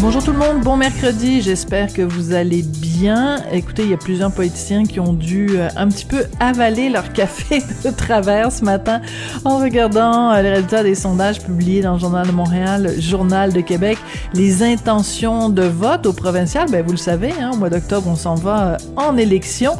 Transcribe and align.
Bonjour 0.00 0.22
tout 0.22 0.30
le 0.30 0.38
monde, 0.38 0.60
bon 0.62 0.76
mercredi, 0.76 1.42
j'espère 1.42 1.92
que 1.92 2.02
vous 2.02 2.32
allez 2.32 2.62
bien. 2.62 3.42
Écoutez, 3.50 3.82
il 3.82 3.90
y 3.90 3.94
a 3.94 3.96
plusieurs 3.96 4.30
politiciens 4.30 4.84
qui 4.84 5.00
ont 5.00 5.12
dû 5.12 5.48
euh, 5.50 5.68
un 5.76 5.88
petit 5.88 6.04
peu 6.04 6.24
avaler 6.38 6.88
leur 6.88 7.12
café 7.12 7.64
de 7.84 7.90
travers 7.90 8.52
ce 8.52 8.64
matin 8.64 9.00
en 9.44 9.58
regardant 9.58 10.30
euh, 10.30 10.40
les 10.40 10.50
résultats 10.50 10.84
des 10.84 10.94
sondages 10.94 11.42
publiés 11.42 11.82
dans 11.82 11.94
le 11.94 11.98
Journal 11.98 12.28
de 12.28 12.32
Montréal, 12.32 12.92
Journal 13.00 13.52
de 13.52 13.60
Québec, 13.60 13.98
les 14.34 14.62
intentions 14.62 15.48
de 15.48 15.64
vote 15.64 16.06
au 16.06 16.12
provincial. 16.12 16.70
Ben, 16.70 16.84
vous 16.84 16.92
le 16.92 16.96
savez, 16.96 17.32
hein, 17.40 17.50
au 17.52 17.56
mois 17.56 17.70
d'octobre, 17.70 18.06
on 18.06 18.16
s'en 18.16 18.36
va 18.36 18.68
euh, 18.68 18.76
en 18.94 19.16
élection. 19.16 19.72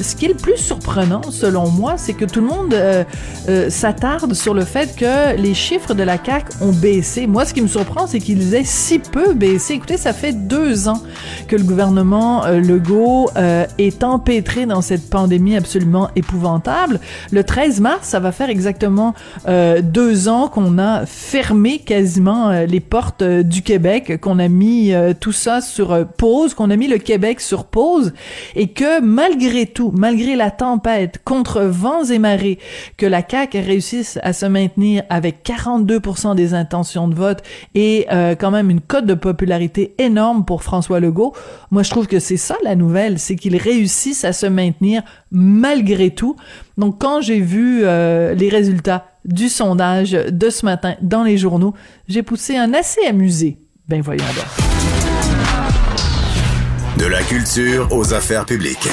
Ce 0.00 0.16
qui 0.16 0.24
est 0.24 0.28
le 0.28 0.34
plus 0.34 0.56
surprenant, 0.56 1.22
selon 1.30 1.68
moi, 1.68 1.94
c'est 1.96 2.14
que 2.14 2.24
tout 2.24 2.40
le 2.40 2.46
monde 2.46 2.74
euh, 2.74 3.04
euh, 3.48 3.70
s'attarde 3.70 4.34
sur 4.34 4.54
le 4.54 4.64
fait 4.64 4.96
que 4.96 5.36
les 5.36 5.54
chiffres 5.54 5.94
de 5.94 6.02
la 6.02 6.18
CAC 6.18 6.46
ont 6.60 6.72
baissé. 6.72 7.26
Moi, 7.26 7.44
ce 7.44 7.54
qui 7.54 7.62
me 7.62 7.68
surprend, 7.68 8.06
c'est 8.06 8.18
qu'ils 8.18 8.54
aient 8.54 8.64
si 8.64 8.98
peu 8.98 9.34
baissé. 9.34 9.74
Écoutez, 9.74 9.96
ça 9.96 10.12
fait 10.12 10.32
deux 10.32 10.88
ans 10.88 11.02
que 11.48 11.56
le 11.56 11.64
gouvernement 11.64 12.44
euh, 12.44 12.60
Legault 12.60 13.30
euh, 13.36 13.66
est 13.78 14.04
empêtré 14.04 14.66
dans 14.66 14.82
cette 14.82 15.08
pandémie 15.10 15.56
absolument 15.56 16.10
épouvantable. 16.16 17.00
Le 17.30 17.44
13 17.44 17.80
mars, 17.80 18.08
ça 18.08 18.20
va 18.20 18.32
faire 18.32 18.50
exactement 18.50 19.14
euh, 19.48 19.80
deux 19.82 20.28
ans 20.28 20.48
qu'on 20.48 20.78
a 20.78 21.06
fermé 21.06 21.78
quasiment 21.78 22.50
euh, 22.50 22.66
les 22.66 22.80
portes 22.80 23.22
du 23.22 23.62
Québec, 23.62 24.20
qu'on 24.20 24.38
a 24.38 24.48
mis 24.48 24.92
tout 25.20 25.32
ça 25.32 25.60
sur 25.60 26.06
pause, 26.06 26.54
qu'on 26.54 26.70
a 26.70 26.76
mis 26.76 26.88
le 26.88 26.98
Québec 26.98 27.40
sur 27.40 27.64
pause, 27.64 28.12
et 28.54 28.68
que 28.68 29.00
malgré 29.00 29.66
tout, 29.66 29.81
malgré 29.90 30.36
la 30.36 30.50
tempête, 30.50 31.20
contre 31.24 31.62
vents 31.62 32.04
et 32.04 32.18
marées, 32.18 32.58
que 32.96 33.06
la 33.06 33.22
CAQ 33.28 33.60
réussisse 33.60 34.18
à 34.22 34.32
se 34.32 34.46
maintenir 34.46 35.02
avec 35.10 35.44
42% 35.44 36.34
des 36.34 36.54
intentions 36.54 37.08
de 37.08 37.14
vote 37.14 37.42
et 37.74 38.06
euh, 38.12 38.34
quand 38.34 38.50
même 38.50 38.70
une 38.70 38.80
cote 38.80 39.06
de 39.06 39.14
popularité 39.14 39.94
énorme 39.98 40.44
pour 40.44 40.62
François 40.62 41.00
Legault, 41.00 41.34
moi 41.70 41.82
je 41.82 41.90
trouve 41.90 42.06
que 42.06 42.20
c'est 42.20 42.36
ça 42.36 42.56
la 42.62 42.76
nouvelle, 42.76 43.18
c'est 43.18 43.36
qu'ils 43.36 43.56
réussissent 43.56 44.24
à 44.24 44.32
se 44.32 44.46
maintenir 44.46 45.02
malgré 45.30 46.10
tout. 46.10 46.36
Donc 46.78 47.00
quand 47.00 47.20
j'ai 47.20 47.40
vu 47.40 47.80
euh, 47.82 48.34
les 48.34 48.48
résultats 48.48 49.06
du 49.24 49.48
sondage 49.48 50.12
de 50.12 50.50
ce 50.50 50.64
matin 50.64 50.94
dans 51.00 51.22
les 51.22 51.38
journaux, 51.38 51.74
j'ai 52.08 52.22
poussé 52.22 52.56
un 52.56 52.74
assez 52.74 53.04
amusé. 53.06 53.58
Ben 53.88 54.00
voyons. 54.00 54.24
De 56.98 57.06
la 57.06 57.22
culture 57.22 57.88
aux 57.90 58.14
affaires 58.14 58.46
publiques. 58.46 58.88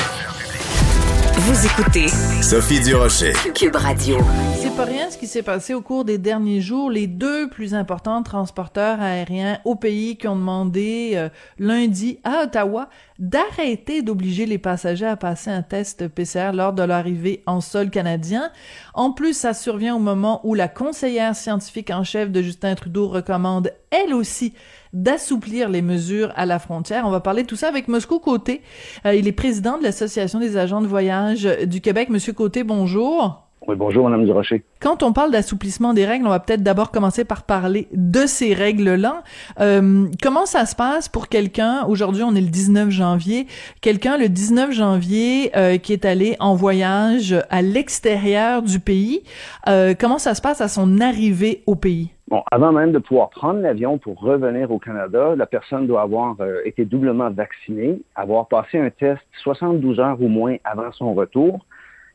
Vous 1.41 1.65
écoutez 1.65 2.09
Sophie 2.41 2.81
Durocher. 2.81 3.31
Cube 3.55 3.77
Radio. 3.77 4.17
C'est 4.57 4.75
pas 4.75 4.83
rien 4.83 5.09
ce 5.09 5.17
qui 5.17 5.25
s'est 5.25 5.41
passé 5.41 5.73
au 5.73 5.81
cours 5.81 6.03
des 6.03 6.17
derniers 6.17 6.59
jours. 6.59 6.91
Les 6.91 7.07
deux 7.07 7.49
plus 7.49 7.73
importants 7.73 8.21
transporteurs 8.23 8.99
aériens 8.99 9.59
au 9.63 9.75
pays 9.75 10.17
qui 10.17 10.27
ont 10.27 10.35
demandé 10.35 11.13
euh, 11.13 11.29
lundi 11.57 12.19
à 12.25 12.43
Ottawa 12.43 12.89
d'arrêter 13.19 14.01
d'obliger 14.01 14.47
les 14.47 14.57
passagers 14.57 15.05
à 15.05 15.15
passer 15.15 15.49
un 15.49 15.61
test 15.61 16.09
PCR 16.09 16.51
lors 16.53 16.73
de 16.73 16.83
l'arrivée 16.83 17.41
en 17.45 17.61
sol 17.61 17.89
canadien. 17.89 18.51
En 18.93 19.11
plus, 19.11 19.33
ça 19.33 19.53
survient 19.53 19.95
au 19.95 19.99
moment 19.99 20.41
où 20.43 20.55
la 20.55 20.67
conseillère 20.67 21.37
scientifique 21.37 21.89
en 21.89 22.03
chef 22.03 22.31
de 22.31 22.41
Justin 22.41 22.75
Trudeau 22.75 23.07
recommande 23.07 23.71
elle 23.91 24.13
aussi 24.13 24.53
d'assouplir 24.93 25.69
les 25.69 25.81
mesures 25.81 26.31
à 26.35 26.45
la 26.45 26.59
frontière. 26.59 27.03
On 27.05 27.11
va 27.11 27.19
parler 27.19 27.43
de 27.43 27.47
tout 27.47 27.55
ça 27.55 27.67
avec 27.67 27.87
Moscou 27.87 28.19
Côté. 28.19 28.61
Euh, 29.05 29.15
il 29.15 29.27
est 29.27 29.31
président 29.31 29.77
de 29.77 29.83
l'Association 29.83 30.39
des 30.39 30.57
agents 30.57 30.81
de 30.81 30.87
voyage 30.87 31.43
du 31.65 31.81
Québec. 31.81 32.09
Monsieur 32.09 32.33
Côté, 32.33 32.63
bonjour. 32.63 33.49
Oui, 33.67 33.75
bonjour, 33.75 34.05
Madame 34.05 34.25
Durocher. 34.25 34.63
Quand 34.79 35.03
on 35.03 35.11
parle 35.11 35.31
d'assouplissement 35.31 35.93
des 35.93 36.05
règles, 36.05 36.25
on 36.25 36.29
va 36.29 36.39
peut-être 36.39 36.63
d'abord 36.63 36.91
commencer 36.91 37.25
par 37.25 37.43
parler 37.43 37.87
de 37.93 38.25
ces 38.25 38.53
règles-là. 38.53 39.23
Euh, 39.59 40.07
comment 40.23 40.45
ça 40.45 40.65
se 40.65 40.75
passe 40.75 41.09
pour 41.09 41.27
quelqu'un, 41.27 41.85
aujourd'hui 41.87 42.23
on 42.23 42.33
est 42.35 42.41
le 42.41 42.47
19 42.47 42.89
janvier, 42.89 43.47
quelqu'un 43.81 44.17
le 44.17 44.29
19 44.29 44.71
janvier 44.71 45.51
euh, 45.55 45.77
qui 45.77 45.93
est 45.93 46.05
allé 46.05 46.37
en 46.39 46.55
voyage 46.55 47.35
à 47.49 47.61
l'extérieur 47.61 48.61
du 48.61 48.79
pays, 48.79 49.21
euh, 49.67 49.93
comment 49.99 50.17
ça 50.17 50.35
se 50.35 50.41
passe 50.41 50.61
à 50.61 50.67
son 50.67 51.01
arrivée 51.01 51.61
au 51.67 51.75
pays? 51.75 52.09
Bon, 52.29 52.43
avant 52.51 52.71
même 52.71 52.91
de 52.91 52.99
pouvoir 52.99 53.31
prendre 53.31 53.59
l'avion 53.59 53.97
pour 53.97 54.19
revenir 54.19 54.69
au 54.69 54.77
Canada, 54.77 55.33
la 55.35 55.47
personne 55.47 55.87
doit 55.87 56.03
avoir 56.03 56.35
euh, 56.41 56.61
été 56.63 56.85
doublement 56.85 57.31
vaccinée, 57.31 58.03
avoir 58.13 58.47
passé 58.47 58.77
un 58.77 58.91
test 58.91 59.23
72 59.41 59.99
heures 59.99 60.21
ou 60.21 60.27
moins 60.27 60.57
avant 60.63 60.91
son 60.91 61.15
retour, 61.15 61.65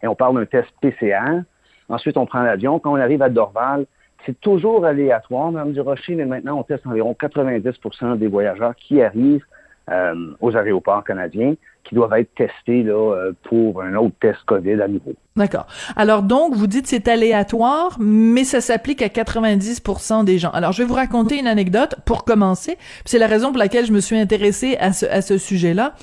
et 0.05 0.07
on 0.07 0.15
parle 0.15 0.37
d'un 0.37 0.47
test 0.47 0.69
PCR. 0.81 1.43
Ensuite, 1.89 2.17
on 2.17 2.27
prend 2.27 2.43
l'avion. 2.43 2.79
Quand 2.79 2.93
on 2.93 3.01
arrive 3.01 3.23
à 3.23 3.29
Dorval, 3.29 3.87
c'est 4.25 4.41
toujours 4.41 4.85
aléatoire, 4.85 5.51
Mme 5.51 5.73
Durocher, 5.73 6.15
mais 6.15 6.27
maintenant, 6.27 6.61
on 6.61 6.63
teste 6.63 6.87
environ 6.87 7.17
90% 7.21 8.17
des 8.17 8.29
voyageurs 8.29 8.77
qui 8.77 9.03
arrivent 9.03 9.45
euh, 9.91 10.15
aux 10.41 10.57
aéroports 10.57 11.03
canadiens 11.03 11.55
qui 11.84 11.95
doivent 11.95 12.12
être 12.15 12.34
testés 12.34 12.83
là, 12.83 12.95
euh, 12.95 13.33
pour 13.45 13.83
un 13.83 13.95
autre 13.95 14.15
test 14.21 14.39
COVID 14.47 14.81
à 14.81 14.89
nouveau. 14.89 15.15
D'accord. 15.37 15.67
Alors 15.97 16.22
donc, 16.22 16.55
vous 16.55 16.67
dites 16.67 16.87
c'est 16.87 17.09
aléatoire, 17.09 17.97
mais 18.00 18.45
ça 18.45 18.61
s'applique 18.61 19.03
à 19.03 19.09
90% 19.09 20.25
des 20.25 20.39
gens. 20.39 20.50
Alors, 20.50 20.72
je 20.72 20.83
vais 20.83 20.89
vous 20.89 20.95
raconter 20.95 21.39
une 21.39 21.47
anecdote 21.47 21.97
pour 22.05 22.25
commencer. 22.25 22.77
C'est 23.05 23.19
la 23.19 23.27
raison 23.27 23.49
pour 23.49 23.59
laquelle 23.59 23.87
je 23.87 23.93
me 23.93 24.00
suis 24.00 24.19
intéressée 24.19 24.77
à 24.78 24.93
ce, 24.93 25.06
à 25.06 25.22
ce 25.22 25.39
sujet-là. 25.39 25.95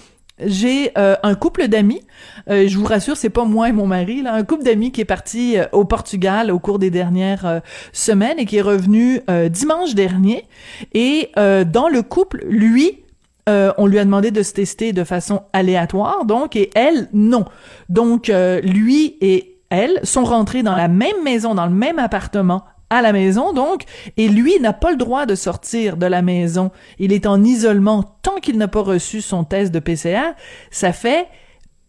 J'ai 0.44 0.92
euh, 0.98 1.16
un 1.24 1.36
couple 1.36 1.68
d'amis, 1.68 2.02
euh, 2.50 2.68
je 2.68 2.78
vous 2.78 2.86
rassure, 2.86 3.16
c'est 3.16 3.30
pas 3.30 3.46
moi 3.46 3.70
et 3.70 3.72
mon 3.72 3.86
mari, 3.86 4.22
là, 4.24 4.34
un 4.34 4.44
couple 4.44 4.64
d'amis 4.64 4.92
qui 4.92 5.02
est 5.02 5.06
parti 5.06 5.58
euh, 5.58 5.66
au 5.72 5.86
Portugal 5.86 6.52
au 6.52 6.60
cours 6.60 6.80
des 6.80 6.90
dernières 6.90 7.46
euh, 7.46 7.60
semaines 7.94 8.40
et 8.40 8.46
qui 8.46 8.58
est 8.58 8.62
revenu 8.62 9.22
dimanche 9.50 9.94
dernier. 9.94 10.48
Et 10.94 11.32
dans 11.36 11.90
le 11.90 12.02
couple, 12.02 12.44
lui, 12.48 13.04
euh, 13.50 13.74
on 13.78 13.88
lui 13.88 14.00
a 14.00 14.06
demandé 14.06 14.32
de 14.32 14.44
se 14.44 14.54
tester 14.54 14.94
de 14.94 15.04
façon 15.04 15.44
aléatoire, 15.54 16.26
donc, 16.26 16.56
et 16.56 16.70
elle, 16.76 17.10
non. 17.14 17.46
Donc, 17.90 18.30
euh, 18.30 18.62
lui 18.62 19.18
et 19.22 19.60
elle 19.70 20.00
sont 20.04 20.24
rentrés 20.24 20.64
dans 20.64 20.76
la 20.76 20.88
même 20.88 21.24
maison, 21.24 21.56
dans 21.56 21.66
le 21.66 21.74
même 21.74 22.00
appartement 22.00 22.66
à 22.90 23.02
la 23.02 23.14
maison, 23.14 23.54
donc, 23.54 23.86
et 24.18 24.28
lui 24.28 24.60
n'a 24.60 24.74
pas 24.74 24.92
le 24.92 24.98
droit 24.98 25.26
de 25.26 25.34
sortir 25.34 25.96
de 25.96 26.06
la 26.06 26.22
maison. 26.22 26.72
Il 27.00 27.14
est 27.14 27.26
en 27.26 27.42
isolement 27.44 28.04
tant 28.22 28.36
qu'il 28.36 28.58
n'a 28.58 28.68
pas 28.68 28.82
reçu 28.82 29.22
son 29.22 29.46
test 29.46 29.74
de 29.74 29.80
PCR. 29.80 30.34
Ça 30.72 30.92
fait 30.92 31.28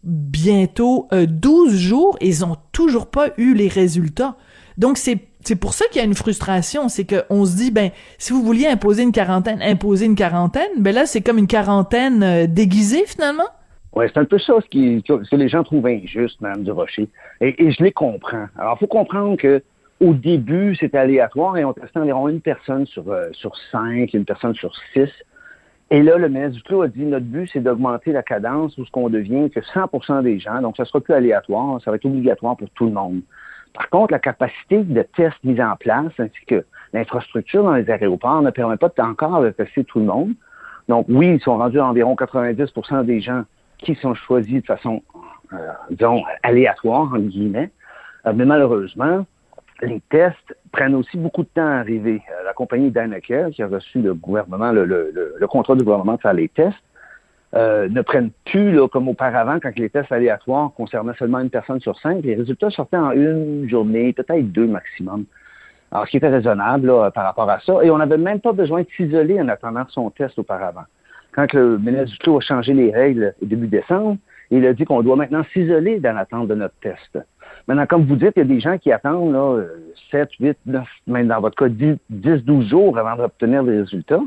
bientôt 0.05 1.09
euh, 1.13 1.27
12 1.27 1.75
jours 1.75 2.17
et 2.21 2.29
ils 2.29 2.45
ont 2.45 2.57
toujours 2.71 3.09
pas 3.09 3.31
eu 3.37 3.55
les 3.55 3.69
résultats. 3.69 4.37
Donc, 4.79 4.97
c'est 4.97 5.19
c'est 5.45 5.57
pour 5.57 5.75
ça 5.75 5.85
qu'il 5.91 6.01
y 6.01 6.05
a 6.05 6.07
une 6.07 6.15
frustration, 6.15 6.89
c'est 6.89 7.07
qu'on 7.07 7.45
se 7.45 7.57
dit 7.57 7.71
ben 7.71 7.91
si 8.19 8.33
vous 8.33 8.43
vouliez 8.43 8.67
imposer 8.67 9.03
une 9.03 9.13
quarantaine, 9.13 9.61
imposer 9.63 10.07
une 10.07 10.17
quarantaine, 10.17 10.71
ben 10.79 10.95
là 10.95 11.07
c'est 11.07 11.21
comme 11.21 11.39
une 11.39 11.47
quarantaine 11.47 12.23
euh, 12.23 12.47
déguisée 12.47 13.05
finalement. 13.07 13.49
Oui, 13.95 14.07
c'est 14.13 14.21
un 14.21 14.25
peu 14.25 14.39
ça 14.39 14.55
ce, 14.61 14.69
que 14.69 15.37
les 15.37 15.49
gens 15.49 15.65
trouvent 15.65 15.87
injuste, 15.87 16.41
Mme 16.41 16.65
Durocher. 16.65 17.09
Et, 17.43 17.63
et 17.63 17.73
je 17.73 17.83
les 17.83 17.93
comprends. 17.93 18.47
Alors, 18.59 18.79
faut 18.79 18.87
comprendre 18.87 19.37
que 19.37 19.63
au 20.03 20.15
début, 20.15 20.75
c'était 20.75 20.99
aléatoire 20.99 21.57
et 21.57 21.65
on 21.65 21.73
testait 21.73 22.01
environ 22.01 22.29
une 22.29 22.41
personne 22.41 22.87
sur, 22.87 23.09
euh, 23.13 23.29
sur 23.33 23.55
cinq, 23.71 24.15
une 24.15 24.25
personne 24.25 24.55
sur 24.55 24.73
six. 24.93 25.09
Et 25.91 26.03
là, 26.03 26.17
le 26.17 26.29
ministre 26.29 26.57
Duclos 26.57 26.83
a 26.83 26.89
dit 26.89 27.05
notre 27.05 27.27
but, 27.27 27.49
c'est 27.53 27.61
d'augmenter 27.61 28.13
la 28.13 28.23
cadence 28.23 28.77
où 28.79 28.85
ce 28.85 28.91
qu'on 28.91 29.11
devient 29.11 29.51
que 29.51 29.61
100% 29.61 30.23
des 30.23 30.41
gens, 30.41 30.61
donc 30.61 30.77
ça 30.77 30.85
sera 30.87 31.01
plus 31.01 31.15
aléatoire, 31.15 31.81
ça 31.85 31.91
va 31.91 31.97
être 31.97 32.07
obligatoire 32.07 32.57
pour 32.57 32.69
tout 32.71 32.87
le 32.87 32.93
monde. 32.93 33.21
Par 33.75 33.89
contre, 33.89 34.13
la 34.13 34.19
capacité 34.19 34.83
de 34.83 35.03
tests 35.03 35.43
mise 35.45 35.61
en 35.61 35.77
place 35.77 36.13
ainsi 36.19 36.45
que 36.47 36.65
l'infrastructure 36.93 37.65
dans 37.65 37.75
les 37.75 37.91
aéroports 37.91 38.43
ne 38.43 38.51
permet 38.51 38.77
pas 38.77 38.93
encore 38.99 39.43
de 39.43 39.51
tester 39.51 39.85
tout 39.85 39.99
le 39.99 40.07
monde. 40.07 40.33
Donc 40.89 41.07
oui, 41.09 41.35
ils 41.35 41.41
sont 41.41 41.57
rendus 41.57 41.81
à 41.81 41.87
environ 41.87 42.15
90% 42.15 43.05
des 43.05 43.21
gens 43.21 43.45
qui 43.79 43.95
sont 43.95 44.15
choisis 44.15 44.61
de 44.61 44.67
façon, 44.67 45.03
euh, 45.53 45.57
disons, 45.91 46.23
aléatoire, 46.43 47.13
en 47.13 47.19
guillemets. 47.19 47.71
Euh, 48.27 48.33
mais 48.35 48.45
malheureusement, 48.45 49.25
les 49.81 50.01
tests 50.11 50.57
prennent 50.71 50.95
aussi 50.95 51.17
beaucoup 51.17 51.43
de 51.43 51.49
temps 51.49 51.67
à 51.67 51.77
arriver. 51.77 52.23
Euh, 52.31 52.45
la 52.45 52.53
compagnie 52.53 52.91
Danaker, 52.91 53.51
qui 53.51 53.63
a 53.63 53.69
reçu 53.69 54.01
le 54.01 54.15
gouvernement, 54.15 54.71
le, 54.71 54.85
le, 54.85 55.11
le, 55.13 55.35
le 55.39 55.47
contrat 55.47 55.75
du 55.75 55.83
gouvernement 55.83 56.15
de 56.15 56.21
faire 56.21 56.35
les 56.35 56.49
tests, 56.49 56.77
euh, 57.55 57.89
ne 57.89 58.01
prennent 58.01 58.31
plus, 58.47 58.73
là, 58.73 58.89
comme 58.89 59.09
auparavant, 59.09 59.59
quand 59.61 59.77
les 59.77 59.91
tests 59.91 60.11
aléatoires 60.11 60.73
concernaient 60.75 61.13
seulement 61.19 61.41
une 61.41 61.51
personne 61.51 61.81
sur 61.81 61.99
cinq, 61.99 62.25
les 62.25 62.35
résultats 62.35 62.71
sortaient 62.71 62.97
en 62.97 63.11
une 63.13 63.69
journée, 63.69 64.13
peut-être 64.13 64.51
deux 64.53 64.67
maximum. 64.67 65.25
Alors, 65.91 66.07
ce 66.07 66.13
qui 66.13 66.17
était 66.17 66.29
raisonnable 66.29 66.87
là, 66.87 67.11
par 67.11 67.25
rapport 67.25 67.51
à 67.51 67.61
ça. 67.61 67.75
Et 67.83 67.91
on 67.91 67.99
n'avait 67.99 68.17
même 68.17 68.41
pas 68.41 68.53
besoin 68.53 68.81
de 68.81 68.87
s'isoler 68.97 69.39
en 69.41 69.49
attendant 69.49 69.85
son 69.91 70.09
test 70.09 70.39
auparavant. 70.39 70.85
Quand 71.33 71.53
le 71.53 71.79
ministre 71.79 72.13
Duclos 72.13 72.39
a 72.39 72.41
changé 72.41 72.73
les 72.73 72.91
règles 72.91 73.35
au 73.43 73.47
début 73.47 73.67
décembre, 73.67 74.17
il 74.51 74.67
a 74.67 74.73
dit 74.73 74.85
qu'on 74.85 75.03
doit 75.03 75.17
maintenant 75.17 75.45
s'isoler 75.53 75.99
dans 75.99 76.15
l'attente 76.15 76.49
de 76.49 76.55
notre 76.55 76.75
test. 76.81 77.19
Maintenant, 77.69 77.87
comme 77.87 78.05
vous 78.05 78.17
dites, 78.17 78.33
il 78.37 78.41
y 78.41 78.43
a 78.43 78.47
des 78.47 78.61
gens 78.61 78.79
qui 78.79 78.91
attendent 78.91 79.33
là, 79.33 79.63
7, 80.11 80.31
8, 80.41 80.59
9, 80.67 80.87
même 81.07 81.29
dans 81.29 81.41
votre 81.41 81.57
cas, 81.57 81.69
10, 81.69 81.99
12 82.11 82.69
jours 82.69 82.99
avant 82.99 83.17
d'obtenir 83.17 83.63
des 83.65 83.81
résultats. 83.81 84.23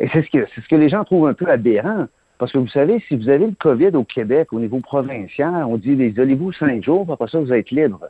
Et 0.00 0.08
c'est 0.12 0.22
ce 0.22 0.30
que 0.30 0.46
c'est 0.54 0.60
ce 0.60 0.68
que 0.68 0.76
les 0.76 0.88
gens 0.88 1.04
trouvent 1.04 1.28
un 1.28 1.34
peu 1.34 1.48
aberrant. 1.48 2.06
Parce 2.44 2.52
que 2.52 2.58
vous 2.58 2.68
savez, 2.68 3.02
si 3.08 3.16
vous 3.16 3.30
avez 3.30 3.46
le 3.46 3.54
COVID 3.58 3.96
au 3.96 4.04
Québec, 4.04 4.52
au 4.52 4.60
niveau 4.60 4.78
provincial, 4.80 5.64
on 5.64 5.78
dit 5.78 5.92
isolez-vous 5.92 6.52
cinq 6.52 6.84
jours, 6.84 7.10
après 7.10 7.26
ça, 7.26 7.40
vous 7.40 7.50
êtes 7.54 7.70
libre. 7.70 8.00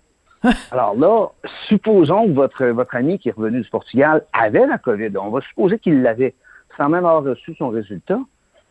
Alors 0.73 0.97
là, 0.97 1.29
supposons 1.69 2.27
que 2.27 2.33
votre, 2.33 2.67
votre 2.67 2.97
ami 2.97 3.21
qui 3.21 3.29
est 3.29 3.33
revenu 3.37 3.61
du 3.61 3.71
Portugal 3.71 4.25
avait 4.33 4.67
la 4.67 4.79
COVID. 4.79 5.11
On 5.19 5.31
va 5.31 5.41
supposer 5.43 5.79
qu'il 5.79 6.03
l'avait, 6.03 6.35
sans 6.77 6.89
même 6.89 7.07
avoir 7.07 7.23
reçu 7.23 7.55
son 7.55 7.69
résultat. 7.69 8.19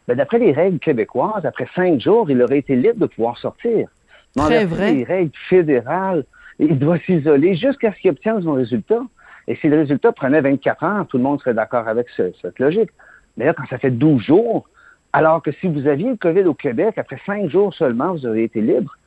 Ben, 0.05 0.17
d'après 0.17 0.37
les 0.37 0.51
règles 0.51 0.79
québécoises, 0.79 1.45
après 1.45 1.69
cinq 1.73 2.01
jours, 2.01 2.29
il 2.29 2.41
aurait 2.41 2.57
été 2.57 2.75
libre 2.75 2.99
de 2.99 3.05
pouvoir 3.05 3.37
sortir. 3.37 3.87
Mais 4.35 4.43
Très 4.43 4.65
vrai. 4.65 4.91
les 4.91 5.05
règles 5.05 5.31
fédérales, 5.47 6.25
il 6.59 6.77
doit 6.77 6.99
s'isoler 6.99 7.55
jusqu'à 7.55 7.93
ce 7.93 7.99
qu'il 7.99 8.11
obtienne 8.11 8.43
son 8.43 8.55
résultat. 8.55 8.99
Et 9.47 9.55
si 9.55 9.69
le 9.69 9.77
résultat 9.77 10.11
prenait 10.11 10.41
24 10.41 10.83
heures, 10.83 11.07
tout 11.07 11.15
le 11.15 11.23
monde 11.23 11.39
serait 11.39 11.53
d'accord 11.53 11.87
avec 11.87 12.07
cette 12.17 12.59
logique. 12.59 12.89
D'ailleurs, 13.37 13.55
quand 13.55 13.65
ça 13.69 13.77
fait 13.77 13.91
12 13.91 14.21
jours, 14.21 14.67
alors 15.13 15.41
que 15.41 15.51
si 15.51 15.67
vous 15.67 15.87
aviez 15.87 16.09
le 16.09 16.17
COVID 16.17 16.43
au 16.43 16.53
Québec, 16.53 16.97
après 16.97 17.19
cinq 17.25 17.49
jours 17.49 17.73
seulement, 17.73 18.13
vous 18.13 18.25
auriez 18.25 18.43
été 18.43 18.61
libre, 18.61 18.97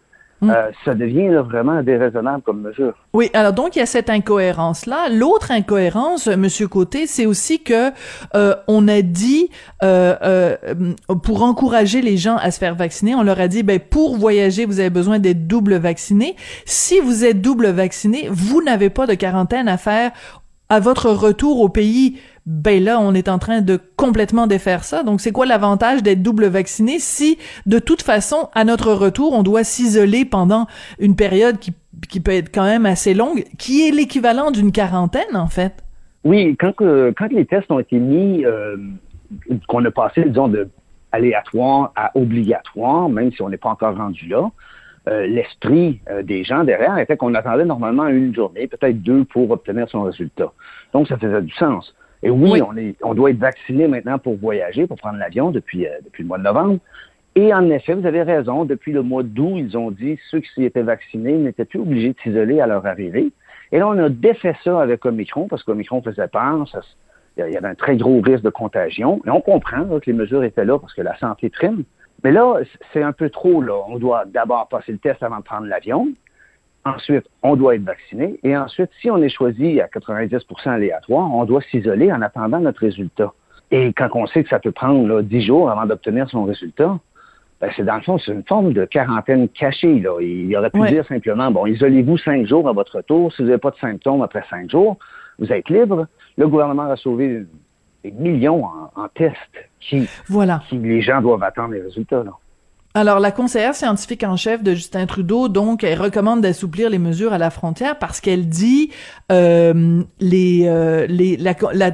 Mm. 0.42 0.50
Euh, 0.50 0.70
ça 0.84 0.94
devient 0.94 1.28
vraiment 1.48 1.82
déraisonnable 1.82 2.42
comme 2.42 2.60
mesure. 2.60 2.92
Oui, 3.14 3.30
alors 3.32 3.54
donc 3.54 3.74
il 3.74 3.78
y 3.78 3.82
a 3.82 3.86
cette 3.86 4.10
incohérence-là. 4.10 5.08
L'autre 5.08 5.50
incohérence, 5.50 6.26
Monsieur 6.26 6.68
Côté, 6.68 7.06
c'est 7.06 7.24
aussi 7.24 7.62
que 7.62 7.90
euh, 8.34 8.54
on 8.68 8.86
a 8.86 9.00
dit 9.00 9.48
euh, 9.82 10.14
euh, 10.22 10.56
pour 11.22 11.42
encourager 11.42 12.02
les 12.02 12.18
gens 12.18 12.36
à 12.36 12.50
se 12.50 12.58
faire 12.58 12.74
vacciner, 12.74 13.14
on 13.14 13.22
leur 13.22 13.40
a 13.40 13.48
dit 13.48 13.62
ben 13.62 13.80
pour 13.80 14.16
voyager 14.16 14.66
vous 14.66 14.78
avez 14.78 14.90
besoin 14.90 15.18
d'être 15.18 15.46
double 15.46 15.76
vacciné. 15.76 16.36
Si 16.66 17.00
vous 17.00 17.24
êtes 17.24 17.40
double 17.40 17.68
vacciné, 17.68 18.28
vous 18.30 18.62
n'avez 18.62 18.90
pas 18.90 19.06
de 19.06 19.14
quarantaine 19.14 19.68
à 19.68 19.78
faire 19.78 20.12
à 20.68 20.80
votre 20.80 21.10
retour 21.10 21.60
au 21.60 21.68
pays 21.68 22.18
ben 22.46 22.82
là, 22.82 23.00
on 23.00 23.12
est 23.12 23.28
en 23.28 23.38
train 23.38 23.60
de 23.60 23.78
complètement 23.96 24.46
défaire 24.46 24.84
ça. 24.84 25.02
Donc, 25.02 25.20
c'est 25.20 25.32
quoi 25.32 25.46
l'avantage 25.46 26.02
d'être 26.02 26.22
double 26.22 26.46
vacciné 26.46 26.98
si, 27.00 27.38
de 27.66 27.80
toute 27.80 28.02
façon, 28.02 28.48
à 28.54 28.64
notre 28.64 28.92
retour, 28.92 29.32
on 29.32 29.42
doit 29.42 29.64
s'isoler 29.64 30.24
pendant 30.24 30.66
une 31.00 31.16
période 31.16 31.58
qui, 31.58 31.72
qui 32.08 32.20
peut 32.20 32.30
être 32.30 32.54
quand 32.54 32.64
même 32.64 32.86
assez 32.86 33.14
longue, 33.14 33.44
qui 33.58 33.86
est 33.86 33.90
l'équivalent 33.90 34.52
d'une 34.52 34.70
quarantaine, 34.70 35.34
en 35.34 35.48
fait? 35.48 35.84
Oui, 36.24 36.56
quand, 36.58 36.72
quand 36.78 37.32
les 37.32 37.46
tests 37.46 37.70
ont 37.70 37.80
été 37.80 37.98
mis, 37.98 38.44
euh, 38.44 38.76
qu'on 39.66 39.84
a 39.84 39.90
passé, 39.90 40.24
disons, 40.24 40.48
de 40.48 40.68
aléatoire 41.12 41.92
à 41.96 42.10
obligatoire, 42.14 43.08
même 43.08 43.32
si 43.32 43.42
on 43.42 43.48
n'est 43.48 43.56
pas 43.56 43.70
encore 43.70 43.96
rendu 43.96 44.26
là, 44.28 44.50
euh, 45.08 45.26
l'esprit 45.26 46.00
euh, 46.10 46.22
des 46.22 46.42
gens 46.44 46.64
derrière 46.64 46.98
était 46.98 47.16
qu'on 47.16 47.34
attendait 47.34 47.64
normalement 47.64 48.06
une 48.08 48.34
journée, 48.34 48.66
peut-être 48.66 49.02
deux, 49.02 49.24
pour 49.24 49.50
obtenir 49.50 49.88
son 49.88 50.02
résultat. 50.02 50.52
Donc, 50.92 51.08
ça 51.08 51.16
faisait 51.16 51.42
du 51.42 51.52
sens. 51.54 51.94
Et 52.26 52.30
oui, 52.30 52.60
On, 52.60 52.76
est, 52.76 52.96
on 53.04 53.14
doit 53.14 53.30
être 53.30 53.38
vacciné 53.38 53.86
maintenant 53.86 54.18
pour 54.18 54.36
voyager, 54.36 54.88
pour 54.88 54.96
prendre 54.96 55.16
l'avion 55.16 55.52
depuis, 55.52 55.86
euh, 55.86 55.90
depuis 56.04 56.24
le 56.24 56.28
mois 56.28 56.38
de 56.38 56.42
novembre. 56.42 56.78
Et 57.36 57.54
en 57.54 57.70
effet, 57.70 57.94
vous 57.94 58.04
avez 58.04 58.22
raison, 58.22 58.64
depuis 58.64 58.92
le 58.92 59.02
mois 59.02 59.22
d'août, 59.22 59.54
ils 59.56 59.78
ont 59.78 59.92
dit 59.92 60.18
ceux 60.30 60.40
qui 60.40 60.64
étaient 60.64 60.82
vaccinés 60.82 61.34
n'étaient 61.34 61.64
plus 61.64 61.78
obligés 61.78 62.08
de 62.14 62.16
s'isoler 62.24 62.60
à 62.60 62.66
leur 62.66 62.84
arrivée. 62.84 63.30
Et 63.70 63.78
là, 63.78 63.86
on 63.86 63.96
a 63.98 64.08
défait 64.08 64.56
ça 64.64 64.80
avec 64.82 65.04
Omicron, 65.06 65.46
parce 65.46 65.62
qu'Omicron 65.62 66.02
faisait 66.02 66.26
peur, 66.26 66.66
il 67.36 67.52
y 67.52 67.56
avait 67.56 67.68
un 67.68 67.76
très 67.76 67.96
gros 67.96 68.20
risque 68.20 68.42
de 68.42 68.50
contagion. 68.50 69.20
Et 69.24 69.30
on 69.30 69.40
comprend 69.40 69.84
que 69.84 70.10
les 70.10 70.12
mesures 70.12 70.42
étaient 70.42 70.64
là 70.64 70.80
parce 70.80 70.94
que 70.94 71.02
la 71.02 71.16
santé 71.18 71.48
prime. 71.48 71.84
Mais 72.24 72.32
là, 72.32 72.56
c'est 72.92 73.02
un 73.02 73.12
peu 73.12 73.30
trop, 73.30 73.62
là. 73.62 73.74
On 73.86 73.98
doit 73.98 74.24
d'abord 74.24 74.66
passer 74.68 74.90
le 74.90 74.98
test 74.98 75.22
avant 75.22 75.38
de 75.38 75.44
prendre 75.44 75.66
l'avion. 75.66 76.08
Ensuite, 76.86 77.26
on 77.42 77.56
doit 77.56 77.74
être 77.74 77.82
vacciné. 77.82 78.38
Et 78.44 78.56
ensuite, 78.56 78.90
si 79.00 79.10
on 79.10 79.16
est 79.18 79.28
choisi 79.28 79.80
à 79.80 79.88
90% 79.88 80.68
aléatoire, 80.68 81.34
on 81.34 81.44
doit 81.44 81.60
s'isoler 81.62 82.12
en 82.12 82.22
attendant 82.22 82.60
notre 82.60 82.80
résultat. 82.80 83.32
Et 83.72 83.92
quand 83.92 84.08
on 84.14 84.26
sait 84.28 84.44
que 84.44 84.48
ça 84.48 84.60
peut 84.60 84.70
prendre 84.70 85.04
là, 85.08 85.20
10 85.20 85.42
jours 85.42 85.68
avant 85.68 85.84
d'obtenir 85.84 86.30
son 86.30 86.44
résultat, 86.44 86.96
ben, 87.60 87.70
c'est 87.74 87.84
dans 87.84 87.96
le 87.96 88.02
fond, 88.02 88.18
c'est 88.18 88.30
une 88.30 88.44
forme 88.44 88.72
de 88.72 88.84
quarantaine 88.84 89.48
cachée. 89.48 89.98
Là. 89.98 90.20
Il 90.20 90.56
aurait 90.56 90.70
pu 90.70 90.80
dire 90.82 91.04
simplement, 91.06 91.50
bon, 91.50 91.66
isolez-vous 91.66 92.18
cinq 92.18 92.46
jours 92.46 92.68
à 92.68 92.72
votre 92.72 92.98
retour. 92.98 93.32
Si 93.32 93.42
vous 93.42 93.48
n'avez 93.48 93.58
pas 93.58 93.72
de 93.72 93.78
symptômes 93.78 94.22
après 94.22 94.44
cinq 94.48 94.70
jours, 94.70 94.96
vous 95.40 95.50
êtes 95.50 95.68
libre. 95.68 96.06
Le 96.38 96.46
gouvernement 96.46 96.84
a 96.84 96.96
sauvé 96.96 97.44
des 98.04 98.12
millions 98.12 98.64
en, 98.94 99.08
tests 99.08 99.36
qui, 99.80 100.08
voilà. 100.28 100.62
qui 100.68 100.78
les 100.78 101.00
gens 101.00 101.20
doivent 101.20 101.42
attendre 101.42 101.74
les 101.74 101.82
résultats. 101.82 102.22
Là. 102.22 102.32
Alors, 102.96 103.20
la 103.20 103.30
conseillère 103.30 103.74
scientifique 103.74 104.24
en 104.24 104.38
chef 104.38 104.62
de 104.62 104.74
Justin 104.74 105.04
Trudeau, 105.04 105.48
donc, 105.48 105.84
elle 105.84 106.00
recommande 106.00 106.40
d'assouplir 106.40 106.88
les 106.88 106.98
mesures 106.98 107.34
à 107.34 107.36
la 107.36 107.50
frontière 107.50 107.98
parce 107.98 108.22
qu'elle 108.22 108.48
dit 108.48 108.90
euh, 109.30 110.02
les, 110.18 110.62
euh, 110.64 111.06
les, 111.06 111.38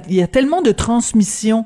il 0.09 0.15
y 0.15 0.23
a 0.23 0.27
tellement 0.29 0.63
de 0.63 0.71
transmission 0.71 1.65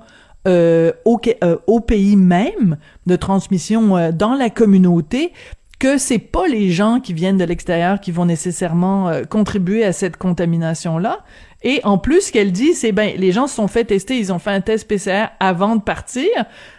euh, 0.49 0.91
au, 1.05 1.21
euh, 1.45 1.59
au 1.67 1.81
pays 1.81 2.17
même, 2.17 2.79
de 3.05 3.15
transmission 3.15 3.99
euh, 3.99 4.11
dans 4.11 4.33
la 4.33 4.49
communauté, 4.49 5.35
que 5.79 5.99
c'est 5.99 6.19
pas 6.19 6.49
les 6.49 6.71
gens 6.71 6.99
qui 6.99 7.13
viennent 7.13 7.37
de 7.37 7.45
l'extérieur 7.45 8.01
qui 8.01 8.13
vont 8.13 8.25
nécessairement 8.25 9.11
contribuer 9.29 9.85
à 9.85 9.93
cette 9.93 10.17
contamination 10.17 10.97
là. 10.97 11.19
Et 11.63 11.81
en 11.85 11.99
plus, 11.99 12.29
ce 12.29 12.33
qu'elle 12.33 12.53
dit, 12.53 12.73
c'est 12.75 12.93
ben 12.93 13.15
les 13.19 13.33
gens 13.33 13.47
se 13.47 13.57
sont 13.57 13.69
fait 13.69 13.85
tester, 13.85 14.19
ils 14.19 14.33
ont 14.33 14.39
fait 14.39 14.53
un 14.53 14.63
test 14.63 14.89
PCR 14.89 15.27
avant 15.41 15.77
de 15.77 15.83
partir, 15.83 16.31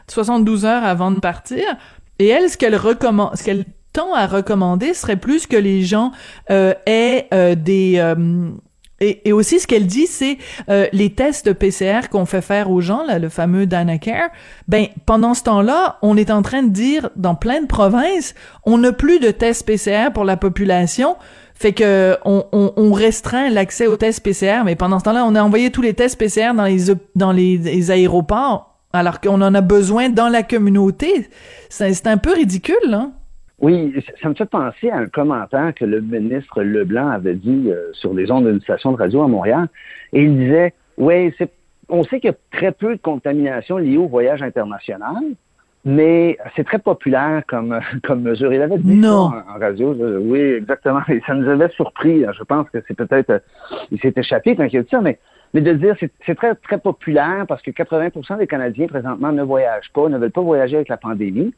72 0.07 0.65
heures 0.65 0.83
avant 0.83 1.12
de 1.12 1.19
partir. 1.19 1.62
Et 2.19 2.28
elle, 2.28 2.50
ce 2.50 2.58
qu'elle 2.58 2.75
recommande, 2.75 3.36
ce 3.36 3.44
qu'elle 3.44 3.66
tend 3.94 4.14
à 4.14 4.28
recommander 4.28 4.94
serait 4.94 5.18
plus 5.18 5.48
que 5.48 5.58
les 5.58 5.84
gens 5.84 6.12
euh, 6.52 6.74
aient 6.86 7.28
euh, 7.34 7.56
des 7.56 7.96
euh, 7.98 8.52
et, 9.00 9.30
et, 9.30 9.34
aussi, 9.34 9.60
ce 9.60 9.68
qu'elle 9.68 9.86
dit, 9.86 10.08
c'est 10.08 10.38
euh, 10.69 10.88
les 10.92 11.12
tests 11.12 11.54
PCR 11.54 12.10
qu'on 12.10 12.25
fait 12.25 12.42
faire 12.42 12.72
aux 12.72 12.81
gens, 12.81 13.06
là, 13.06 13.19
le 13.19 13.30
fameux 13.30 13.68
Dynacare. 13.68 14.30
Ben, 14.68 14.88
pendant 15.06 15.36
ce 15.36 15.44
temps-là, 15.44 16.00
on 16.02 16.18
est 16.18 16.31
en 16.31 16.42
train 16.42 16.64
de 16.64 16.69
dire 16.69 17.12
dans 17.16 17.36
plein 17.36 17.62
de 17.62 17.68
provinces, 17.68 18.34
on 18.66 18.80
n'a 18.80 18.92
plus 18.92 19.19
de 19.19 19.30
tests 19.30 19.68
PCR 19.68 20.12
pour 20.14 20.25
la 20.25 20.36
population. 20.36 21.16
Fait 21.54 21.74
que 21.74 22.18
on, 22.25 22.46
on, 22.52 22.74
on 22.75 22.92
restreint 22.92 23.50
l'accès 23.50 23.88
aux 23.88 23.98
tests 23.98 24.22
PCR, 24.22 24.64
mais 24.66 24.75
pendant 24.75 25.00
ce 25.00 25.06
temps-là, 25.06 25.25
on 25.25 25.36
a 25.36 25.42
envoyé 25.44 25.72
tous 25.72 25.81
les 25.81 25.94
tests 25.94 26.18
PCR 26.18 26.54
dans 26.56 26.66
les 26.66 26.94
dans 27.16 27.31
les, 27.31 27.58
les 27.58 27.92
aéroports 27.92 28.76
alors 28.97 29.21
qu'on 29.21 29.41
en 29.41 29.53
a 29.55 29.61
besoin 29.61 30.09
dans 30.09 30.29
la 30.29 30.44
communauté. 30.44 31.27
C'est 31.69 32.07
un 32.07 32.17
peu 32.17 32.33
ridicule, 32.33 32.94
hein? 32.94 33.11
Oui, 33.59 33.94
ça 34.21 34.29
me 34.29 34.35
fait 34.35 34.45
penser 34.45 34.91
à 34.91 34.97
un 34.97 35.07
commentaire 35.07 35.73
que 35.73 35.83
le 35.83 35.99
ministre 35.99 36.61
Leblanc 36.61 37.09
avait 37.09 37.35
dit 37.35 37.71
euh, 37.71 37.91
sur 37.94 38.13
les 38.13 38.29
ondes 38.29 38.47
d'une 38.47 38.61
station 38.61 38.91
de 38.91 38.97
radio 38.97 39.23
à 39.23 39.27
Montréal. 39.27 39.68
Et 40.13 40.23
il 40.23 40.37
disait, 40.37 40.73
oui, 40.97 41.33
on 41.89 42.04
sait 42.04 42.19
qu'il 42.19 42.30
y 42.30 42.33
a 42.33 42.37
très 42.51 42.71
peu 42.71 42.95
de 42.95 43.01
contamination 43.01 43.77
liée 43.77 43.97
au 43.97 44.07
voyage 44.07 44.44
international, 44.44 45.23
mais 45.85 46.37
c'est 46.56 46.66
très 46.66 46.77
populaire 46.77 47.42
comme, 47.47 47.80
comme 48.04 48.21
mesure. 48.21 48.54
Il 48.54 48.61
avait 48.61 48.77
dit 48.77 48.95
non. 48.95 49.31
ça 49.31 49.45
en, 49.56 49.59
radio. 49.59 49.95
Oui, 50.21 50.39
exactement. 50.39 51.01
Et 51.09 51.21
ça 51.25 51.33
nous 51.33 51.49
avait 51.49 51.69
surpris. 51.69 52.25
Je 52.37 52.44
pense 52.44 52.69
que 52.69 52.77
c'est 52.87 52.95
peut-être... 52.95 53.31
Euh, 53.31 53.39
il 53.92 53.99
s'est 53.99 54.13
échappé 54.16 54.56
quand 54.56 54.66
il 54.66 54.77
a 54.77 54.83
dit 54.83 54.89
ça, 54.89 55.01
mais 55.01 55.18
mais 55.57 55.61
de 55.61 55.73
dire 55.73 55.95
c'est 55.99 56.35
très, 56.35 56.54
très 56.54 56.78
populaire 56.78 57.45
parce 57.47 57.64
que 57.64 57.71
80% 57.71 58.37
des 58.37 58.45
Canadiens 58.45 58.85
présentement 58.85 59.31
ne 59.31 59.42
voyagent 59.42 59.92
pas, 59.92 60.07
ne 60.07 60.19
veulent 60.19 60.30
pas 60.30 60.42
voyager 60.42 60.76
avec 60.76 60.87
la 60.87 60.97
pandémie. 60.97 61.52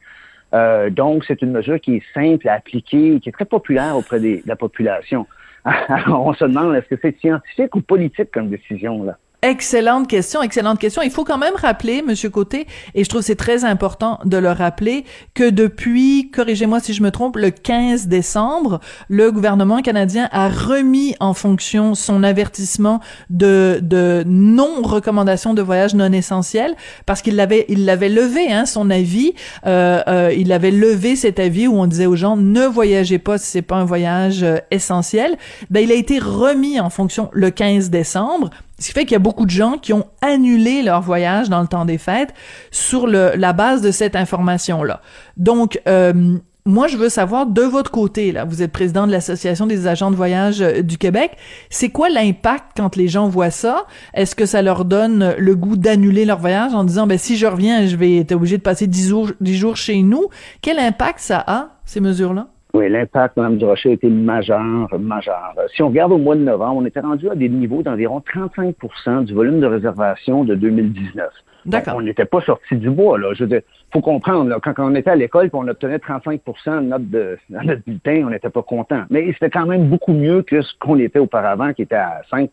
Euh, 0.54 0.88
donc, 0.88 1.22
c'est 1.26 1.42
une 1.42 1.52
mesure 1.52 1.78
qui 1.78 1.96
est 1.96 2.02
simple 2.14 2.48
à 2.48 2.54
appliquer, 2.54 3.20
qui 3.20 3.28
est 3.28 3.32
très 3.32 3.44
populaire 3.44 3.94
auprès 3.98 4.18
de 4.18 4.40
la 4.46 4.56
population. 4.56 5.26
Alors, 5.64 6.26
on 6.26 6.32
se 6.32 6.46
demande, 6.46 6.74
est-ce 6.76 6.88
que 6.88 6.98
c'est 7.02 7.14
scientifique 7.20 7.74
ou 7.76 7.82
politique 7.82 8.30
comme 8.30 8.48
décision, 8.48 9.04
là? 9.04 9.18
Excellente 9.42 10.06
question, 10.06 10.42
excellente 10.42 10.78
question. 10.78 11.00
Il 11.00 11.10
faut 11.10 11.24
quand 11.24 11.38
même 11.38 11.54
rappeler, 11.56 12.02
Monsieur 12.02 12.28
Côté, 12.28 12.66
et 12.94 13.04
je 13.04 13.08
trouve 13.08 13.22
c'est 13.22 13.36
très 13.36 13.64
important 13.64 14.18
de 14.26 14.36
le 14.36 14.50
rappeler, 14.50 15.06
que 15.32 15.48
depuis, 15.48 16.30
corrigez-moi 16.30 16.78
si 16.80 16.92
je 16.92 17.02
me 17.02 17.10
trompe, 17.10 17.36
le 17.36 17.50
15 17.50 18.06
décembre, 18.06 18.80
le 19.08 19.32
gouvernement 19.32 19.80
canadien 19.80 20.28
a 20.30 20.50
remis 20.50 21.14
en 21.20 21.32
fonction 21.32 21.94
son 21.94 22.22
avertissement 22.22 23.00
de, 23.30 23.78
de 23.82 24.24
non-recommandation 24.26 25.54
de 25.54 25.62
voyage 25.62 25.94
non 25.94 26.12
essentiel, 26.12 26.74
parce 27.06 27.22
qu'il 27.22 27.36
l'avait, 27.36 27.64
il 27.70 27.86
l'avait 27.86 28.10
levé, 28.10 28.52
hein, 28.52 28.66
son 28.66 28.90
avis, 28.90 29.32
euh, 29.66 30.02
euh, 30.06 30.34
il 30.36 30.52
avait 30.52 30.70
levé 30.70 31.16
cet 31.16 31.38
avis 31.38 31.66
où 31.66 31.80
on 31.80 31.86
disait 31.86 32.04
aux 32.04 32.16
gens 32.16 32.36
ne 32.36 32.66
voyagez 32.66 33.18
pas 33.18 33.38
si 33.38 33.46
c'est 33.46 33.62
pas 33.62 33.76
un 33.76 33.86
voyage 33.86 34.42
euh, 34.42 34.58
essentiel. 34.70 35.38
Ben, 35.70 35.82
il 35.82 35.90
a 35.90 35.94
été 35.94 36.18
remis 36.18 36.78
en 36.78 36.90
fonction 36.90 37.30
le 37.32 37.50
15 37.50 37.88
décembre 37.88 38.50
ce 38.80 38.88
qui 38.88 38.92
fait 38.92 39.04
qu'il 39.04 39.12
y 39.12 39.16
a 39.16 39.20
beaucoup 39.20 39.44
de 39.44 39.50
gens 39.50 39.78
qui 39.78 39.92
ont 39.92 40.06
annulé 40.22 40.82
leur 40.82 41.02
voyage 41.02 41.48
dans 41.48 41.60
le 41.60 41.68
temps 41.68 41.84
des 41.84 41.98
fêtes 41.98 42.34
sur 42.70 43.06
la 43.06 43.52
base 43.52 43.82
de 43.82 43.90
cette 43.90 44.16
information-là. 44.16 45.00
Donc, 45.36 45.80
euh, 45.86 46.38
moi, 46.66 46.88
je 46.88 46.96
veux 46.96 47.08
savoir 47.08 47.46
de 47.46 47.62
votre 47.62 47.90
côté, 47.90 48.32
là, 48.32 48.44
vous 48.44 48.62
êtes 48.62 48.72
président 48.72 49.06
de 49.06 49.12
l'Association 49.12 49.66
des 49.66 49.86
agents 49.86 50.10
de 50.10 50.16
voyage 50.16 50.60
euh, 50.60 50.82
du 50.82 50.98
Québec, 50.98 51.36
c'est 51.70 51.88
quoi 51.88 52.08
l'impact 52.08 52.76
quand 52.76 52.96
les 52.96 53.08
gens 53.08 53.28
voient 53.28 53.50
ça? 53.50 53.86
Est-ce 54.14 54.34
que 54.34 54.46
ça 54.46 54.62
leur 54.62 54.84
donne 54.84 55.34
le 55.38 55.56
goût 55.56 55.76
d'annuler 55.76 56.24
leur 56.24 56.38
voyage 56.38 56.74
en 56.74 56.84
disant, 56.84 57.06
ben, 57.06 57.18
si 57.18 57.36
je 57.36 57.46
reviens, 57.46 57.86
je 57.86 57.96
vais 57.96 58.18
être 58.18 58.32
obligé 58.32 58.58
de 58.58 58.62
passer 58.62 58.86
10 58.86 59.08
jours, 59.08 59.30
10 59.40 59.56
jours 59.56 59.76
chez 59.76 60.02
nous? 60.02 60.28
Quel 60.62 60.78
impact 60.78 61.20
ça 61.20 61.42
a, 61.46 61.78
ces 61.84 62.00
mesures-là? 62.00 62.48
Oui, 62.74 62.88
l'impact, 62.88 63.36
Mme 63.36 63.58
Durocher, 63.58 63.90
a 63.90 63.92
été 63.92 64.08
majeur, 64.08 64.88
majeur. 64.98 65.54
Si 65.74 65.82
on 65.82 65.88
regarde 65.88 66.12
au 66.12 66.18
mois 66.18 66.36
de 66.36 66.42
novembre, 66.42 66.76
on 66.82 66.86
était 66.86 67.00
rendu 67.00 67.28
à 67.28 67.34
des 67.34 67.48
niveaux 67.48 67.82
d'environ 67.82 68.22
35% 68.34 69.24
du 69.24 69.34
volume 69.34 69.60
de 69.60 69.66
réservation 69.66 70.44
de 70.44 70.54
2019. 70.54 71.28
D'accord. 71.66 71.96
on 71.96 72.02
n'était 72.02 72.24
pas 72.24 72.40
sorti 72.40 72.76
du 72.76 72.90
bois, 72.90 73.18
là. 73.18 73.34
Je 73.34 73.44
veux 73.44 73.48
dire, 73.48 73.60
faut 73.92 74.00
comprendre, 74.00 74.48
là, 74.48 74.58
quand, 74.62 74.72
on 74.78 74.94
était 74.94 75.10
à 75.10 75.16
l'école 75.16 75.46
et 75.46 75.50
on 75.52 75.68
obtenait 75.68 75.98
35% 75.98 76.40
de 76.40 76.80
notre, 76.86 77.04
de, 77.04 77.38
notre 77.50 77.82
bulletin, 77.84 78.22
on 78.26 78.30
n'était 78.30 78.50
pas 78.50 78.62
content. 78.62 79.02
Mais 79.10 79.32
c'était 79.32 79.50
quand 79.50 79.66
même 79.66 79.88
beaucoup 79.88 80.12
mieux 80.12 80.42
que 80.42 80.62
ce 80.62 80.72
qu'on 80.78 80.98
était 80.98 81.18
auparavant, 81.18 81.72
qui 81.72 81.82
était 81.82 81.96
à 81.96 82.22
5 82.30 82.50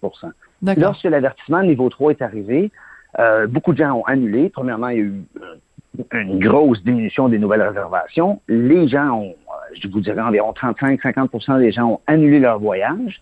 D'accord. 0.62 0.84
Lorsque 0.84 1.04
l'avertissement 1.04 1.64
niveau 1.64 1.90
3 1.90 2.12
est 2.12 2.22
arrivé, 2.22 2.72
euh, 3.20 3.48
beaucoup 3.48 3.74
de 3.74 3.78
gens 3.78 3.94
ont 4.00 4.06
annulé. 4.06 4.50
Premièrement, 4.50 4.90
il 4.90 4.98
y 4.98 5.02
a 5.02 5.04
eu 5.04 5.14
euh, 5.42 5.56
une 6.14 6.40
grosse 6.40 6.84
diminution 6.84 7.30
des 7.30 7.40
nouvelles 7.40 7.62
réservations. 7.62 8.42
Les 8.48 8.88
gens 8.88 9.20
ont, 9.20 9.36
je 9.74 9.88
vous 9.88 10.00
dirais, 10.00 10.22
environ 10.22 10.54
35-50% 10.54 11.60
des 11.60 11.72
gens 11.72 11.88
ont 11.88 12.00
annulé 12.08 12.40
leur 12.40 12.60
voyage. 12.60 13.22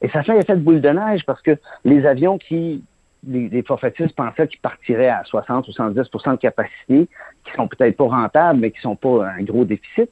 Et 0.00 0.08
ça 0.08 0.22
fait 0.22 0.36
effet 0.36 0.56
de 0.56 0.60
boule 0.60 0.80
de 0.80 0.88
neige 0.88 1.24
parce 1.24 1.42
que 1.42 1.56
les 1.84 2.06
avions 2.06 2.38
qui, 2.38 2.82
les, 3.26 3.48
les 3.48 3.62
forfaitistes 3.62 4.14
pensaient 4.16 4.48
qu'ils 4.48 4.60
partiraient 4.60 5.08
à 5.08 5.22
60 5.24 5.68
ou 5.68 5.70
70% 5.70 6.32
de 6.32 6.36
capacité, 6.36 7.08
qui 7.44 7.52
sont 7.54 7.68
peut-être 7.68 7.96
pas 7.96 8.08
rentables, 8.08 8.58
mais 8.58 8.70
qui 8.70 8.80
sont 8.80 8.96
pas 8.96 9.26
un 9.26 9.42
gros 9.42 9.64
déficit, 9.64 10.10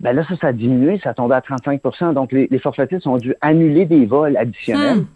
ben 0.00 0.12
là, 0.12 0.24
ça, 0.28 0.36
ça 0.36 0.46
a 0.48 0.52
diminué, 0.52 0.98
ça 1.02 1.10
a 1.10 1.14
tombé 1.14 1.34
à 1.34 1.40
35% 1.40 2.12
Donc, 2.12 2.32
les, 2.32 2.48
les 2.50 2.58
forfaitistes 2.58 3.06
ont 3.06 3.16
dû 3.16 3.34
annuler 3.40 3.86
des 3.86 4.04
vols 4.04 4.36
additionnels. 4.36 4.98
Hmm. 4.98 5.06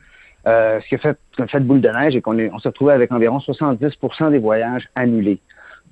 Euh, 0.47 0.81
ce 0.81 0.89
qui 0.89 0.95
a 0.95 0.99
fait, 0.99 1.19
un 1.39 1.47
fait 1.47 1.61
de 1.61 1.65
boule 1.65 1.83
de 1.83 1.91
neige 1.91 2.17
et 2.17 2.23
qu'on 2.23 2.39
on 2.39 2.59
s'est 2.59 2.69
retrouvé 2.69 2.95
avec 2.95 3.13
environ 3.13 3.39
70% 3.39 4.31
des 4.31 4.39
voyages 4.39 4.89
annulés. 4.95 5.39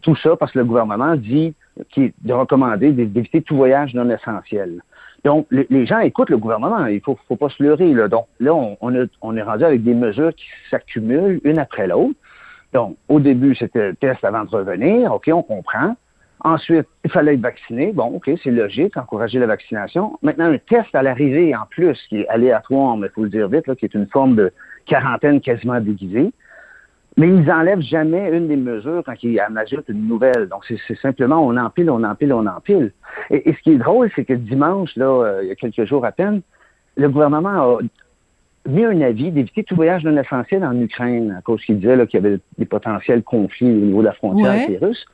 Tout 0.02 0.16
ça 0.16 0.36
parce 0.36 0.52
que 0.52 0.58
le 0.58 0.64
gouvernement 0.64 1.16
dit 1.16 1.54
qui 1.90 2.04
est 2.04 2.14
de 2.22 2.32
recommander 2.32 2.92
d'éviter 2.92 3.42
tout 3.42 3.56
voyage 3.56 3.94
non 3.94 4.08
essentiel. 4.10 4.80
Donc, 5.24 5.46
les, 5.50 5.86
gens 5.86 5.98
écoutent 5.98 6.30
le 6.30 6.38
gouvernement. 6.38 6.86
Il 6.86 7.00
faut, 7.00 7.18
faut 7.26 7.36
pas 7.36 7.48
se 7.48 7.62
leurrer. 7.62 7.92
Là. 7.92 8.08
Donc, 8.08 8.26
là, 8.38 8.54
on 8.80 9.36
est 9.36 9.42
rendu 9.42 9.64
avec 9.64 9.82
des 9.82 9.94
mesures 9.94 10.32
qui 10.34 10.46
s'accumulent 10.70 11.40
une 11.44 11.58
après 11.58 11.88
l'autre. 11.88 12.14
Donc, 12.72 12.96
au 13.08 13.18
début, 13.18 13.54
c'était 13.54 13.88
le 13.88 13.96
test 13.96 14.22
avant 14.24 14.44
de 14.44 14.50
revenir. 14.50 15.12
OK, 15.12 15.28
on 15.32 15.42
comprend. 15.42 15.96
Ensuite, 16.40 16.86
il 17.04 17.10
fallait 17.10 17.34
être 17.34 17.40
vacciné. 17.40 17.92
Bon, 17.92 18.04
OK, 18.04 18.30
c'est 18.42 18.50
logique, 18.50 18.96
encourager 18.96 19.40
la 19.40 19.46
vaccination. 19.46 20.18
Maintenant, 20.22 20.44
un 20.44 20.58
test 20.58 20.94
à 20.94 21.02
l'arrivée 21.02 21.56
en 21.56 21.66
plus, 21.68 21.98
qui 22.08 22.20
est 22.20 22.28
aléatoire, 22.28 22.96
mais 22.96 23.08
il 23.08 23.10
faut 23.10 23.24
le 23.24 23.30
dire 23.30 23.48
vite, 23.48 23.66
là, 23.66 23.74
qui 23.74 23.86
est 23.86 23.94
une 23.94 24.06
forme 24.06 24.36
de 24.36 24.52
quarantaine 24.86 25.40
quasiment 25.40 25.80
déguisée. 25.80 26.30
Mais 27.18 27.26
ils 27.28 27.42
n'enlèvent 27.42 27.80
jamais 27.82 28.30
une 28.30 28.46
des 28.48 28.56
mesures 28.56 29.02
quand 29.04 29.20
ils 29.22 29.40
en 29.40 29.56
ajoutent 29.56 29.88
une 29.88 30.06
nouvelle. 30.06 30.48
Donc, 30.48 30.64
c'est 30.66 30.98
simplement 31.00 31.44
on 31.44 31.56
empile, 31.56 31.90
on 31.90 32.02
empile, 32.04 32.32
on 32.32 32.46
empile. 32.46 32.92
Et, 33.30 33.50
et 33.50 33.54
ce 33.54 33.58
qui 33.60 33.72
est 33.72 33.78
drôle, 33.78 34.08
c'est 34.14 34.24
que 34.24 34.32
dimanche, 34.34 34.94
là, 34.96 35.06
euh, 35.06 35.40
il 35.42 35.48
y 35.48 35.50
a 35.50 35.56
quelques 35.56 35.84
jours 35.84 36.04
à 36.06 36.12
peine, 36.12 36.42
le 36.96 37.08
gouvernement 37.08 37.48
a 37.50 37.78
mis 38.68 38.84
un 38.84 39.00
avis 39.00 39.30
d'éviter 39.32 39.64
tout 39.64 39.74
voyage 39.74 40.04
non 40.04 40.16
essentiel 40.16 40.64
en 40.64 40.80
Ukraine, 40.80 41.34
à 41.38 41.42
cause 41.42 41.60
qu'il 41.64 41.80
disait 41.80 42.06
qu'il 42.06 42.22
y 42.22 42.26
avait 42.26 42.38
des 42.56 42.66
potentiels 42.66 43.22
conflits 43.24 43.66
au 43.66 43.84
niveau 43.86 44.00
de 44.00 44.06
la 44.06 44.12
frontière 44.12 44.52
Ouais. 44.52 44.62
avec 44.64 44.80
les 44.80 44.86
Russes. 44.86 45.04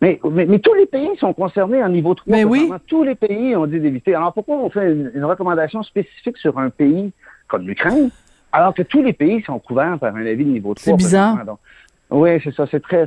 Mais, 0.00 0.20
mais, 0.30 0.46
mais 0.46 0.58
tous 0.60 0.74
les 0.74 0.86
pays 0.86 1.10
sont 1.18 1.32
concernés 1.32 1.82
en 1.82 1.88
niveau 1.88 2.14
3. 2.14 2.30
Mais 2.30 2.44
oui. 2.44 2.70
Tous 2.86 3.02
les 3.04 3.14
pays 3.16 3.56
ont 3.56 3.66
dit 3.66 3.80
d'éviter. 3.80 4.14
Alors 4.14 4.32
pourquoi 4.32 4.56
on 4.56 4.70
fait 4.70 4.92
une, 4.92 5.10
une 5.14 5.24
recommandation 5.24 5.82
spécifique 5.82 6.36
sur 6.36 6.58
un 6.58 6.70
pays 6.70 7.10
comme 7.48 7.66
l'Ukraine, 7.66 8.10
alors 8.52 8.74
que 8.74 8.82
tous 8.82 9.02
les 9.02 9.12
pays 9.12 9.42
sont 9.42 9.58
couverts 9.58 9.98
par 9.98 10.14
un 10.14 10.26
avis 10.26 10.44
de 10.44 10.50
niveau 10.50 10.74
3? 10.74 10.84
C'est 10.84 10.96
bizarre. 10.96 11.44
Donc, 11.44 11.58
oui, 12.10 12.40
c'est 12.42 12.54
ça. 12.54 12.66
C'est 12.70 12.80
très. 12.80 13.06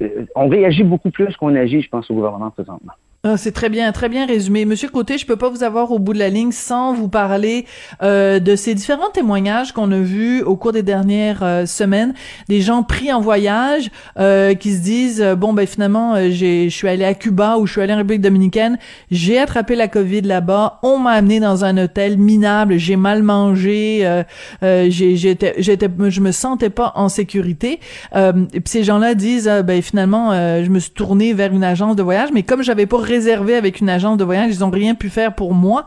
euh, 0.00 0.26
on 0.34 0.48
réagit 0.48 0.82
beaucoup 0.82 1.10
plus 1.10 1.36
qu'on 1.36 1.54
agit, 1.54 1.82
je 1.82 1.88
pense, 1.88 2.10
au 2.10 2.14
gouvernement 2.14 2.50
présentement. 2.50 2.92
Ah, 3.26 3.38
c'est 3.38 3.52
très 3.52 3.70
bien, 3.70 3.90
très 3.92 4.10
bien 4.10 4.26
résumé. 4.26 4.66
Monsieur 4.66 4.90
Côté, 4.90 5.16
je 5.16 5.24
peux 5.24 5.36
pas 5.36 5.48
vous 5.48 5.62
avoir 5.62 5.90
au 5.92 5.98
bout 5.98 6.12
de 6.12 6.18
la 6.18 6.28
ligne 6.28 6.52
sans 6.52 6.92
vous 6.92 7.08
parler 7.08 7.64
euh, 8.02 8.38
de 8.38 8.54
ces 8.54 8.74
différents 8.74 9.08
témoignages 9.08 9.72
qu'on 9.72 9.90
a 9.92 9.98
vus 9.98 10.42
au 10.42 10.56
cours 10.56 10.72
des 10.72 10.82
dernières 10.82 11.42
euh, 11.42 11.64
semaines, 11.64 12.12
des 12.50 12.60
gens 12.60 12.82
pris 12.82 13.10
en 13.14 13.22
voyage 13.22 13.90
euh, 14.18 14.52
qui 14.52 14.74
se 14.74 14.82
disent 14.82 15.22
euh, 15.22 15.36
bon 15.36 15.54
ben 15.54 15.66
finalement 15.66 16.16
euh, 16.16 16.28
j'ai 16.28 16.68
je 16.68 16.76
suis 16.76 16.86
allé 16.86 17.02
à 17.02 17.14
Cuba 17.14 17.56
ou 17.56 17.66
je 17.66 17.72
suis 17.72 17.80
allé 17.80 17.94
en 17.94 17.96
République 17.96 18.20
dominicaine, 18.20 18.76
j'ai 19.10 19.38
attrapé 19.38 19.74
la 19.74 19.88
Covid 19.88 20.20
là-bas, 20.20 20.80
on 20.82 20.98
m'a 20.98 21.12
amené 21.12 21.40
dans 21.40 21.64
un 21.64 21.78
hôtel 21.78 22.18
minable, 22.18 22.76
j'ai 22.76 22.96
mal 22.96 23.22
mangé, 23.22 24.22
j'ai 24.60 25.16
j'étais 25.16 25.54
j'étais 25.56 25.88
je 26.08 26.20
me 26.20 26.30
sentais 26.30 26.68
pas 26.68 26.92
en 26.94 27.08
sécurité. 27.08 27.80
Et 28.14 28.60
puis 28.60 28.62
ces 28.66 28.84
gens-là 28.84 29.14
disent 29.14 29.50
ben 29.64 29.80
finalement 29.80 30.32
je 30.32 30.68
me 30.68 30.78
suis 30.78 30.90
tourné 30.90 31.32
vers 31.32 31.52
une 31.52 31.64
agence 31.64 31.96
de 31.96 32.02
voyage, 32.02 32.30
mais 32.34 32.42
comme 32.42 32.62
j'avais 32.62 32.86
pas 32.86 32.98
réservé 33.14 33.54
avec 33.54 33.80
une 33.80 33.88
agence 33.88 34.16
de 34.16 34.24
voyage, 34.24 34.50
ils 34.50 34.64
ont 34.64 34.70
rien 34.70 34.94
pu 34.94 35.08
faire 35.08 35.34
pour 35.34 35.54
moi. 35.54 35.84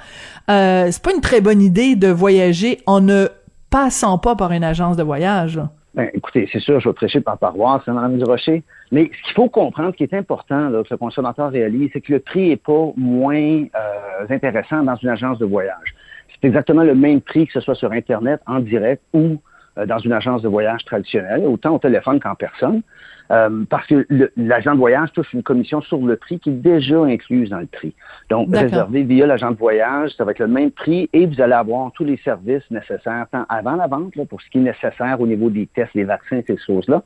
Euh, 0.49 0.87
c'est 0.91 1.03
pas 1.03 1.13
une 1.13 1.21
très 1.21 1.41
bonne 1.41 1.61
idée 1.61 1.95
de 1.95 2.07
voyager 2.07 2.79
en 2.85 3.01
ne 3.01 3.27
passant 3.69 4.17
pas 4.17 4.35
par 4.35 4.51
une 4.51 4.63
agence 4.63 4.95
de 4.95 5.03
voyage. 5.03 5.59
Ben, 5.93 6.09
écoutez, 6.13 6.47
c'est 6.51 6.59
sûr, 6.59 6.79
je 6.79 6.87
vais 6.87 6.93
prêcher 6.93 7.21
par 7.21 7.37
paroisse, 7.37 7.81
hein, 7.87 7.93
Mme 7.93 8.17
Durocher. 8.19 8.63
Mais 8.91 9.09
ce 9.11 9.23
qu'il 9.25 9.33
faut 9.35 9.49
comprendre, 9.49 9.91
ce 9.91 9.97
qui 9.97 10.03
est 10.03 10.13
important, 10.13 10.69
là, 10.69 10.83
que 10.83 10.89
le 10.91 10.97
consommateur 10.97 11.51
réalise, 11.51 11.89
c'est 11.91 12.01
que 12.01 12.13
le 12.13 12.19
prix 12.19 12.49
n'est 12.49 12.55
pas 12.55 12.91
moins 12.95 13.63
euh, 13.63 14.25
intéressant 14.29 14.83
dans 14.83 14.95
une 14.95 15.09
agence 15.09 15.39
de 15.39 15.45
voyage. 15.45 15.95
C'est 16.29 16.47
exactement 16.47 16.83
le 16.83 16.95
même 16.95 17.19
prix 17.19 17.47
que 17.47 17.53
ce 17.53 17.59
soit 17.59 17.75
sur 17.75 17.91
Internet, 17.91 18.39
en 18.45 18.59
direct 18.59 19.01
ou 19.13 19.37
euh, 19.77 19.85
dans 19.85 19.97
une 19.97 20.13
agence 20.13 20.41
de 20.43 20.47
voyage 20.47 20.85
traditionnelle, 20.85 21.45
autant 21.45 21.75
au 21.75 21.79
téléphone 21.79 22.19
qu'en 22.19 22.35
personne. 22.35 22.81
Euh, 23.29 23.65
parce 23.69 23.85
que 23.87 24.07
l'agent 24.37 24.73
de 24.73 24.79
voyage 24.79 25.11
touche 25.11 25.33
une 25.33 25.43
commission 25.43 25.81
sur 25.81 25.97
le 25.97 26.15
prix 26.15 26.39
qui 26.39 26.49
est 26.49 26.53
déjà 26.53 27.01
incluse 27.03 27.49
dans 27.49 27.59
le 27.59 27.65
prix. 27.65 27.93
Donc, 28.29 28.55
réservé 28.55 29.03
via 29.03 29.27
l'agent 29.27 29.51
de 29.51 29.57
voyage, 29.57 30.11
ça 30.17 30.23
va 30.23 30.31
être 30.31 30.39
le 30.39 30.47
même 30.47 30.71
prix 30.71 31.09
et 31.11 31.25
vous 31.25 31.41
allez 31.41 31.53
avoir 31.53 31.91
tous 31.91 32.05
les 32.05 32.17
services 32.17 32.63
nécessaires, 32.71 33.25
tant 33.31 33.45
avant 33.49 33.75
la 33.75 33.87
vente, 33.87 34.15
là, 34.15 34.23
pour 34.25 34.41
ce 34.41 34.49
qui 34.49 34.59
est 34.59 34.61
nécessaire 34.61 35.19
au 35.19 35.27
niveau 35.27 35.49
des 35.49 35.67
tests, 35.67 35.93
des 35.93 36.05
vaccins, 36.05 36.41
ces 36.47 36.57
choses-là, 36.57 37.03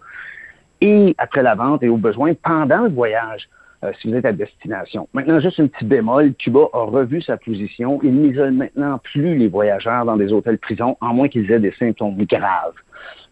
et 0.80 1.16
après 1.18 1.42
la 1.42 1.56
vente 1.56 1.82
et 1.84 1.90
au 1.90 1.98
besoin 1.98 2.34
pendant 2.36 2.84
le 2.84 2.90
voyage, 2.90 3.50
euh, 3.84 3.92
si 4.00 4.12
vous 4.12 4.16
êtes 4.16 4.26
à 4.26 4.32
destination. 4.32 5.08
Maintenant, 5.14 5.40
juste 5.40 5.60
un 5.60 5.66
petit 5.66 5.86
bémol, 5.86 6.36
Cuba 6.36 6.68
a 6.72 6.84
revu 6.84 7.20
sa 7.24 7.38
position. 7.38 8.00
Il 8.04 8.14
n'isole 8.14 8.52
maintenant 8.52 9.00
plus 9.00 9.36
les 9.36 9.48
voyageurs 9.48 10.06
dans 10.06 10.18
des 10.18 10.32
hôtels-prisons, 10.32 10.98
en 11.02 11.14
moins 11.16 11.30
qu'ils 11.30 11.50
aient 11.52 11.60
des 11.60 11.74
symptômes 11.80 12.16
graves. 12.26 12.76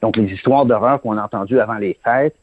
Donc, 0.02 0.18
les 0.18 0.26
histoires 0.26 0.66
d'horreur 0.66 1.02
qu'on 1.02 1.18
a 1.18 1.24
entendues 1.24 1.60
avant 1.60 1.76
les 1.76 2.00
fêtes, 2.04 2.36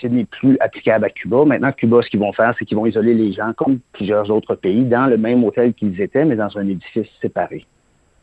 ce 0.00 0.06
n'est 0.06 0.24
plus 0.24 0.56
applicable 0.60 1.04
à 1.04 1.10
Cuba. 1.10 1.44
Maintenant, 1.44 1.72
Cuba, 1.72 2.00
ce 2.02 2.08
qu'ils 2.08 2.20
vont 2.20 2.32
faire, 2.32 2.54
c'est 2.58 2.64
qu'ils 2.64 2.76
vont 2.76 2.86
isoler 2.86 3.14
les 3.14 3.32
gens, 3.32 3.52
comme 3.56 3.78
plusieurs 3.92 4.30
autres 4.30 4.54
pays, 4.54 4.84
dans 4.84 5.06
le 5.06 5.16
même 5.16 5.44
hôtel 5.44 5.74
qu'ils 5.74 6.00
étaient, 6.00 6.24
mais 6.24 6.36
dans 6.36 6.56
un 6.58 6.66
édifice 6.68 7.08
séparé. 7.20 7.66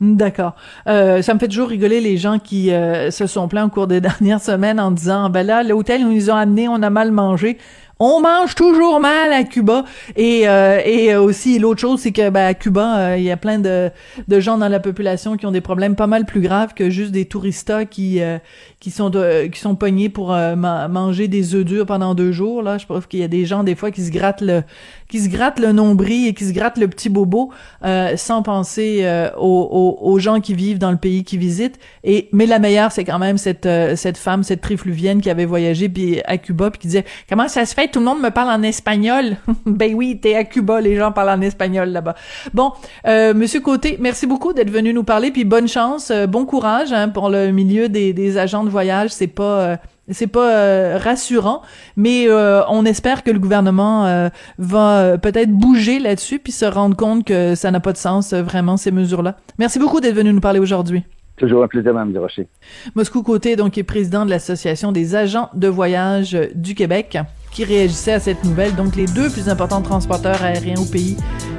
D'accord. 0.02 0.56
Euh, 0.88 1.22
ça 1.22 1.36
me 1.36 1.40
fait 1.40 1.48
toujours 1.48 1.68
rigoler 1.68 2.02
les 2.02 2.18
gens 2.18 2.40
qui 2.40 2.74
euh, 2.74 3.12
se 3.12 3.28
sont 3.28 3.48
plaints 3.48 3.66
au 3.66 3.70
cours 3.70 3.86
des 3.86 4.02
dernières 4.02 4.42
semaines 4.42 4.80
en 4.80 4.90
disant 4.90 5.30
ben 5.30 5.46
là 5.46 5.62
l'hôtel 5.62 6.04
où 6.04 6.12
ils 6.12 6.32
ont 6.32 6.36
amenés 6.36 6.68
on 6.68 6.82
a 6.82 6.90
mal 6.90 7.12
mangé. 7.12 7.60
On 8.04 8.20
mange 8.20 8.56
toujours 8.56 9.00
mal 9.00 9.32
à 9.32 9.44
Cuba. 9.44 9.86
Et 10.16 10.48
euh, 10.50 10.82
et 10.84 11.16
aussi 11.16 11.60
l'autre 11.60 11.80
chose 11.82 12.00
c'est 12.00 12.12
que 12.12 12.30
ben, 12.32 12.48
à 12.48 12.54
Cuba 12.56 12.98
euh, 12.98 13.18
il 13.18 13.24
y 13.24 13.30
a 13.30 13.38
plein 13.38 13.60
de 13.60 13.92
gens 14.40 14.58
dans 14.58 14.68
la 14.70 14.80
population 14.80 15.38
qui 15.38 15.46
ont 15.46 15.52
des 15.52 15.62
problèmes 15.62 15.96
pas 15.96 16.08
mal 16.08 16.26
plus 16.26 16.42
graves 16.42 16.74
que 16.74 16.90
juste 16.90 17.12
des 17.12 17.26
touristas 17.26 17.86
qui 17.86 18.22
euh, 18.22 18.40
qui 18.80 18.90
sont 18.90 19.12
de, 19.12 19.46
qui 19.48 19.60
sont 19.60 19.76
pognés 19.76 20.10
pour 20.10 20.34
euh, 20.34 20.56
ma- 20.56 20.88
manger 20.88 21.28
des 21.28 21.54
œufs 21.54 21.64
durs 21.64 21.86
pendant 21.86 22.16
deux 22.16 22.32
jours 22.32 22.64
là. 22.64 22.80
Je 22.80 22.86
trouve 22.86 23.08
qu'il 23.08 23.20
y 23.20 23.24
a 23.24 23.28
des 23.28 23.46
gens 23.46 23.64
des 23.64 23.76
fois 23.76 23.92
qui 23.92 24.02
se 24.04 24.12
grattent 24.12 24.42
le 24.42 24.64
qui 25.12 25.20
se 25.20 25.30
grattent 25.30 25.60
le 25.60 25.74
nombril 25.74 26.28
et 26.28 26.34
qui 26.34 26.46
se 26.46 26.54
grattent 26.54 26.78
le 26.78 26.88
petit 26.88 27.10
bobo 27.10 27.52
euh, 27.84 28.16
sans 28.16 28.42
penser 28.42 29.02
euh, 29.04 29.30
aux, 29.38 29.98
aux, 30.02 30.10
aux 30.10 30.20
gens 30.20 30.40
qui 30.40 30.54
vivent 30.54 30.80
dans 30.80 30.90
le 30.90 30.98
pays 30.98 31.24
qu'ils 31.24 31.40
visitent. 31.40 31.78
Et 32.04 32.30
mais 32.32 32.46
la 32.46 32.60
meilleure 32.60 32.92
c'est 32.92 33.04
quand 33.04 33.20
même 33.20 33.38
cette 33.38 33.66
euh, 33.66 33.96
cette 33.98 34.18
femme 34.18 34.44
cette 34.44 34.62
trifluvienne 34.62 35.20
qui 35.22 35.30
avait 35.30 35.46
voyagé 35.46 35.90
puis 35.90 36.22
à 36.26 36.38
Cuba 36.38 36.72
puis 36.72 36.80
qui 36.80 36.88
disait 36.88 37.06
comment 37.30 37.50
ça 37.50 37.66
se 37.66 37.76
fait? 37.76 37.90
Tout 37.90 38.00
le 38.00 38.06
monde 38.06 38.22
me 38.22 38.30
parle 38.30 38.50
en 38.50 38.64
espagnol 38.64 39.36
ben 39.66 39.94
oui 39.94 40.18
t'es 40.22 40.36
à 40.36 40.46
Cuba 40.46 40.80
les 40.80 40.96
gens 40.96 41.12
parlent 41.12 41.38
en 41.38 41.42
espagnol 41.42 41.90
là-bas. 41.90 42.16
Bon 42.54 42.72
euh, 43.06 43.34
Monsieur 43.34 43.60
Côté 43.60 43.98
merci 44.00 44.26
beaucoup 44.26 44.54
d'être 44.54 44.72
venu 44.72 44.94
nous 44.94 45.04
parler 45.04 45.32
puis 45.32 45.44
bonne 45.44 45.68
chance 45.68 46.10
euh, 46.10 46.26
bon 46.26 46.46
courage 46.46 46.94
hein, 46.94 47.10
pour 47.10 47.30
le 47.30 47.52
milieu 47.52 47.90
des, 47.90 48.14
des 48.14 48.38
agents 48.38 48.64
de 48.64 48.70
voyage. 48.70 49.10
C'est 49.10 49.28
pas 49.28 49.44
euh, 49.44 49.78
c'est 50.12 50.28
pas 50.28 50.56
euh, 50.56 50.98
rassurant, 50.98 51.62
mais 51.96 52.28
euh, 52.28 52.62
on 52.70 52.86
espère 52.86 53.24
que 53.24 53.32
le 53.32 53.40
gouvernement 53.40 54.06
euh, 54.06 54.30
va 54.58 55.18
peut-être 55.18 55.52
bouger 55.52 56.00
là-dessus 56.00 56.40
puis 56.40 56.52
se 56.52 56.66
rendre 56.66 56.96
compte 56.96 57.26
que 57.26 57.56
ça 57.56 57.72
n'a 57.72 57.80
pas 57.80 57.94
de 57.94 57.98
sens 57.98 58.34
vraiment 58.34 58.78
ces 58.78 58.92
mesures-là. 58.92 59.38
Merci 59.58 59.80
beaucoup 59.80 60.00
d'être 60.00 60.16
venu 60.16 60.34
nous 60.34 60.42
parler 60.42 60.60
aujourd'hui. 60.60 61.04
Toujours 61.38 61.64
un 61.64 61.68
plaisir, 61.68 61.94
Mme 61.94 62.12
Durocher. 62.12 62.48
Moscou 62.94 63.24
Côté, 63.24 63.56
donc, 63.56 63.78
est 63.78 63.84
président 63.84 64.26
de 64.26 64.30
l'Association 64.30 64.92
des 64.92 65.16
agents 65.16 65.50
de 65.56 65.68
voyage 65.68 66.38
du 66.54 66.76
Québec, 66.76 67.18
qui 67.52 67.64
réagissait 67.64 68.14
à 68.14 68.20
cette 68.20 68.44
nouvelle. 68.44 68.76
Donc, 68.76 68.96
les 68.96 69.06
deux 69.06 69.30
plus 69.30 69.50
importants 69.50 69.82
transporteurs 69.82 70.42
aériens 70.42 70.80
au 70.80 70.86
pays 70.86 71.18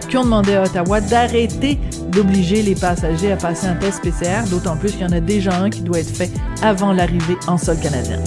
qui 0.09 0.17
ont 0.17 0.25
demandé 0.25 0.55
à 0.55 0.65
Ottawa 0.65 1.01
d'arrêter 1.01 1.79
d'obliger 2.09 2.63
les 2.63 2.75
passagers 2.75 3.33
à 3.33 3.37
passer 3.37 3.67
un 3.67 3.75
test 3.75 4.03
PCR, 4.03 4.49
d'autant 4.51 4.77
plus 4.77 4.93
qu'il 4.93 5.01
y 5.01 5.05
en 5.05 5.13
a 5.13 5.21
déjà 5.21 5.55
un 5.55 5.71
qui 5.71 5.81
doit 5.81 6.01
être 6.01 6.15
fait 6.15 6.31
avant 6.63 6.93
l'arrivée 6.93 7.37
en 7.47 7.57
sol 7.57 7.79
canadien. 7.81 8.21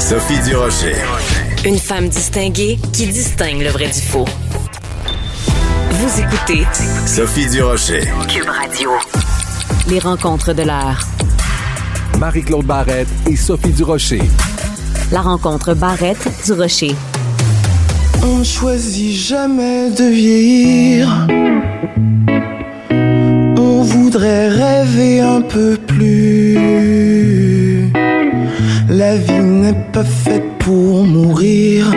Sophie 0.00 0.40
Durocher. 0.44 0.96
Une 1.64 1.78
femme 1.78 2.08
distinguée 2.08 2.78
qui 2.92 3.06
distingue 3.06 3.62
le 3.62 3.70
vrai 3.70 3.86
du 3.86 4.00
faux. 4.00 4.26
Vous 5.90 6.20
écoutez 6.20 6.66
Sophie 7.06 7.48
Durocher. 7.48 8.02
Cube 8.28 8.48
Radio. 8.48 8.90
Les 9.88 10.00
rencontres 10.00 10.52
de 10.52 10.62
l'heure. 10.62 11.06
Marie-Claude 12.22 12.66
Barrette 12.66 13.08
et 13.28 13.34
Sophie 13.34 13.72
Durocher. 13.72 14.22
La 15.10 15.22
rencontre 15.22 15.74
Barrette 15.74 16.28
du 16.46 16.52
Rocher. 16.52 16.94
On 18.22 18.38
ne 18.38 18.44
choisit 18.44 19.16
jamais 19.16 19.90
de 19.90 20.04
vieillir. 20.04 21.26
On 23.58 23.82
voudrait 23.82 24.50
rêver 24.50 25.18
un 25.18 25.40
peu 25.40 25.76
plus. 25.76 27.90
La 28.88 29.16
vie 29.16 29.42
n'est 29.42 29.84
pas 29.92 30.04
faite 30.04 30.46
pour 30.60 31.04
mourir. 31.04 31.92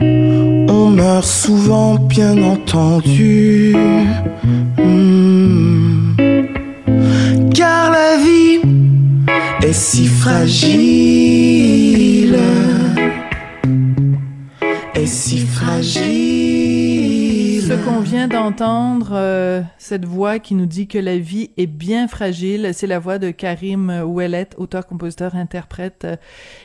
On 0.00 0.88
meurt 0.88 1.26
souvent, 1.26 1.96
bien 1.96 2.42
entendu. 2.42 3.76
Hmm. 4.78 5.13
Est 9.64 9.72
si 9.72 10.06
fragile. 10.06 10.78
Est 14.94 15.06
si 15.06 15.38
fragile. 15.46 16.02
Ce 17.62 17.72
qu'on 17.72 18.00
vient 18.00 18.28
d'entendre, 18.28 19.12
euh, 19.12 19.62
cette 19.78 20.04
voix 20.04 20.38
qui 20.38 20.54
nous 20.54 20.66
dit 20.66 20.86
que 20.86 20.98
la 20.98 21.16
vie 21.16 21.50
est 21.56 21.66
bien 21.66 22.08
fragile, 22.08 22.72
c'est 22.74 22.86
la 22.86 22.98
voix 22.98 23.18
de 23.18 23.30
Karim 23.30 23.88
Ouellet, 24.04 24.50
auteur, 24.58 24.86
compositeur, 24.86 25.34
interprète, 25.34 26.04
euh, 26.04 26.16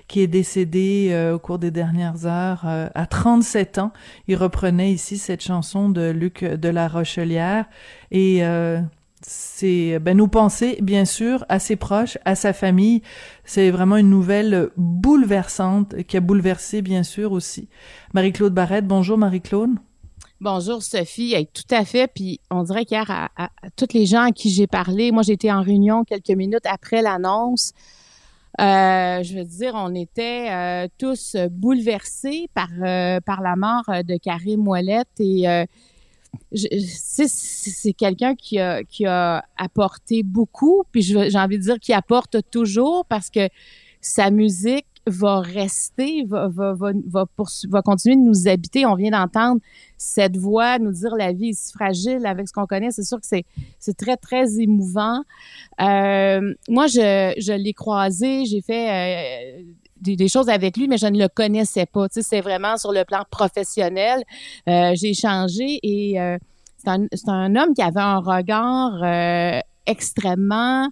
qui 0.10 0.20
est 0.20 0.28
décédé 0.28 1.12
euh, 1.12 1.36
au 1.36 1.40
cours 1.40 1.58
des 1.58 1.72
dernières 1.72 2.26
heures 2.26 2.66
à 2.66 3.06
37 3.06 3.78
ans. 3.78 3.94
Il 4.28 4.36
reprenait 4.36 4.92
ici 4.92 5.18
cette 5.18 5.42
chanson 5.42 5.88
de 5.88 6.10
Luc 6.10 6.44
de 6.44 6.68
la 6.68 6.90
Rochelière 6.90 7.64
et 8.12 8.44
c'est 9.32 10.00
ben, 10.00 10.18
nos 10.18 10.28
pensées, 10.28 10.80
bien 10.82 11.06
sûr, 11.06 11.46
à 11.50 11.60
ses 11.60 11.76
proches, 11.76 12.18
à 12.26 12.34
sa 12.34 12.52
famille. 12.52 13.04
C'est 13.46 13.70
vraiment 13.70 13.98
une 13.98 14.10
nouvelle 14.10 14.70
bouleversante 14.76 16.02
qui 16.04 16.18
a 16.18 16.20
bouleversé, 16.20 16.82
bien 16.82 17.04
sûr, 17.04 17.32
aussi. 17.32 17.70
Marie-Claude 18.16 18.56
Barrette. 18.56 18.88
Bonjour, 18.88 19.20
Marie-Claude. 19.20 19.76
Bonjour 20.42 20.82
Sophie, 20.82 21.36
tout 21.54 21.76
à 21.76 21.86
fait. 21.86 22.08
Puis 22.08 22.40
on 22.50 22.64
dirait 22.64 22.86
qu'hier, 22.86 23.06
à, 23.12 23.50
toutes 23.76 23.94
les 23.94 24.08
gens 24.08 24.24
à 24.24 24.32
qui 24.32 24.50
j'ai 24.50 24.66
parlé, 24.66 25.12
moi 25.12 25.22
j'étais 25.22 25.52
en 25.52 25.62
réunion 25.62 26.06
quelques 26.06 26.30
minutes 26.30 26.66
après 26.66 27.04
l'annonce. 27.04 27.74
Euh, 28.60 29.22
je 29.22 29.38
veux 29.38 29.44
dire, 29.44 29.74
on 29.76 29.94
était 29.94 30.50
euh, 30.50 30.88
tous 30.98 31.36
bouleversés 31.52 32.50
par 32.56 32.70
euh, 32.82 33.20
par 33.20 33.42
la 33.42 33.56
mort 33.56 33.84
de 34.04 34.18
Karim 34.18 34.68
Ouellette 34.68 35.20
et 35.20 35.46
c'est 36.54 37.94
quelqu'un 37.94 38.36
qui 38.36 38.60
a 38.60 38.84
qui 38.84 39.06
a 39.06 39.44
apporté 39.58 40.24
beaucoup. 40.24 40.84
Puis 40.92 41.02
j'ai 41.02 41.38
envie 41.38 41.58
de 41.58 41.64
dire 41.64 41.80
qu'il 41.80 41.96
apporte 41.96 42.38
toujours 42.52 43.06
parce 43.06 43.30
que 43.30 43.48
sa 44.02 44.32
musique 44.32 44.86
va 45.08 45.40
rester, 45.40 46.24
va, 46.26 46.48
va, 46.48 46.74
va, 46.74 46.92
va, 47.08 47.26
va 47.70 47.82
continuer 47.82 48.16
de 48.16 48.22
nous 48.22 48.48
habiter. 48.48 48.86
On 48.86 48.96
vient 48.96 49.12
d'entendre 49.12 49.62
cette 49.98 50.38
voix 50.38 50.80
nous 50.80 50.92
dire 50.92 51.16
la 51.16 51.34
vie 51.34 51.50
est 51.50 51.54
si 51.54 51.74
fragile 51.74 52.26
avec 52.26 52.48
ce 52.48 52.54
qu'on 52.54 52.66
connaît. 52.66 52.92
C'est 52.92 53.04
sûr 53.04 53.20
que 53.20 53.26
c'est, 53.26 53.46
c'est 53.80 53.98
très, 53.98 54.18
très 54.18 54.60
émouvant. 54.60 55.24
Euh, 55.82 56.54
moi, 56.68 56.88
je, 56.88 57.34
je 57.38 57.54
l'ai 57.54 57.74
croisé, 57.74 58.46
j'ai 58.46 58.62
fait 58.62 59.60
euh, 59.60 59.64
des, 60.02 60.28
choses 60.28 60.50
avec 60.50 60.78
lui, 60.78 60.88
mais 60.88 60.98
je 60.98 61.08
ne 61.08 61.18
le 61.18 61.28
connaissais 61.28 61.86
pas. 61.86 62.08
Tu 62.10 62.22
sais, 62.22 62.28
c'est 62.28 62.42
vraiment 62.42 62.78
sur 62.78 62.92
le 62.92 63.04
plan 63.06 63.24
professionnel. 63.30 64.24
Euh, 64.68 64.94
j'ai 64.96 65.10
échangé 65.10 65.80
et 65.84 66.20
euh, 66.20 66.38
c'est, 66.78 66.90
un, 66.90 67.06
c'est 67.14 67.30
un 67.30 67.56
homme 67.56 67.74
qui 67.74 67.82
avait 67.82 68.00
un 68.00 68.20
regard 68.20 69.04
euh, 69.04 69.60
extrêmement 69.86 70.90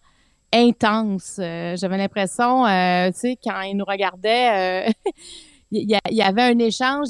intense. 0.54 1.34
J'avais 1.38 1.98
l'impression, 1.98 2.63
tu 2.63 3.20
sais, 3.20 3.38
quand 3.43 3.62
il 3.62 3.76
nous 3.76 3.86
regardait, 3.86 4.93
il, 5.72 6.00
y 6.10 6.22
avait 6.22 6.41
un 6.41 6.60
échange, 6.60 7.10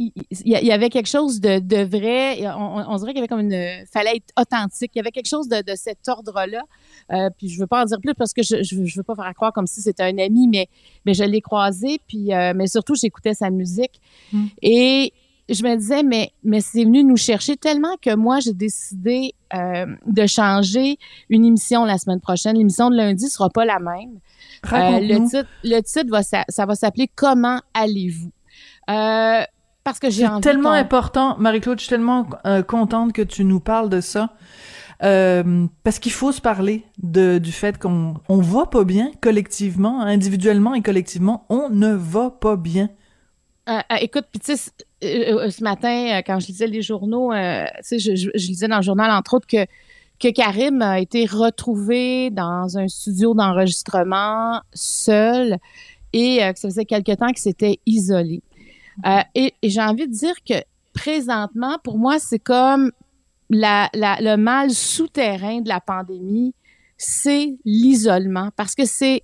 il- 0.00 0.12
il 0.44 0.66
y 0.66 0.72
avait 0.72 0.88
quelque 0.88 1.08
chose 1.08 1.40
de, 1.40 1.58
de 1.58 1.82
vrai. 1.84 2.40
On, 2.56 2.96
dirait 2.96 3.10
qu'il 3.12 3.16
y 3.16 3.18
avait 3.18 3.28
comme 3.28 3.40
une, 3.40 3.84
fallait 3.92 4.16
être 4.16 4.32
authentique. 4.40 4.90
Il 4.94 4.98
y 4.98 5.00
avait 5.00 5.10
quelque 5.10 5.28
chose 5.28 5.48
de, 5.48 5.62
de 5.62 5.74
cet 5.76 6.08
ordre-là. 6.08 6.62
Euh, 7.12 7.28
puis 7.36 7.48
je 7.48 7.60
veux 7.60 7.66
pas 7.66 7.82
en 7.82 7.84
dire 7.84 7.98
plus 8.00 8.14
parce 8.14 8.32
que 8.32 8.42
je, 8.42 8.62
je, 8.62 8.76
veux- 8.76 8.86
je 8.86 8.96
veux 8.98 9.02
pas 9.02 9.14
faire 9.14 9.32
croire 9.34 9.52
comme 9.52 9.66
si 9.66 9.80
c'était 9.82 10.02
un 10.04 10.16
ami, 10.18 10.48
mais, 10.48 10.68
mais 11.04 11.12
je 11.14 11.24
l'ai 11.24 11.40
croisé. 11.40 12.00
Puis, 12.08 12.32
euh, 12.32 12.52
mais 12.56 12.66
surtout, 12.66 12.94
j'écoutais 12.94 13.34
sa 13.34 13.50
musique 13.50 14.00
Mm. 14.32 14.46
et 14.62 15.12
je 15.48 15.64
me 15.64 15.74
disais, 15.76 16.04
mais, 16.04 16.30
mais 16.44 16.60
c'est 16.60 16.84
venu 16.84 17.02
nous 17.02 17.16
chercher 17.16 17.56
tellement 17.56 17.96
que 18.00 18.14
moi, 18.14 18.38
j'ai 18.38 18.52
décidé 18.52 19.34
euh, 19.52 19.86
de 20.06 20.26
changer 20.26 20.96
une 21.28 21.44
émission 21.44 21.84
la 21.84 21.98
semaine 21.98 22.20
prochaine. 22.20 22.56
L'émission 22.56 22.88
de 22.88 22.96
lundi 22.96 23.28
sera 23.28 23.50
pas 23.50 23.64
la 23.64 23.80
même. 23.80 24.20
Euh, 24.72 25.00
le 25.00 25.26
titre, 25.28 25.48
le 25.64 25.80
titre 25.80 26.08
va, 26.08 26.22
ça, 26.22 26.44
ça 26.48 26.66
va 26.66 26.76
s'appeler 26.76 27.10
Comment 27.16 27.60
allez-vous? 27.74 28.30
Euh, 28.90 29.42
parce 29.84 29.98
que 29.98 30.10
j'ai 30.10 30.26
envie 30.26 30.42
tellement 30.42 30.72
important, 30.72 31.36
Marie-Claude, 31.38 31.78
je 31.78 31.84
suis 31.84 31.90
tellement 31.90 32.26
euh, 32.46 32.62
contente 32.62 33.12
que 33.12 33.22
tu 33.22 33.44
nous 33.44 33.60
parles 33.60 33.88
de 33.88 34.00
ça. 34.00 34.30
Euh, 35.02 35.66
parce 35.82 35.98
qu'il 35.98 36.12
faut 36.12 36.30
se 36.30 36.42
parler 36.42 36.84
de, 37.02 37.38
du 37.38 37.52
fait 37.52 37.78
qu'on 37.78 38.16
on 38.28 38.42
va 38.42 38.66
pas 38.66 38.84
bien 38.84 39.10
collectivement, 39.22 40.02
individuellement 40.02 40.74
et 40.74 40.82
collectivement, 40.82 41.46
on 41.48 41.70
ne 41.70 41.94
va 41.94 42.30
pas 42.30 42.56
bien. 42.56 42.90
Euh, 43.70 43.80
écoute, 43.98 44.26
puis 44.30 44.40
tu 44.40 44.54
sais, 44.54 44.70
ce 45.00 45.64
matin, 45.64 46.20
quand 46.26 46.38
je 46.38 46.48
lisais 46.48 46.66
les 46.66 46.82
journaux, 46.82 47.32
tu 47.32 47.38
sais, 47.80 47.98
je, 47.98 48.14
je, 48.14 48.28
je 48.34 48.46
lisais 48.48 48.68
dans 48.68 48.76
le 48.76 48.82
journal, 48.82 49.10
entre 49.10 49.34
autres, 49.34 49.46
que, 49.46 49.64
que 50.18 50.30
Karim 50.30 50.82
a 50.82 51.00
été 51.00 51.24
retrouvé 51.24 52.28
dans 52.28 52.76
un 52.76 52.88
studio 52.88 53.32
d'enregistrement 53.32 54.60
seul 54.74 55.56
et 56.12 56.40
que 56.52 56.58
ça 56.58 56.68
faisait 56.68 56.84
quelque 56.84 57.12
temps 57.12 57.28
qu'il 57.28 57.38
s'était 57.38 57.80
isolé. 57.86 58.42
Euh, 59.06 59.20
et 59.34 59.54
j'ai 59.62 59.80
envie 59.80 60.06
de 60.06 60.12
dire 60.12 60.34
que 60.46 60.54
présentement, 60.92 61.78
pour 61.82 61.98
moi, 61.98 62.18
c'est 62.18 62.38
comme 62.38 62.90
le 63.50 64.36
mal 64.36 64.70
souterrain 64.70 65.60
de 65.60 65.68
la 65.68 65.80
pandémie, 65.80 66.54
c'est 66.96 67.56
l'isolement. 67.64 68.50
Parce 68.56 68.74
que 68.74 68.84
c'est 68.84 69.22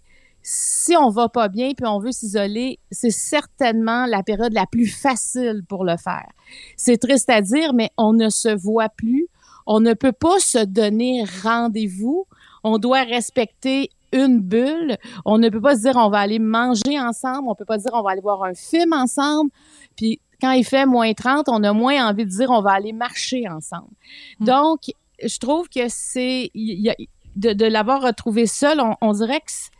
si 0.48 0.96
on 0.96 1.10
va 1.10 1.28
pas 1.28 1.48
bien 1.48 1.72
puis 1.76 1.86
on 1.86 1.98
veut 1.98 2.12
s'isoler, 2.12 2.78
c'est 2.92 3.10
certainement 3.10 4.06
la 4.06 4.22
période 4.22 4.52
la 4.52 4.66
plus 4.66 4.86
facile 4.86 5.62
pour 5.68 5.84
le 5.84 5.96
faire. 5.96 6.30
C'est 6.76 6.98
triste 6.98 7.28
à 7.30 7.40
dire, 7.40 7.74
mais 7.74 7.90
on 7.96 8.12
ne 8.12 8.28
se 8.28 8.48
voit 8.48 8.88
plus. 8.88 9.26
On 9.66 9.80
ne 9.80 9.94
peut 9.94 10.12
pas 10.12 10.38
se 10.38 10.64
donner 10.64 11.24
rendez-vous. 11.42 12.26
On 12.62 12.78
doit 12.78 13.02
respecter 13.02 13.90
une 14.24 14.40
bulle. 14.40 14.96
On 15.24 15.38
ne 15.38 15.48
peut 15.48 15.60
pas 15.60 15.76
se 15.76 15.82
dire 15.82 15.96
on 15.96 16.08
va 16.10 16.18
aller 16.18 16.38
manger 16.38 16.98
ensemble. 17.00 17.48
On 17.48 17.54
peut 17.54 17.64
pas 17.64 17.78
dire 17.78 17.90
on 17.94 18.02
va 18.02 18.10
aller 18.10 18.20
voir 18.20 18.42
un 18.44 18.54
film 18.54 18.92
ensemble. 18.92 19.50
Puis 19.96 20.20
quand 20.40 20.52
il 20.52 20.64
fait 20.64 20.86
moins 20.86 21.12
30, 21.14 21.48
on 21.48 21.62
a 21.64 21.72
moins 21.72 22.08
envie 22.08 22.24
de 22.24 22.30
dire 22.30 22.50
on 22.50 22.60
va 22.62 22.72
aller 22.72 22.92
marcher 22.92 23.48
ensemble. 23.48 23.88
Donc, 24.40 24.80
je 25.24 25.38
trouve 25.38 25.68
que 25.68 25.88
c'est 25.88 26.50
de, 26.54 27.52
de 27.52 27.64
l'avoir 27.66 28.02
retrouvé 28.02 28.46
seul, 28.46 28.80
on, 28.80 28.96
on 29.00 29.12
dirait 29.12 29.40
que 29.40 29.50
c'est- 29.50 29.70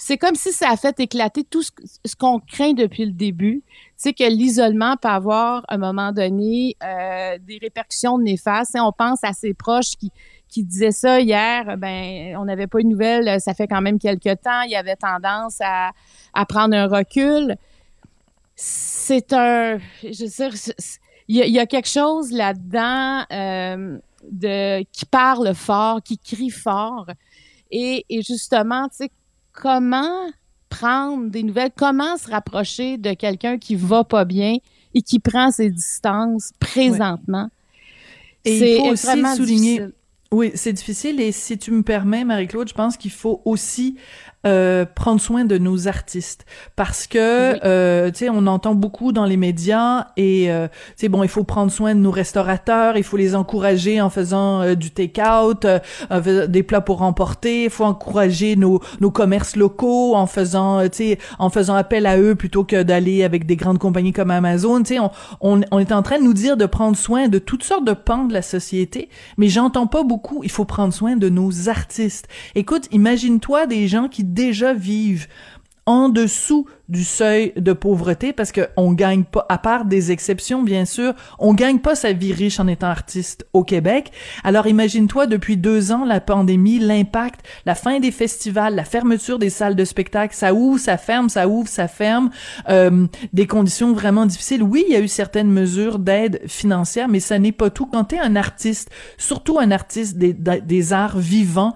c'est 0.00 0.16
comme 0.16 0.36
si 0.36 0.52
ça 0.52 0.70
a 0.70 0.76
fait 0.76 1.00
éclater 1.00 1.42
tout 1.42 1.62
ce, 1.62 1.72
ce 2.04 2.14
qu'on 2.14 2.38
craint 2.38 2.72
depuis 2.72 3.04
le 3.04 3.10
début. 3.10 3.64
Sais 3.96 4.12
que 4.12 4.22
l'isolement 4.22 4.96
peut 4.96 5.08
avoir, 5.08 5.64
à 5.66 5.74
un 5.74 5.78
moment 5.78 6.12
donné, 6.12 6.76
euh, 6.84 7.36
des 7.44 7.58
répercussions 7.60 8.16
néfastes. 8.16 8.72
Sais, 8.72 8.80
on 8.80 8.92
pense 8.92 9.24
à 9.24 9.32
ses 9.32 9.54
proches 9.54 9.96
qui, 9.98 10.12
qui 10.48 10.64
disaient 10.64 10.90
ça 10.92 11.20
hier. 11.20 11.76
Ben, 11.76 12.36
on 12.36 12.44
n'avait 12.46 12.66
pas 12.66 12.80
eu 12.80 12.84
de 12.84 12.88
nouvelles. 12.88 13.40
Ça 13.40 13.54
fait 13.54 13.66
quand 13.68 13.80
même 13.82 13.98
quelques 13.98 14.40
temps. 14.42 14.62
Il 14.62 14.70
y 14.70 14.76
avait 14.76 14.96
tendance 14.96 15.58
à, 15.60 15.90
à 16.34 16.46
prendre 16.46 16.74
un 16.74 16.86
recul. 16.86 17.56
C'est 18.56 19.32
un, 19.32 19.78
je 20.02 20.24
veux 20.24 20.30
dire, 20.48 20.54
il 21.28 21.36
y, 21.36 21.42
a, 21.42 21.46
il 21.46 21.52
y 21.52 21.58
a 21.58 21.66
quelque 21.66 21.88
chose 21.88 22.32
là-dedans 22.32 23.24
euh, 23.32 23.98
de 24.30 24.82
qui 24.90 25.04
parle 25.04 25.54
fort, 25.54 26.02
qui 26.02 26.18
crie 26.18 26.50
fort. 26.50 27.06
Et, 27.70 28.04
et 28.08 28.22
justement, 28.22 28.88
tu 28.88 28.96
sais, 28.96 29.10
comment 29.52 30.26
prendre 30.70 31.30
des 31.30 31.42
nouvelles, 31.42 31.70
comment 31.76 32.16
se 32.16 32.30
rapprocher 32.30 32.98
de 32.98 33.12
quelqu'un 33.14 33.58
qui 33.58 33.74
va 33.76 34.04
pas 34.04 34.24
bien 34.24 34.56
et 34.94 35.02
qui 35.02 35.18
prend 35.20 35.50
ses 35.50 35.70
distances 35.70 36.50
présentement? 36.58 37.48
Et 38.44 38.54
il 38.54 38.58
C'est 38.58 38.76
faut 38.78 38.86
aussi 38.86 39.06
souligner- 39.36 39.78
difficile. 39.78 39.92
Oui, 40.30 40.52
c'est 40.54 40.74
difficile 40.74 41.20
et 41.20 41.32
si 41.32 41.56
tu 41.56 41.70
me 41.70 41.82
permets, 41.82 42.22
Marie-Claude, 42.24 42.68
je 42.68 42.74
pense 42.74 42.98
qu'il 42.98 43.10
faut 43.10 43.40
aussi 43.46 43.96
euh, 44.46 44.84
prendre 44.86 45.20
soin 45.20 45.44
de 45.44 45.58
nos 45.58 45.88
artistes. 45.88 46.46
Parce 46.76 47.08
que 47.08 47.64
euh, 47.64 48.10
tu 48.12 48.18
sais 48.18 48.28
on 48.30 48.46
entend 48.46 48.74
beaucoup 48.74 49.10
dans 49.10 49.24
les 49.24 49.36
médias 49.36 50.06
et 50.16 50.50
euh, 50.50 50.68
tu 50.68 50.74
sais 50.96 51.08
bon 51.08 51.24
il 51.24 51.28
faut 51.28 51.42
prendre 51.42 51.72
soin 51.72 51.94
de 51.94 52.00
nos 52.00 52.12
restaurateurs 52.12 52.96
il 52.96 53.02
faut 53.02 53.16
les 53.16 53.34
encourager 53.34 54.00
en 54.00 54.10
faisant 54.10 54.62
euh, 54.62 54.74
du 54.76 54.92
take-out 54.92 55.64
euh, 55.64 56.46
des 56.46 56.62
plats 56.62 56.80
pour 56.80 57.02
emporter 57.02 57.64
il 57.64 57.70
faut 57.70 57.84
encourager 57.84 58.54
nos 58.54 58.80
nos 59.00 59.10
commerces 59.10 59.56
locaux 59.56 60.14
en 60.14 60.26
faisant 60.26 60.82
tu 60.88 60.96
sais 60.96 61.18
en 61.40 61.50
faisant 61.50 61.74
appel 61.74 62.06
à 62.06 62.16
eux 62.18 62.36
plutôt 62.36 62.62
que 62.62 62.84
d'aller 62.84 63.24
avec 63.24 63.44
des 63.44 63.56
grandes 63.56 63.78
compagnies 63.78 64.12
comme 64.12 64.30
Amazon. 64.30 64.82
Tu 64.82 64.94
sais 64.94 65.00
on, 65.00 65.10
on 65.40 65.60
on 65.72 65.78
est 65.80 65.92
en 65.92 66.02
train 66.02 66.18
de 66.18 66.24
nous 66.24 66.34
dire 66.34 66.56
de 66.56 66.66
prendre 66.66 66.96
soin 66.96 67.26
de 67.26 67.40
toutes 67.40 67.64
sortes 67.64 67.84
de 67.84 67.92
pans 67.92 68.24
de 68.24 68.32
la 68.32 68.42
société 68.42 69.08
mais 69.36 69.48
j'entends 69.48 69.88
pas 69.88 70.04
beaucoup 70.04 70.42
il 70.44 70.50
faut 70.50 70.64
prendre 70.64 70.94
soin 70.94 71.16
de 71.16 71.28
nos 71.28 71.68
artistes. 71.68 72.28
Écoute 72.54 72.86
imagine-toi 72.92 73.66
des 73.66 73.88
gens 73.88 74.06
qui 74.06 74.27
déjà 74.28 74.74
vivent 74.74 75.26
en 75.88 76.10
dessous 76.10 76.66
du 76.90 77.02
seuil 77.02 77.54
de 77.56 77.72
pauvreté 77.72 78.34
parce 78.34 78.52
que 78.52 78.68
on 78.76 78.92
gagne 78.92 79.24
pas 79.24 79.46
à 79.48 79.56
part 79.56 79.86
des 79.86 80.12
exceptions 80.12 80.62
bien 80.62 80.84
sûr 80.84 81.14
on 81.38 81.54
gagne 81.54 81.78
pas 81.78 81.94
sa 81.94 82.12
vie 82.12 82.34
riche 82.34 82.60
en 82.60 82.66
étant 82.66 82.88
artiste 82.88 83.46
au 83.54 83.64
Québec. 83.64 84.12
Alors 84.44 84.66
imagine-toi 84.66 85.26
depuis 85.26 85.56
deux 85.56 85.90
ans 85.90 86.04
la 86.04 86.20
pandémie 86.20 86.78
l'impact 86.78 87.40
la 87.64 87.74
fin 87.74 88.00
des 88.00 88.10
festivals 88.10 88.74
la 88.74 88.84
fermeture 88.84 89.38
des 89.38 89.48
salles 89.48 89.76
de 89.76 89.84
spectacle 89.86 90.34
ça 90.34 90.52
ouvre 90.52 90.78
ça 90.78 90.98
ferme 90.98 91.30
ça 91.30 91.48
ouvre 91.48 91.68
ça 91.68 91.88
ferme 91.88 92.28
euh, 92.68 93.06
des 93.32 93.46
conditions 93.46 93.94
vraiment 93.94 94.26
difficiles. 94.26 94.62
Oui 94.62 94.84
il 94.88 94.92
y 94.92 94.96
a 94.96 95.00
eu 95.00 95.08
certaines 95.08 95.50
mesures 95.50 95.98
d'aide 95.98 96.42
financière 96.46 97.08
mais 97.08 97.20
ça 97.20 97.38
n'est 97.38 97.50
pas 97.50 97.70
tout. 97.70 97.86
Quand 97.86 98.04
t'es 98.04 98.18
un 98.18 98.36
artiste 98.36 98.90
surtout 99.16 99.58
un 99.58 99.70
artiste 99.70 100.18
des, 100.18 100.34
des 100.34 100.92
arts 100.92 101.18
vivants 101.18 101.72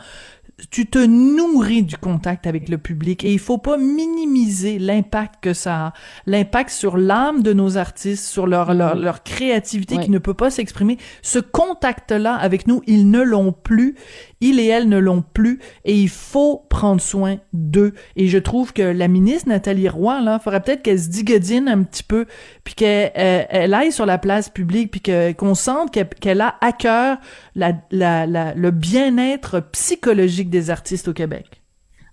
tu 0.71 0.87
te 0.87 0.99
nourris 0.99 1.83
du 1.83 1.97
contact 1.97 2.47
avec 2.47 2.69
le 2.69 2.79
public 2.79 3.25
et 3.25 3.33
il 3.33 3.39
faut 3.39 3.59
pas 3.59 3.77
minimiser 3.77 4.79
l'impact 4.79 5.37
que 5.43 5.55
ça 5.55 5.87
a, 5.87 5.93
l'impact 6.27 6.71
sur 6.71 6.97
l'âme 6.97 7.43
de 7.43 7.53
nos 7.53 7.77
artistes, 7.77 8.25
sur 8.25 8.47
leur 8.47 8.75
leur, 8.75 8.95
leur 8.95 9.23
créativité 9.23 9.99
qui 9.99 10.11
ne 10.11 10.19
peut 10.19 10.35
pas 10.35 10.51
s'exprimer. 10.51 10.99
Ce 11.23 11.39
contact-là 11.39 12.35
avec 12.35 12.67
nous, 12.67 12.83
ils 12.87 13.11
ne 13.11 13.23
l'ont 13.23 13.53
plus 13.53 13.97
il 14.43 14.61
et 14.61 14.67
elle 14.67 14.89
ne 14.89 14.99
l'ont 14.99 15.23
plus 15.23 15.59
et 15.85 15.95
il 15.95 16.11
faut 16.11 16.67
prendre 16.69 17.01
soin 17.01 17.39
d'eux. 17.55 17.95
Et 18.17 18.29
je 18.29 18.37
trouve 18.37 18.75
que 18.75 18.83
la 18.83 19.09
ministre 19.09 19.49
Nathalie 19.49 19.89
Roy, 19.89 20.21
là, 20.21 20.39
faudrait 20.39 20.61
peut-être 20.61 20.83
qu'elle 20.83 21.01
se 21.01 21.09
digodine 21.09 21.69
un 21.69 21.83
petit 21.83 22.03
peu, 22.03 22.27
puis 22.65 22.75
qu'elle 22.75 23.13
elle 23.15 23.73
aille 23.73 23.93
sur 23.93 24.05
la 24.05 24.19
place 24.19 24.51
publique, 24.51 24.91
puis 24.91 25.35
qu'on 25.35 25.55
sente 25.55 25.91
qu'elle 25.93 26.41
a 26.41 26.57
à 26.61 26.73
cœur 26.73 27.17
la, 27.55 27.73
la, 27.91 28.27
la, 28.27 28.53
le 28.55 28.71
bien-être 28.71 29.61
psychologique 29.73 30.51
des 30.51 30.69
artistes 30.69 31.09
au 31.09 31.13
Québec. 31.13 31.63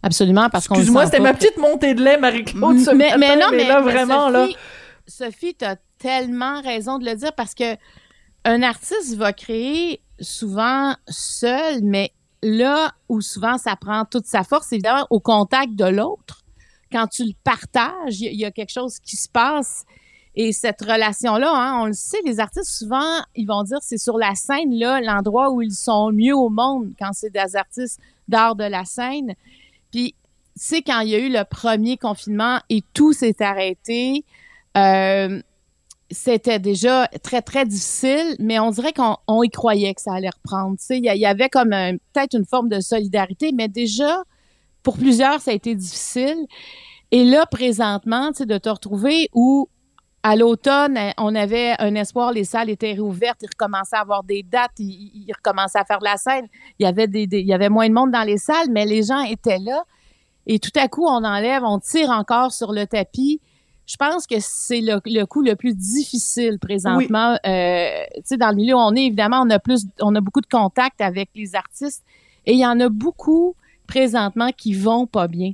Absolument, 0.01 0.49
parce 0.49 0.67
qu'on 0.67 0.75
Excuse-moi, 0.75 1.05
c'était 1.05 1.19
ma 1.19 1.33
petite 1.33 1.57
montée 1.57 1.93
de 1.93 2.01
lait, 2.01 2.17
Marie-Claude, 2.17 2.77
mais, 2.95 3.17
mais, 3.17 3.35
non, 3.35 3.47
mais, 3.51 3.67
là, 3.67 3.81
vraiment, 3.81 4.31
Sophie, 4.31 4.53
là... 4.53 4.59
Sophie, 5.07 5.55
t'as 5.55 5.75
tellement 5.97 6.61
raison 6.61 6.99
de 6.99 7.05
le 7.05 7.15
dire, 7.15 7.33
parce 7.33 7.53
que 7.53 7.75
un 8.45 8.63
artiste 8.63 9.17
va 9.17 9.33
créer 9.33 10.01
souvent 10.21 10.95
seul, 11.09 11.81
mais 11.83 12.11
là 12.41 12.93
où 13.07 13.21
souvent 13.21 13.57
ça 13.57 13.75
prend 13.75 14.05
toute 14.05 14.25
sa 14.25 14.43
force, 14.43 14.71
évidemment, 14.71 15.05
au 15.09 15.19
contact 15.19 15.75
de 15.75 15.85
l'autre. 15.85 16.43
Quand 16.91 17.07
tu 17.07 17.23
le 17.23 17.33
partages, 17.43 18.19
il 18.21 18.39
y, 18.39 18.45
a 18.45 18.51
quelque 18.51 18.71
chose 18.71 18.99
qui 18.99 19.15
se 19.15 19.29
passe. 19.29 19.85
Et 20.35 20.53
cette 20.53 20.81
relation-là, 20.81 21.51
hein, 21.53 21.81
on 21.81 21.85
le 21.85 21.93
sait, 21.93 22.19
les 22.25 22.39
artistes, 22.39 22.71
souvent, 22.71 23.21
ils 23.35 23.45
vont 23.45 23.63
dire 23.63 23.77
c'est 23.81 23.97
sur 23.97 24.17
la 24.17 24.33
scène, 24.35 24.73
là, 24.73 25.01
l'endroit 25.01 25.51
où 25.51 25.61
ils 25.61 25.73
sont 25.73 26.11
mieux 26.11 26.35
au 26.35 26.49
monde 26.49 26.93
quand 26.97 27.11
c'est 27.13 27.29
des 27.29 27.55
artistes 27.55 27.99
d'art 28.27 28.55
de 28.55 28.63
la 28.63 28.85
scène. 28.85 29.33
Puis, 29.91 30.15
c'est 30.55 30.81
quand 30.81 31.01
il 31.01 31.09
y 31.09 31.15
a 31.15 31.19
eu 31.19 31.29
le 31.29 31.43
premier 31.43 31.97
confinement 31.97 32.59
et 32.69 32.83
tout 32.93 33.13
s'est 33.13 33.41
arrêté. 33.41 34.25
Euh, 34.77 35.41
c'était 36.11 36.59
déjà 36.59 37.07
très, 37.23 37.41
très 37.41 37.65
difficile, 37.65 38.35
mais 38.39 38.59
on 38.59 38.71
dirait 38.71 38.93
qu'on 38.93 39.43
y 39.43 39.49
croyait 39.49 39.93
que 39.93 40.01
ça 40.01 40.13
allait 40.13 40.29
reprendre. 40.29 40.77
Il 40.89 41.03
y, 41.03 41.25
avait 41.25 41.49
comme 41.49 41.69
peut-être 41.69 42.35
une 42.35 42.45
forme 42.45 42.69
de 42.69 42.79
solidarité, 42.79 43.51
mais 43.53 43.67
déjà, 43.67 44.23
pour 44.83 44.97
plusieurs, 44.97 45.39
ça 45.39 45.51
a 45.51 45.53
été 45.53 45.75
difficile. 45.75 46.45
Et 47.11 47.23
là, 47.25 47.45
présentement, 47.45 48.31
de 48.31 48.57
te 48.57 48.69
retrouver 48.69 49.29
où 49.33 49.69
à 50.21 50.35
l'automne, 50.35 50.99
on 51.17 51.33
avait 51.33 51.75
un 51.79 51.95
espoir, 51.95 52.33
les 52.33 52.43
salles 52.43 52.69
étaient 52.69 52.91
réouvertes, 52.91 53.39
ils 53.41 53.47
recommençaient 53.47 53.95
à 53.95 54.01
avoir 54.01 54.23
des 54.23 54.43
dates, 54.43 54.77
ils, 54.79 55.31
recommençaient 55.33 55.79
à 55.79 55.85
faire 55.85 55.99
de 55.99 56.03
la 56.03 56.17
scène. 56.17 56.47
Il 56.77 56.83
y 56.83 56.87
avait 56.87 57.07
des, 57.07 57.27
il 57.31 57.47
y 57.47 57.53
avait 57.53 57.69
moins 57.69 57.87
de 57.87 57.93
monde 57.93 58.11
dans 58.11 58.23
les 58.23 58.37
salles, 58.37 58.67
mais 58.69 58.85
les 58.85 59.03
gens 59.03 59.21
étaient 59.21 59.59
là. 59.59 59.83
Et 60.45 60.59
tout 60.59 60.71
à 60.75 60.87
coup, 60.87 61.05
on 61.05 61.23
enlève, 61.23 61.63
on 61.63 61.79
tire 61.79 62.09
encore 62.09 62.51
sur 62.51 62.73
le 62.73 62.85
tapis 62.85 63.39
je 63.89 63.95
pense 63.97 64.27
que 64.27 64.35
c'est 64.39 64.81
le, 64.81 65.01
le, 65.05 65.25
coup 65.25 65.41
le 65.41 65.55
plus 65.55 65.73
difficile 65.73 66.59
présentement. 66.59 67.39
Euh, 67.43 67.89
tu 68.17 68.21
sais, 68.23 68.37
dans 68.37 68.49
le 68.49 68.55
milieu 68.55 68.75
où 68.75 68.77
on 68.77 68.93
est, 68.93 69.05
évidemment, 69.05 69.41
on 69.43 69.49
a 69.49 69.57
plus, 69.57 69.87
on 69.99 70.13
a 70.13 70.21
beaucoup 70.21 70.41
de 70.41 70.47
contacts 70.47 71.01
avec 71.01 71.29
les 71.33 71.55
artistes 71.55 72.03
et 72.45 72.53
il 72.53 72.59
y 72.59 72.65
en 72.67 72.79
a 72.79 72.89
beaucoup 72.89 73.55
présentement 73.87 74.51
qui 74.55 74.75
vont 74.75 75.07
pas 75.07 75.27
bien. 75.27 75.53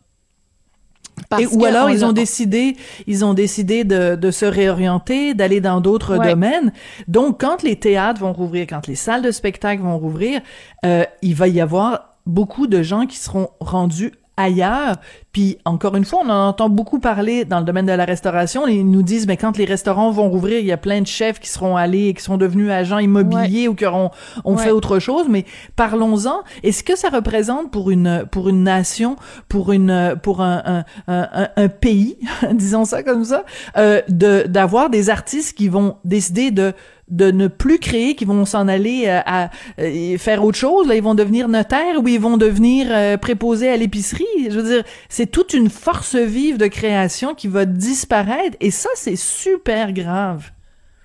Et, 1.40 1.48
ou 1.48 1.64
alors 1.64 1.90
ils 1.90 2.04
ont 2.04 2.12
décidé, 2.12 2.76
ils 3.08 3.24
ont 3.24 3.34
décidé 3.34 3.86
de, 3.86 4.16
de 4.16 4.32
se 4.32 4.46
réorienter, 4.46 5.34
d'aller 5.34 5.62
dans 5.62 5.80
d'autres 5.80 6.18
domaines. 6.18 6.74
Donc 7.08 7.40
quand 7.40 7.64
les 7.64 7.80
théâtres 7.80 8.20
vont 8.20 8.34
rouvrir, 8.34 8.68
quand 8.68 8.86
les 8.88 8.96
salles 8.96 9.22
de 9.22 9.32
spectacle 9.32 9.82
vont 9.82 9.98
rouvrir, 9.98 10.42
euh, 10.86 11.06
il 11.22 11.36
va 11.36 11.48
y 11.48 11.62
avoir 11.62 12.18
beaucoup 12.26 12.68
de 12.68 12.84
gens 12.84 13.06
qui 13.06 13.18
seront 13.18 13.48
rendus 13.62 14.12
ailleurs. 14.38 14.98
Puis 15.36 15.58
encore 15.66 15.98
une 15.98 16.06
fois, 16.06 16.22
on 16.24 16.30
en 16.30 16.48
entend 16.48 16.70
beaucoup 16.70 17.00
parler 17.00 17.44
dans 17.44 17.60
le 17.60 17.66
domaine 17.66 17.86
de 17.86 17.92
la 17.92 18.06
restauration. 18.06 18.70
Ils 18.70 18.90
nous 18.90 19.04
disent, 19.04 19.28
mais 19.28 19.36
quand 19.36 19.58
les 19.58 19.66
restaurants 19.66 20.10
vont 20.10 20.30
rouvrir, 20.30 20.60
il 20.60 20.66
y 20.66 20.72
a 20.72 20.78
plein 20.78 21.02
de 21.02 21.08
chefs 21.08 21.42
qui 21.42 21.50
seront 21.50 21.76
allés 21.76 22.08
et 22.08 22.14
qui 22.14 22.24
sont 22.24 22.38
devenus 22.38 22.72
agents 22.72 23.00
immobiliers 23.00 23.68
ou 23.68 23.76
qui 23.76 23.86
auront 23.86 24.12
ont 24.46 24.56
fait 24.56 24.72
autre 24.72 24.98
chose. 25.00 25.26
Mais 25.28 25.44
parlons-en. 25.76 26.44
Est-ce 26.64 26.86
que 26.86 26.98
ça 26.98 27.10
représente 27.10 27.70
pour 27.70 27.92
une 27.92 28.26
pour 28.32 28.48
une 28.48 28.64
nation, 28.64 29.18
pour 29.50 29.74
une 29.74 30.16
pour 30.24 30.42
un 30.42 30.64
un, 30.66 30.86
un, 31.10 31.50
un 31.54 31.68
pays, 31.68 32.18
disons 32.54 32.86
ça 32.86 33.04
comme 33.04 33.26
ça, 33.26 33.44
euh, 33.76 34.02
de 34.08 34.46
d'avoir 34.48 34.90
des 34.90 35.10
artistes 35.10 35.58
qui 35.58 35.68
vont 35.68 35.98
décider 36.06 36.52
de 36.52 36.74
de 37.10 37.30
ne 37.30 37.48
plus 37.48 37.78
créer, 37.78 38.16
qui 38.16 38.26
vont 38.26 38.46
s'en 38.46 38.68
aller 38.68 39.04
euh, 39.08 39.20
à, 39.26 39.50
euh, 39.80 40.18
faire 40.18 40.44
autre 40.44 40.58
chose? 40.58 40.88
Là, 40.88 40.96
ils 40.96 41.04
vont 41.04 41.14
devenir 41.14 41.48
notaires 41.48 42.02
ou 42.02 42.08
ils 42.08 42.20
vont 42.20 42.38
devenir 42.38 42.88
euh, 42.90 43.18
préposés 43.18 43.70
à 43.70 43.78
l'épicerie? 43.78 44.26
Je 44.50 44.60
veux 44.60 44.76
dire, 44.76 44.84
c'est 45.08 45.25
toute 45.28 45.54
une 45.54 45.70
force 45.70 46.16
vive 46.16 46.58
de 46.58 46.68
création 46.68 47.36
qui 47.36 47.48
va 47.48 47.66
disparaître 47.66 48.58
et 48.60 48.72
ça, 48.72 48.90
c'est 48.96 49.16
super 49.16 49.94
grave. 49.94 50.52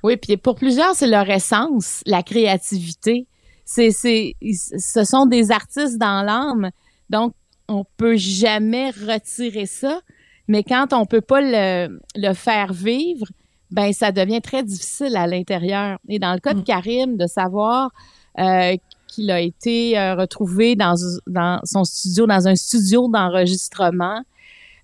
Oui, 0.02 0.16
puis 0.16 0.36
pour 0.36 0.54
plusieurs, 0.54 0.94
c'est 0.94 1.06
leur 1.06 1.28
essence, 1.28 2.02
la 2.06 2.22
créativité. 2.22 3.26
C'est, 3.64 3.90
c'est, 3.90 4.34
ce 4.42 5.04
sont 5.04 5.26
des 5.26 5.52
artistes 5.52 5.98
dans 5.98 6.22
l'âme, 6.22 6.70
donc 7.08 7.34
on 7.68 7.84
peut 7.96 8.16
jamais 8.16 8.90
retirer 8.90 9.66
ça. 9.66 10.00
Mais 10.48 10.64
quand 10.64 10.92
on 10.92 11.06
peut 11.06 11.20
pas 11.20 11.40
le, 11.40 12.00
le 12.16 12.34
faire 12.34 12.72
vivre, 12.72 13.26
ben 13.70 13.92
ça 13.92 14.10
devient 14.10 14.40
très 14.40 14.64
difficile 14.64 15.16
à 15.16 15.28
l'intérieur. 15.28 15.98
Et 16.08 16.18
dans 16.18 16.32
le 16.32 16.40
cas 16.40 16.54
de 16.54 16.60
mm. 16.60 16.64
Karim, 16.64 17.16
de 17.16 17.26
savoir 17.26 17.90
euh, 18.38 18.76
qu'il 19.10 19.30
a 19.30 19.40
été 19.40 19.98
euh, 19.98 20.14
retrouvé 20.14 20.76
dans, 20.76 20.94
dans 21.26 21.60
son 21.64 21.84
studio, 21.84 22.26
dans 22.26 22.48
un 22.48 22.56
studio 22.56 23.08
d'enregistrement, 23.08 24.22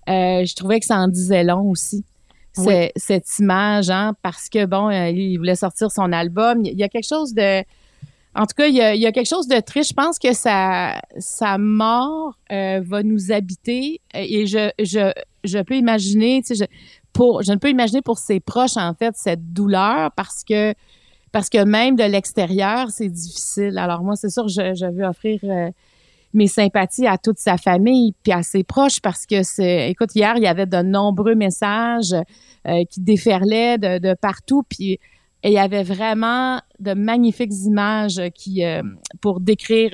euh, 0.09 0.45
je 0.45 0.55
trouvais 0.55 0.79
que 0.79 0.85
ça 0.85 0.97
en 0.97 1.07
disait 1.07 1.43
long 1.43 1.69
aussi. 1.69 2.03
Cette 2.95 3.37
image, 3.37 3.91
hein, 3.91 4.15
parce 4.23 4.49
que 4.49 4.65
bon, 4.65 4.89
euh, 4.89 5.09
il 5.09 5.37
voulait 5.37 5.55
sortir 5.55 5.91
son 5.91 6.11
album. 6.11 6.65
Il 6.65 6.73
y 6.73 6.81
a 6.83 6.89
quelque 6.89 7.07
chose 7.07 7.35
de, 7.35 7.59
en 8.33 8.45
tout 8.47 8.55
cas, 8.57 8.65
il 8.65 8.73
y 8.73 8.81
a, 8.81 8.95
il 8.95 9.01
y 9.01 9.05
a 9.05 9.11
quelque 9.11 9.29
chose 9.29 9.47
de 9.47 9.59
triste. 9.59 9.91
Je 9.91 9.93
pense 9.93 10.17
que 10.17 10.33
sa, 10.33 10.99
sa 11.19 11.59
mort 11.59 12.35
euh, 12.51 12.81
va 12.83 13.03
nous 13.03 13.31
habiter 13.31 14.01
et 14.15 14.47
je, 14.47 14.71
je, 14.79 15.11
je 15.43 15.59
peux 15.59 15.75
imaginer, 15.75 16.41
tu 16.41 16.55
sais, 16.55 16.65
je, 16.65 17.43
je 17.43 17.51
ne 17.51 17.57
peux 17.57 17.69
imaginer 17.69 18.01
pour 18.01 18.17
ses 18.17 18.39
proches, 18.39 18.77
en 18.77 18.95
fait, 18.95 19.13
cette 19.15 19.53
douleur 19.53 20.11
parce 20.15 20.43
que, 20.43 20.73
parce 21.31 21.49
que 21.49 21.63
même 21.63 21.95
de 21.95 22.03
l'extérieur, 22.03 22.89
c'est 22.89 23.09
difficile. 23.09 23.77
Alors 23.77 24.03
moi, 24.03 24.15
c'est 24.15 24.29
sûr, 24.29 24.47
je, 24.47 24.73
je 24.73 24.85
veux 24.85 25.05
offrir 25.05 25.39
euh, 25.43 25.69
mes 26.33 26.47
sympathies 26.47 27.07
à 27.07 27.17
toute 27.17 27.37
sa 27.37 27.57
famille 27.57 28.13
puis 28.23 28.31
à 28.31 28.43
ses 28.43 28.63
proches 28.63 29.01
parce 29.01 29.25
que 29.25 29.43
c'est, 29.43 29.89
écoute, 29.89 30.15
hier, 30.15 30.33
il 30.37 30.43
y 30.43 30.47
avait 30.47 30.65
de 30.65 30.81
nombreux 30.81 31.35
messages 31.35 32.13
euh, 32.67 32.83
qui 32.89 33.01
déferlaient 33.01 33.77
de, 33.77 33.99
de 33.99 34.15
partout 34.19 34.63
puis 34.67 34.99
et 35.43 35.49
il 35.49 35.53
y 35.53 35.59
avait 35.59 35.83
vraiment 35.83 36.59
de 36.79 36.93
magnifiques 36.93 37.53
images 37.63 38.19
qui 38.33 38.65
euh, 38.65 38.81
pour 39.21 39.39
décrire 39.39 39.91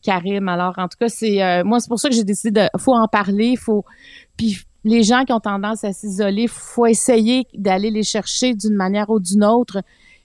Karim. 0.00 0.48
Alors 0.48 0.74
en 0.78 0.86
tout 0.86 0.96
cas, 0.98 1.08
c'est 1.08 1.64
moi 1.64 1.80
c'est 1.80 1.88
pour 1.88 1.98
ça 1.98 2.08
que 2.08 2.14
j'ai 2.14 2.22
décidé 2.24 2.52
de 2.52 2.68
faut 2.78 2.94
en 2.94 3.08
parler, 3.08 3.56
faut 3.56 3.84
puis 4.36 4.58
les 4.86 5.02
gens 5.02 5.24
qui 5.24 5.32
ont 5.32 5.40
tendance 5.40 5.82
à 5.82 5.92
s'isoler, 5.92 6.46
faut 6.46 6.86
essayer 6.86 7.48
d'aller 7.54 7.90
les 7.90 8.04
chercher 8.04 8.54
d'une 8.54 8.76
manière 8.76 9.10
ou 9.10 9.18
d'une 9.18 9.44
autre. 9.44 9.82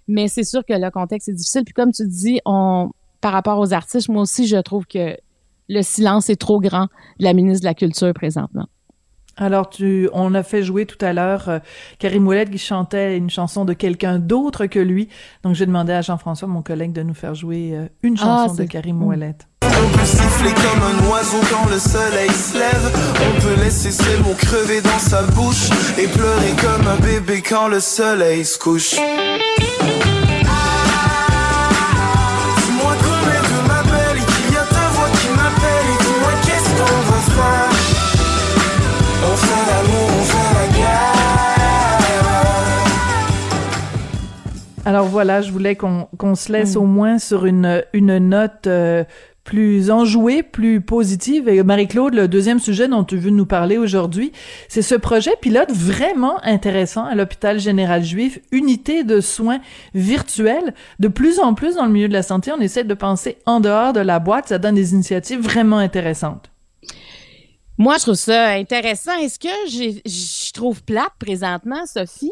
Mais 0.07 0.27
c'est 0.27 0.43
sûr 0.43 0.65
que 0.65 0.73
le 0.73 0.89
contexte 0.91 1.29
est 1.29 1.33
difficile. 1.33 1.63
Puis 1.63 1.73
comme 1.73 1.91
tu 1.91 2.07
dis, 2.07 2.39
on, 2.45 2.91
par 3.21 3.31
rapport 3.33 3.59
aux 3.59 3.73
artistes, 3.73 4.09
moi 4.09 4.23
aussi, 4.23 4.47
je 4.47 4.57
trouve 4.57 4.85
que 4.85 5.15
le 5.69 5.81
silence 5.83 6.29
est 6.29 6.35
trop 6.35 6.59
grand 6.59 6.87
de 7.19 7.23
la 7.23 7.33
ministre 7.33 7.61
de 7.61 7.67
la 7.67 7.73
Culture 7.73 8.13
présentement. 8.13 8.67
Alors, 9.37 9.69
tu, 9.69 10.09
on 10.11 10.33
a 10.33 10.43
fait 10.43 10.61
jouer 10.61 10.85
tout 10.85 11.03
à 11.03 11.13
l'heure 11.13 11.47
euh, 11.47 11.59
Karim 11.99 12.27
Ouellet 12.27 12.45
qui 12.45 12.57
chantait 12.57 13.17
une 13.17 13.29
chanson 13.29 13.63
de 13.63 13.71
quelqu'un 13.73 14.19
d'autre 14.19 14.65
que 14.65 14.77
lui. 14.79 15.07
Donc, 15.43 15.55
j'ai 15.55 15.65
demandé 15.65 15.93
à 15.93 16.01
Jean-François, 16.01 16.49
mon 16.49 16.61
collègue, 16.61 16.91
de 16.91 17.01
nous 17.01 17.13
faire 17.13 17.33
jouer 17.33 17.71
euh, 17.73 17.87
une 18.03 18.17
Ah, 18.19 18.45
chanson 18.47 18.61
de 18.61 18.65
Karim 18.67 19.01
Ouellet. 19.01 19.35
On 19.63 19.97
peut 19.97 20.05
siffler 20.05 20.51
comme 20.51 20.83
un 20.83 21.09
oiseau 21.09 21.37
quand 21.49 21.69
le 21.69 21.79
soleil 21.79 22.29
se 22.29 22.57
lève. 22.57 22.91
On 23.15 23.41
peut 23.41 23.63
laisser 23.63 23.91
ses 23.91 24.17
mots 24.17 24.35
crever 24.37 24.81
dans 24.81 24.99
sa 24.99 25.23
bouche 25.23 25.69
et 25.97 26.07
pleurer 26.07 26.51
comme 26.59 26.87
un 26.87 26.97
bébé 26.97 27.41
quand 27.41 27.69
le 27.69 27.79
soleil 27.79 28.43
se 28.43 28.59
couche. 28.59 28.95
Alors 44.83 45.05
voilà, 45.05 45.41
je 45.41 45.51
voulais 45.51 45.75
qu'on 45.75 46.07
qu'on 46.17 46.33
se 46.33 46.51
laisse 46.51 46.75
au 46.75 46.85
moins 46.85 47.19
sur 47.19 47.45
une, 47.45 47.83
une 47.93 48.17
note 48.17 48.65
euh, 48.65 49.03
plus 49.43 49.91
enjouée, 49.91 50.41
plus 50.41 50.81
positive. 50.81 51.47
Et 51.47 51.61
Marie-Claude, 51.61 52.15
le 52.15 52.27
deuxième 52.27 52.59
sujet 52.59 52.87
dont 52.87 53.03
tu 53.03 53.17
veux 53.17 53.29
nous 53.29 53.45
parler 53.45 53.77
aujourd'hui, 53.77 54.31
c'est 54.69 54.81
ce 54.81 54.95
projet 54.95 55.31
pilote 55.39 55.71
vraiment 55.71 56.43
intéressant 56.43 57.05
à 57.05 57.13
l'hôpital 57.13 57.59
général 57.59 58.03
juif, 58.03 58.39
unité 58.51 59.03
de 59.03 59.21
soins 59.21 59.59
virtuels. 59.93 60.73
De 60.99 61.07
plus 61.07 61.39
en 61.39 61.53
plus 61.53 61.75
dans 61.75 61.85
le 61.85 61.91
milieu 61.91 62.07
de 62.07 62.13
la 62.13 62.23
santé, 62.23 62.51
on 62.51 62.59
essaie 62.59 62.83
de 62.83 62.93
penser 62.95 63.37
en 63.45 63.59
dehors 63.59 63.93
de 63.93 63.99
la 63.99 64.17
boîte. 64.17 64.47
Ça 64.47 64.57
donne 64.57 64.75
des 64.75 64.93
initiatives 64.93 65.41
vraiment 65.41 65.77
intéressantes. 65.77 66.49
Moi, 67.77 67.97
je 67.97 68.03
trouve 68.03 68.15
ça 68.15 68.49
intéressant. 68.49 69.15
Et 69.19 69.29
ce 69.29 69.37
que 69.37 69.47
je 69.67 70.53
trouve 70.53 70.83
plate 70.83 71.13
présentement, 71.19 71.85
Sophie, 71.85 72.31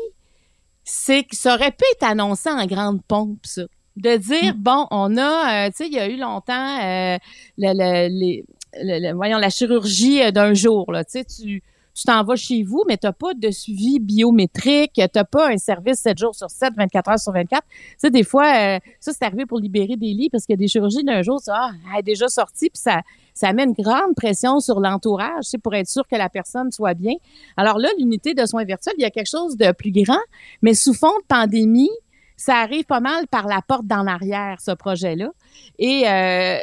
c'est 0.91 1.23
que 1.23 1.35
ça 1.35 1.55
aurait 1.55 1.71
pu 1.71 1.83
être 1.93 2.03
annoncé 2.03 2.49
en 2.49 2.65
grande 2.65 3.01
pompe, 3.03 3.39
ça. 3.43 3.63
De 3.95 4.15
dire, 4.17 4.55
bon, 4.55 4.87
on 4.91 5.17
a, 5.17 5.67
euh, 5.67 5.69
tu 5.71 5.77
sais, 5.77 5.87
il 5.87 5.93
y 5.93 5.99
a 5.99 6.07
eu 6.07 6.15
longtemps 6.17 6.79
euh, 6.81 7.17
le- 7.57 7.73
le- 7.73 8.07
les- 8.09 8.45
le- 8.81 9.07
le- 9.09 9.13
voyons, 9.13 9.37
la 9.37 9.49
chirurgie 9.49 10.21
euh, 10.23 10.31
d'un 10.31 10.53
jour, 10.53 10.91
là. 10.91 11.03
Tu 11.03 11.11
sais, 11.19 11.25
tu 11.25 11.61
tu 11.99 12.05
t'en 12.05 12.23
vas 12.23 12.35
chez 12.37 12.63
vous, 12.63 12.83
mais 12.87 12.97
tu 12.97 13.07
n'as 13.07 13.11
pas 13.11 13.33
de 13.33 13.51
suivi 13.51 13.99
biométrique, 13.99 14.93
tu 14.93 15.01
n'as 15.01 15.23
pas 15.25 15.49
un 15.49 15.57
service 15.57 15.99
7 15.99 16.17
jours 16.17 16.33
sur 16.33 16.49
7, 16.49 16.73
24 16.77 17.09
heures 17.09 17.19
sur 17.19 17.33
24. 17.33 17.61
Tu 18.01 18.09
des 18.09 18.23
fois, 18.23 18.45
euh, 18.45 18.79
ça, 19.01 19.11
c'est 19.11 19.25
arrivé 19.25 19.45
pour 19.45 19.59
libérer 19.59 19.97
des 19.97 20.13
lits 20.13 20.29
parce 20.29 20.45
qu'il 20.45 20.53
y 20.53 20.57
a 20.57 20.61
des 20.61 20.67
chirurgies 20.67 21.03
d'un 21.03 21.21
jour, 21.23 21.41
ça, 21.41 21.71
ah, 21.93 21.99
est 21.99 22.03
déjà 22.03 22.29
sortie, 22.29 22.69
puis 22.69 22.81
ça, 22.81 23.01
ça 23.33 23.51
met 23.51 23.63
une 23.63 23.73
grande 23.73 24.15
pression 24.15 24.59
sur 24.61 24.79
l'entourage, 24.79 25.43
sais, 25.43 25.57
pour 25.57 25.75
être 25.75 25.89
sûr 25.89 26.07
que 26.07 26.15
la 26.15 26.29
personne 26.29 26.71
soit 26.71 26.93
bien. 26.93 27.15
Alors 27.57 27.77
là, 27.77 27.89
l'unité 27.97 28.33
de 28.33 28.45
soins 28.45 28.63
virtuels, 28.63 28.95
il 28.97 29.01
y 29.01 29.05
a 29.05 29.11
quelque 29.11 29.29
chose 29.29 29.57
de 29.57 29.71
plus 29.73 29.91
grand, 29.91 30.21
mais 30.61 30.73
sous 30.73 30.93
fond 30.93 31.17
de 31.19 31.25
pandémie, 31.27 31.91
ça 32.37 32.55
arrive 32.55 32.85
pas 32.85 33.01
mal 33.01 33.27
par 33.27 33.47
la 33.47 33.61
porte 33.61 33.85
d'en 33.85 34.07
arrière, 34.07 34.61
ce 34.61 34.71
projet-là. 34.71 35.31
Et, 35.77 36.07
euh, 36.07 36.57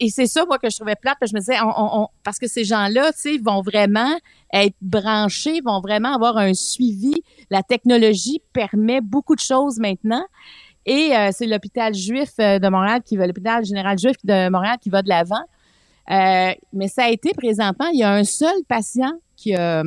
et, 0.00 0.08
c'est 0.08 0.26
ça, 0.26 0.44
moi, 0.46 0.58
que 0.58 0.70
je 0.70 0.76
trouvais 0.76 0.96
plate. 0.96 1.16
parce 1.20 1.32
que 1.32 1.38
Je 1.38 1.40
me 1.40 1.40
disais, 1.40 1.58
on, 1.62 2.08
parce 2.22 2.38
que 2.38 2.46
ces 2.46 2.64
gens-là, 2.64 3.12
tu 3.12 3.18
sais, 3.18 3.38
vont 3.38 3.60
vraiment 3.60 4.16
être 4.52 4.76
branchés, 4.80 5.60
vont 5.64 5.80
vraiment 5.80 6.14
avoir 6.14 6.38
un 6.38 6.54
suivi. 6.54 7.14
La 7.50 7.62
technologie 7.62 8.40
permet 8.52 9.00
beaucoup 9.00 9.34
de 9.34 9.40
choses 9.40 9.78
maintenant. 9.78 10.24
Et 10.86 11.16
euh, 11.16 11.30
c'est 11.32 11.46
l'hôpital 11.46 11.94
juif 11.94 12.30
euh, 12.40 12.58
de 12.58 12.68
Montréal 12.68 13.02
qui 13.04 13.16
va, 13.16 13.26
l'hôpital 13.26 13.64
général 13.64 13.98
juif 13.98 14.16
de 14.24 14.48
Montréal 14.50 14.76
qui 14.80 14.90
va 14.90 15.02
de 15.02 15.08
l'avant. 15.08 15.44
Mais 16.08 16.88
ça 16.88 17.04
a 17.04 17.08
été 17.10 17.32
présentement, 17.34 17.86
il 17.92 18.00
y 18.00 18.02
a 18.02 18.12
un 18.12 18.24
seul 18.24 18.54
patient 18.68 19.12
qui 19.36 19.54
a, 19.54 19.82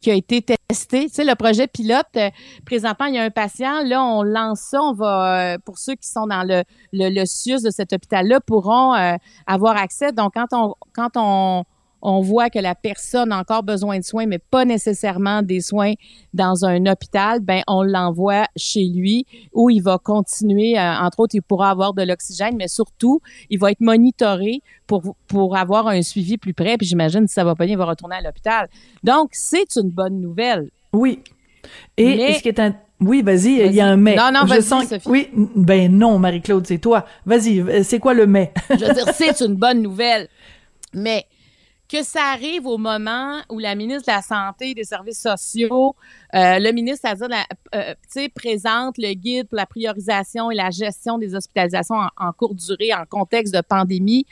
qui 0.00 0.10
a 0.10 0.14
été 0.14 0.42
testé. 0.42 1.06
Tu 1.06 1.14
sais, 1.14 1.24
le 1.24 1.34
projet 1.34 1.66
pilote, 1.66 2.06
euh, 2.16 2.30
présentement, 2.64 3.06
il 3.06 3.14
y 3.14 3.18
a 3.18 3.22
un 3.22 3.30
patient. 3.30 3.82
Là, 3.84 4.02
on 4.02 4.22
lance 4.22 4.60
ça. 4.70 4.82
On 4.82 4.92
va, 4.92 5.54
euh, 5.54 5.58
pour 5.64 5.78
ceux 5.78 5.94
qui 5.94 6.08
sont 6.08 6.26
dans 6.26 6.42
le, 6.42 6.64
le, 6.92 7.08
le 7.10 7.20
de 7.64 7.70
cet 7.70 7.92
hôpital-là, 7.92 8.40
pourront 8.40 8.94
euh, 8.94 9.14
avoir 9.46 9.76
accès. 9.76 10.12
Donc, 10.12 10.32
quand 10.34 10.46
on, 10.52 10.74
quand 10.94 11.10
on, 11.16 11.64
on 12.02 12.20
voit 12.20 12.50
que 12.50 12.58
la 12.58 12.74
personne 12.74 13.32
a 13.32 13.38
encore 13.38 13.62
besoin 13.62 13.98
de 13.98 14.04
soins, 14.04 14.26
mais 14.26 14.38
pas 14.38 14.64
nécessairement 14.64 15.42
des 15.42 15.60
soins 15.60 15.92
dans 16.34 16.64
un 16.64 16.86
hôpital, 16.86 17.40
ben 17.40 17.62
on 17.66 17.82
l'envoie 17.82 18.46
chez 18.56 18.84
lui 18.86 19.26
où 19.52 19.70
il 19.70 19.82
va 19.82 19.98
continuer. 19.98 20.78
euh, 20.78 20.92
entre 21.00 21.20
autres, 21.20 21.34
il 21.34 21.42
pourra 21.42 21.70
avoir 21.70 21.92
de 21.94 22.02
l'oxygène, 22.02 22.56
mais 22.56 22.68
surtout, 22.68 23.20
il 23.50 23.58
va 23.58 23.70
être 23.72 23.80
monitoré 23.80 24.62
pour 24.86 25.14
pour 25.26 25.56
avoir 25.56 25.88
un 25.88 26.02
suivi 26.02 26.38
plus 26.38 26.54
près. 26.54 26.76
Puis 26.76 26.86
j'imagine 26.86 27.26
si 27.28 27.34
ça 27.34 27.44
va 27.44 27.54
pas 27.54 27.64
bien, 27.66 27.74
il 27.74 27.78
va 27.78 27.84
retourner 27.86 28.16
à 28.16 28.20
l'hôpital. 28.22 28.68
Donc 29.04 29.30
c'est 29.32 29.76
une 29.76 29.90
bonne 29.90 30.20
nouvelle. 30.20 30.70
Oui. 30.92 31.20
Et, 31.96 32.04
Mais- 32.16 32.30
et 32.30 32.34
ce 32.34 32.42
qui 32.42 32.48
est 32.48 32.58
un... 32.60 32.74
Oui, 33.02 33.22
vas-y, 33.22 33.62
il 33.66 33.72
y 33.72 33.80
a 33.80 33.86
un 33.86 33.96
mais. 33.96 34.14
Non, 34.14 34.30
non, 34.30 34.40
Je 34.42 34.48
vas-y, 34.48 34.62
sens 34.62 34.84
Sophie. 34.86 35.08
Oui, 35.08 35.28
ben 35.56 35.90
non, 35.90 36.18
Marie-Claude, 36.18 36.66
c'est 36.66 36.76
toi. 36.78 37.06
Vas-y, 37.24 37.60
euh, 37.60 37.82
c'est 37.82 37.98
quoi 37.98 38.12
le 38.12 38.26
mais? 38.26 38.52
Je 38.68 38.84
veux 38.84 38.92
dire, 38.92 39.06
c'est 39.14 39.40
une 39.40 39.54
bonne 39.54 39.80
nouvelle. 39.80 40.28
Mais 40.92 41.24
que 41.90 42.04
ça 42.04 42.26
arrive 42.32 42.66
au 42.66 42.78
moment 42.78 43.40
où 43.48 43.58
la 43.58 43.74
ministre 43.74 44.06
de 44.06 44.12
la 44.12 44.22
Santé 44.22 44.70
et 44.70 44.74
des 44.74 44.84
Services 44.84 45.20
sociaux, 45.20 45.96
euh, 46.34 46.60
le 46.60 46.70
ministre, 46.70 47.00
c'est-à-dire, 47.08 47.44
euh, 47.74 47.94
sais, 48.08 48.28
présente 48.28 48.96
le 48.96 49.12
guide 49.14 49.48
pour 49.48 49.56
la 49.56 49.66
priorisation 49.66 50.52
et 50.52 50.54
la 50.54 50.70
gestion 50.70 51.18
des 51.18 51.34
hospitalisations 51.34 51.96
en, 51.96 52.08
en 52.16 52.32
courte 52.32 52.54
durée 52.54 52.94
en 52.94 53.04
contexte 53.06 53.52
de 53.52 53.60
pandémie. 53.60 54.24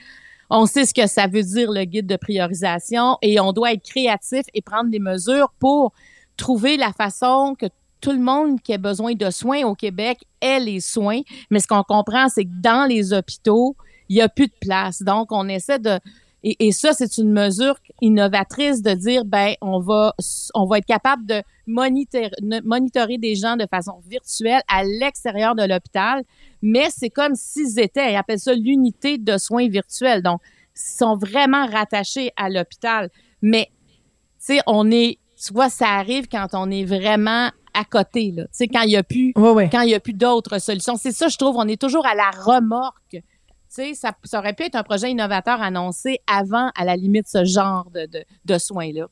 On 0.51 0.67
sait 0.67 0.87
ce 0.87 0.95
que 0.95 1.09
ça 1.09 1.27
veut 1.27 1.43
dire, 1.43 1.73
le 1.73 1.85
guide 1.85 2.07
de 2.07 2.17
priorisation, 2.17 3.19
et 3.23 3.41
on 3.41 3.53
doit 3.53 3.73
être 3.73 3.83
créatif 3.83 4.43
et 4.55 4.63
prendre 4.63 4.91
des 4.91 5.01
mesures 5.01 5.53
pour 5.59 5.93
trouver 6.37 6.77
la 6.77 6.93
façon 6.93 7.57
que 7.59 7.67
tout 8.01 8.13
le 8.13 8.21
monde 8.21 8.63
qui 8.63 8.73
a 8.73 8.79
besoin 8.79 9.15
de 9.15 9.31
soins 9.31 9.65
au 9.65 9.75
Québec 9.75 10.19
ait 10.41 10.61
les 10.61 10.79
soins. 10.79 11.23
Mais 11.51 11.59
ce 11.59 11.67
qu'on 11.67 11.83
comprend, 11.83 12.29
c'est 12.29 12.45
que 12.45 12.61
dans 12.61 12.89
les 12.89 13.13
hôpitaux, 13.13 13.75
il 14.09 14.15
n'y 14.17 14.23
a 14.23 14.29
plus 14.29 14.47
de 14.47 14.55
place. 14.61 15.03
Donc, 15.03 15.33
on 15.33 15.49
essaie 15.49 15.81
de... 15.81 15.99
Et, 16.45 16.69
et 16.69 16.73
ça, 16.73 16.93
c'est 16.93 17.19
une 17.19 17.33
mesure 17.33 17.77
innovatrice 18.01 18.83
de 18.83 18.93
dire, 18.93 19.25
ben, 19.25 19.55
on 19.61 19.81
va, 19.81 20.15
on 20.55 20.67
va 20.67 20.79
être 20.79 20.87
capable 20.87 21.27
de 21.27 21.43
monitorer, 21.67 22.31
monitorer 22.65 23.19
des 23.19 23.35
gens 23.35 23.57
de 23.57 23.67
façon 23.69 24.01
virtuelle 24.07 24.63
à 24.69 24.85
l'extérieur 24.85 25.55
de 25.55 25.65
l'hôpital, 25.65 26.23
mais 26.63 26.89
c'est 26.91 27.11
comme 27.11 27.35
s'ils 27.35 27.79
étaient, 27.81 28.13
ils 28.13 28.17
appellent 28.17 28.39
ça 28.39 28.55
l'unité 28.55 29.19
de 29.19 29.37
soins 29.37 29.69
virtuels. 29.69 30.23
Donc, 30.23 30.41
ils 30.77 30.99
sont 30.99 31.17
vraiment 31.17 31.67
rattachés 31.67 32.31
à 32.37 32.49
l'hôpital. 32.49 33.11
Mais, 33.43 33.67
tu 34.39 34.55
sais, 34.55 34.61
on 34.67 34.91
est, 34.91 35.19
tu 35.45 35.53
vois, 35.53 35.69
ça 35.69 35.89
arrive 35.89 36.29
quand 36.29 36.47
on 36.53 36.71
est 36.71 36.85
vraiment 36.85 37.51
à 37.75 37.85
côté, 37.85 38.33
là. 38.33 38.45
Tu 38.45 38.49
sais, 38.53 38.69
quand 38.69 38.83
il 38.83 38.89
n'y 38.89 38.97
a 38.97 39.03
plus, 39.03 39.33
quand 39.35 39.83
il 39.83 39.91
y 39.91 39.95
a 39.95 40.01
plus 40.01 40.13
d'autres 40.13 40.59
solutions. 40.59 40.97
C'est 40.97 41.13
ça, 41.13 41.29
je 41.29 41.37
trouve, 41.37 41.57
on 41.57 41.69
est 41.69 41.81
toujours 41.81 42.07
à 42.07 42.15
la 42.15 42.31
remorque. 42.31 43.19
Ça, 43.69 44.13
aurait 44.35 44.55
pu 44.55 44.65
être 44.65 44.77
un 44.77 44.83
projet 44.83 45.11
innovateur 45.11 45.61
annoncé 45.61 46.19
avant, 46.27 46.71
à 46.77 46.85
la 46.85 46.97
limite, 46.97 47.29
ce 47.29 47.45
genre 47.45 47.91
de, 47.93 48.09
de, 48.45 48.59
soins-là. 48.59 49.09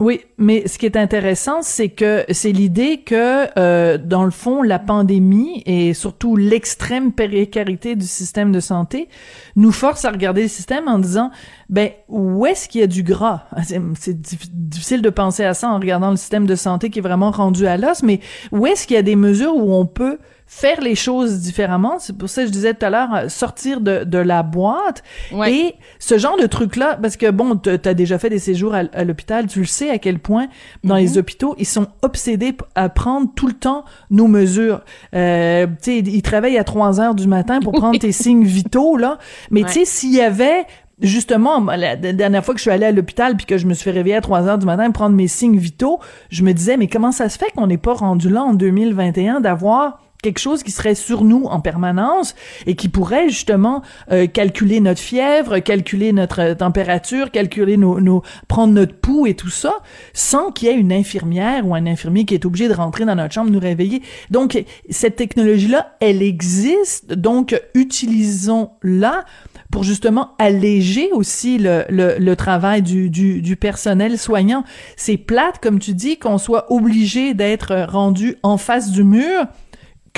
Oui, 0.00 0.20
mais 0.36 0.68
ce 0.68 0.78
qui 0.78 0.86
est 0.86 0.96
intéressant, 0.96 1.60
c'est 1.60 1.88
que 1.88 2.24
c'est 2.30 2.52
l'idée 2.52 2.98
que, 2.98 3.48
euh, 3.58 3.98
dans 3.98 4.24
le 4.24 4.30
fond, 4.30 4.62
la 4.62 4.78
pandémie 4.78 5.64
et 5.66 5.92
surtout 5.92 6.36
l'extrême 6.36 7.10
précarité 7.10 7.96
du 7.96 8.06
système 8.06 8.52
de 8.52 8.60
santé 8.60 9.08
nous 9.56 9.72
force 9.72 10.04
à 10.04 10.12
regarder 10.12 10.42
le 10.42 10.48
système 10.48 10.86
en 10.86 11.00
disant, 11.00 11.32
ben, 11.68 11.90
où 12.06 12.46
est-ce 12.46 12.68
qu'il 12.68 12.80
y 12.80 12.84
a 12.84 12.86
du 12.86 13.02
gras? 13.02 13.46
C'est 13.64 13.80
c'est 13.98 14.14
dif- 14.14 14.48
difficile 14.52 15.02
de 15.02 15.10
penser 15.10 15.42
à 15.42 15.52
ça 15.52 15.68
en 15.68 15.80
regardant 15.80 16.10
le 16.10 16.16
système 16.16 16.46
de 16.46 16.54
santé 16.54 16.90
qui 16.90 17.00
est 17.00 17.02
vraiment 17.02 17.32
rendu 17.32 17.66
à 17.66 17.76
l'os, 17.76 18.04
mais 18.04 18.20
où 18.52 18.68
est-ce 18.68 18.86
qu'il 18.86 18.94
y 18.94 19.00
a 19.00 19.02
des 19.02 19.16
mesures 19.16 19.56
où 19.56 19.74
on 19.74 19.84
peut 19.84 20.18
faire 20.48 20.80
les 20.80 20.94
choses 20.94 21.40
différemment? 21.40 21.98
C'est 22.00 22.16
pour 22.16 22.28
ça 22.28 22.42
que 22.42 22.48
je 22.48 22.52
disais 22.52 22.74
tout 22.74 22.84
à 22.86 22.90
l'heure, 22.90 23.14
euh, 23.14 23.28
sortir 23.28 23.80
de, 23.80 24.02
de 24.04 24.18
la 24.18 24.42
boîte. 24.42 25.04
Ouais. 25.30 25.52
Et 25.52 25.74
ce 25.98 26.18
genre 26.18 26.36
de 26.36 26.46
truc-là, 26.46 26.98
parce 27.00 27.16
que 27.16 27.30
bon, 27.30 27.56
t'as 27.56 27.94
déjà 27.94 28.18
fait 28.18 28.30
des 28.30 28.38
séjours 28.38 28.74
à, 28.74 28.82
à 28.92 29.04
l'hôpital, 29.04 29.46
tu 29.46 29.60
le 29.60 29.66
sais 29.66 29.90
à 29.90 29.98
quel 29.98 30.18
point 30.18 30.48
dans 30.82 30.96
les 30.96 31.18
hôpitaux, 31.18 31.54
ils 31.58 31.66
sont 31.66 31.86
obsédés 32.02 32.56
à 32.74 32.88
prendre 32.88 33.28
tout 33.36 33.46
le 33.46 33.52
temps 33.52 33.84
nos 34.10 34.26
mesures. 34.26 34.80
Euh, 35.14 35.66
tu 35.66 35.74
sais, 35.82 35.98
ils 35.98 36.22
travaillent 36.22 36.58
à 36.58 36.64
3 36.64 37.00
heures 37.00 37.14
du 37.14 37.28
matin 37.28 37.60
pour 37.60 37.72
prendre 37.74 37.98
tes 37.98 38.12
signes 38.12 38.44
vitaux, 38.44 38.96
là. 38.96 39.18
Mais 39.50 39.62
tu 39.64 39.72
sais, 39.72 39.84
s'il 39.84 40.14
y 40.14 40.20
avait 40.20 40.64
justement, 41.00 41.60
la, 41.60 41.96
dernière 41.96 42.44
fois 42.44 42.54
que 42.54 42.58
je 42.58 42.62
suis 42.62 42.70
allée 42.70 42.86
à 42.86 42.92
l'hôpital 42.92 43.36
puis 43.36 43.46
que 43.46 43.56
je 43.58 43.66
me 43.66 43.74
suis 43.74 43.84
fait 43.84 43.90
réveiller 43.90 44.16
à 44.16 44.20
3 44.20 44.48
heures 44.48 44.58
du 44.58 44.66
matin 44.66 44.86
pour 44.86 44.94
prendre 44.94 45.14
mes 45.14 45.28
signes 45.28 45.58
vitaux, 45.58 46.00
je 46.30 46.42
me 46.42 46.52
disais, 46.52 46.76
mais 46.76 46.88
comment 46.88 47.12
ça 47.12 47.28
se 47.28 47.38
fait 47.38 47.50
qu'on 47.54 47.66
n'est 47.66 47.78
pas 47.78 47.94
rendu 47.94 48.28
là 48.28 48.42
en 48.42 48.54
2021 48.54 49.40
d'avoir 49.40 50.00
quelque 50.22 50.38
chose 50.38 50.62
qui 50.62 50.72
serait 50.72 50.94
sur 50.94 51.24
nous 51.24 51.44
en 51.44 51.60
permanence 51.60 52.34
et 52.66 52.74
qui 52.74 52.88
pourrait 52.88 53.28
justement 53.28 53.82
euh, 54.10 54.26
calculer 54.26 54.80
notre 54.80 55.00
fièvre, 55.00 55.58
calculer 55.60 56.12
notre 56.12 56.54
température, 56.54 57.30
calculer 57.30 57.76
nos, 57.76 58.00
nos 58.00 58.22
prendre 58.48 58.72
notre 58.72 58.94
pouls 58.94 59.26
et 59.26 59.34
tout 59.34 59.50
ça, 59.50 59.74
sans 60.12 60.50
qu'il 60.50 60.68
y 60.68 60.70
ait 60.72 60.76
une 60.76 60.92
infirmière 60.92 61.66
ou 61.66 61.74
un 61.74 61.86
infirmier 61.86 62.24
qui 62.24 62.34
est 62.34 62.44
obligé 62.44 62.68
de 62.68 62.74
rentrer 62.74 63.04
dans 63.04 63.14
notre 63.14 63.32
chambre 63.32 63.50
nous 63.50 63.60
réveiller. 63.60 64.02
Donc 64.30 64.62
cette 64.90 65.16
technologie-là, 65.16 65.96
elle 66.00 66.22
existe, 66.22 67.12
donc 67.12 67.60
utilisons-la 67.74 69.24
pour 69.70 69.84
justement 69.84 70.30
alléger 70.38 71.12
aussi 71.12 71.58
le, 71.58 71.84
le, 71.90 72.16
le 72.18 72.36
travail 72.36 72.82
du, 72.82 73.10
du, 73.10 73.42
du, 73.42 73.56
personnel 73.56 74.18
soignant. 74.18 74.64
C'est 74.96 75.18
plate, 75.18 75.58
comme 75.60 75.78
tu 75.78 75.92
dis, 75.92 76.18
qu'on 76.18 76.38
soit 76.38 76.72
obligé 76.72 77.34
d'être 77.34 77.86
rendu 77.88 78.36
en 78.42 78.56
face 78.56 78.90
du 78.90 79.04
mur 79.04 79.46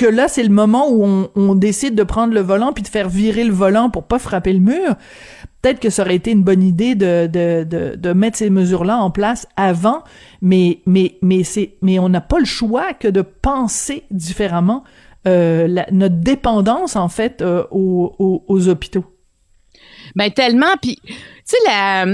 que 0.01 0.07
là, 0.07 0.27
c'est 0.27 0.41
le 0.41 0.49
moment 0.49 0.89
où 0.89 1.05
on, 1.05 1.29
on, 1.35 1.53
décide 1.53 1.93
de 1.93 2.01
prendre 2.01 2.33
le 2.33 2.41
volant 2.41 2.73
puis 2.73 2.81
de 2.81 2.87
faire 2.87 3.07
virer 3.07 3.43
le 3.43 3.53
volant 3.53 3.91
pour 3.91 4.03
pas 4.03 4.17
frapper 4.17 4.51
le 4.51 4.59
mur. 4.59 4.95
Peut-être 5.61 5.79
que 5.79 5.91
ça 5.91 6.01
aurait 6.01 6.15
été 6.15 6.31
une 6.31 6.41
bonne 6.41 6.63
idée 6.63 6.95
de, 6.95 7.27
de, 7.27 7.63
de, 7.63 7.95
de 7.95 8.13
mettre 8.13 8.35
ces 8.35 8.49
mesures-là 8.49 8.97
en 8.97 9.11
place 9.11 9.47
avant, 9.55 10.03
mais, 10.41 10.79
mais, 10.87 11.19
mais, 11.21 11.43
c'est, 11.43 11.75
mais 11.83 11.99
on 11.99 12.09
n'a 12.09 12.19
pas 12.19 12.39
le 12.39 12.45
choix 12.45 12.93
que 12.93 13.07
de 13.07 13.21
penser 13.21 14.03
différemment 14.09 14.83
euh, 15.27 15.67
la, 15.67 15.85
notre 15.91 16.15
dépendance, 16.15 16.95
en 16.95 17.07
fait, 17.07 17.43
euh, 17.43 17.63
aux, 17.69 18.15
aux, 18.17 18.43
aux, 18.47 18.67
hôpitaux. 18.69 19.05
Ben 20.15 20.31
tellement, 20.31 20.75
puis, 20.81 20.97
tu 21.05 21.13
sais, 21.45 21.57
la 21.67 22.05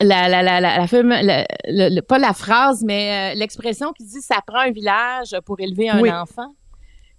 la, 0.00 0.28
la, 0.28 0.42
la, 0.42 0.60
la, 0.60 1.44
la, 1.68 2.02
pas 2.02 2.18
la 2.18 2.32
phrase, 2.32 2.82
mais 2.84 3.34
euh, 3.34 3.38
l'expression 3.38 3.92
qui 3.92 4.04
dit 4.04 4.22
ça 4.22 4.36
prend 4.46 4.60
un 4.60 4.72
village 4.72 5.36
pour 5.44 5.60
élever 5.60 5.90
un 5.90 6.22
enfant. 6.22 6.54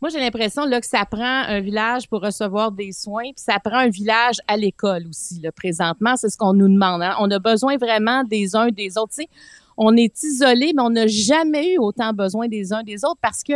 Moi, 0.02 0.10
j'ai 0.10 0.20
l'impression 0.20 0.66
là, 0.66 0.82
que 0.82 0.88
ça 0.88 1.06
prend 1.06 1.24
un 1.24 1.62
village 1.62 2.08
pour 2.10 2.22
recevoir 2.22 2.72
des 2.72 2.92
soins, 2.92 3.24
puis 3.24 3.34
ça 3.38 3.60
prend 3.64 3.78
un 3.78 3.90
village 3.90 4.38
à 4.48 4.58
l'école 4.58 5.08
aussi. 5.08 5.40
Là, 5.40 5.52
présentement, 5.52 6.16
c'est 6.16 6.30
ce 6.30 6.38
qu'on 6.38 6.54
nous 6.54 6.68
demande. 6.68 7.02
Hein. 7.02 7.16
On 7.20 7.32
a 7.32 7.40
besoin 7.40 7.78
vraiment 7.78 8.24
des 8.24 8.56
uns 8.56 8.68
des 8.70 8.98
autres. 8.98 9.14
Tu 9.16 9.24
sais, 9.24 9.30
on 9.78 9.96
est 9.96 10.24
isolé, 10.24 10.74
mais 10.76 10.82
on 10.82 10.90
n'a 10.90 11.08
jamais 11.08 11.74
eu 11.74 11.78
autant 11.78 12.14
besoin 12.14 12.48
des 12.48 12.74
uns 12.74 12.84
des 12.84 13.04
autres 13.04 13.20
parce 13.22 13.44
que 13.44 13.54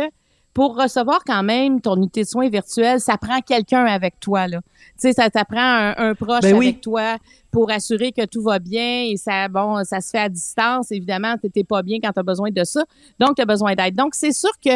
pour 0.52 0.76
recevoir 0.76 1.22
quand 1.24 1.42
même 1.44 1.80
ton 1.80 1.96
unité 1.96 2.22
de 2.22 2.28
soins 2.28 2.48
virtuelle, 2.48 3.00
ça 3.00 3.16
prend 3.16 3.40
quelqu'un 3.40 3.84
avec 3.84 4.18
toi. 4.18 4.48
Là. 4.48 4.60
Tu 4.60 4.92
sais, 4.96 5.12
ça 5.12 5.30
t'apprend 5.30 5.60
un, 5.60 5.94
un, 5.96 6.14
proche 6.14 6.42
ben 6.42 6.56
avec 6.56 6.58
oui. 6.58 6.80
toi 6.80 7.18
pour 7.52 7.70
assurer 7.70 8.10
que 8.12 8.26
tout 8.26 8.42
va 8.42 8.58
bien 8.58 9.04
et 9.04 9.16
ça, 9.16 9.48
bon, 9.48 9.82
ça 9.84 10.00
se 10.00 10.10
fait 10.10 10.18
à 10.18 10.28
distance. 10.28 10.90
Évidemment, 10.90 11.36
t'étais 11.38 11.64
pas 11.64 11.82
bien 11.82 11.98
quand 12.02 12.12
tu 12.12 12.18
as 12.18 12.24
besoin 12.24 12.50
de 12.50 12.64
ça. 12.64 12.84
Donc, 13.18 13.36
tu 13.36 13.42
as 13.42 13.46
besoin 13.46 13.74
d'aide. 13.74 13.94
Donc, 13.94 14.14
c'est 14.14 14.32
sûr 14.32 14.50
que 14.64 14.72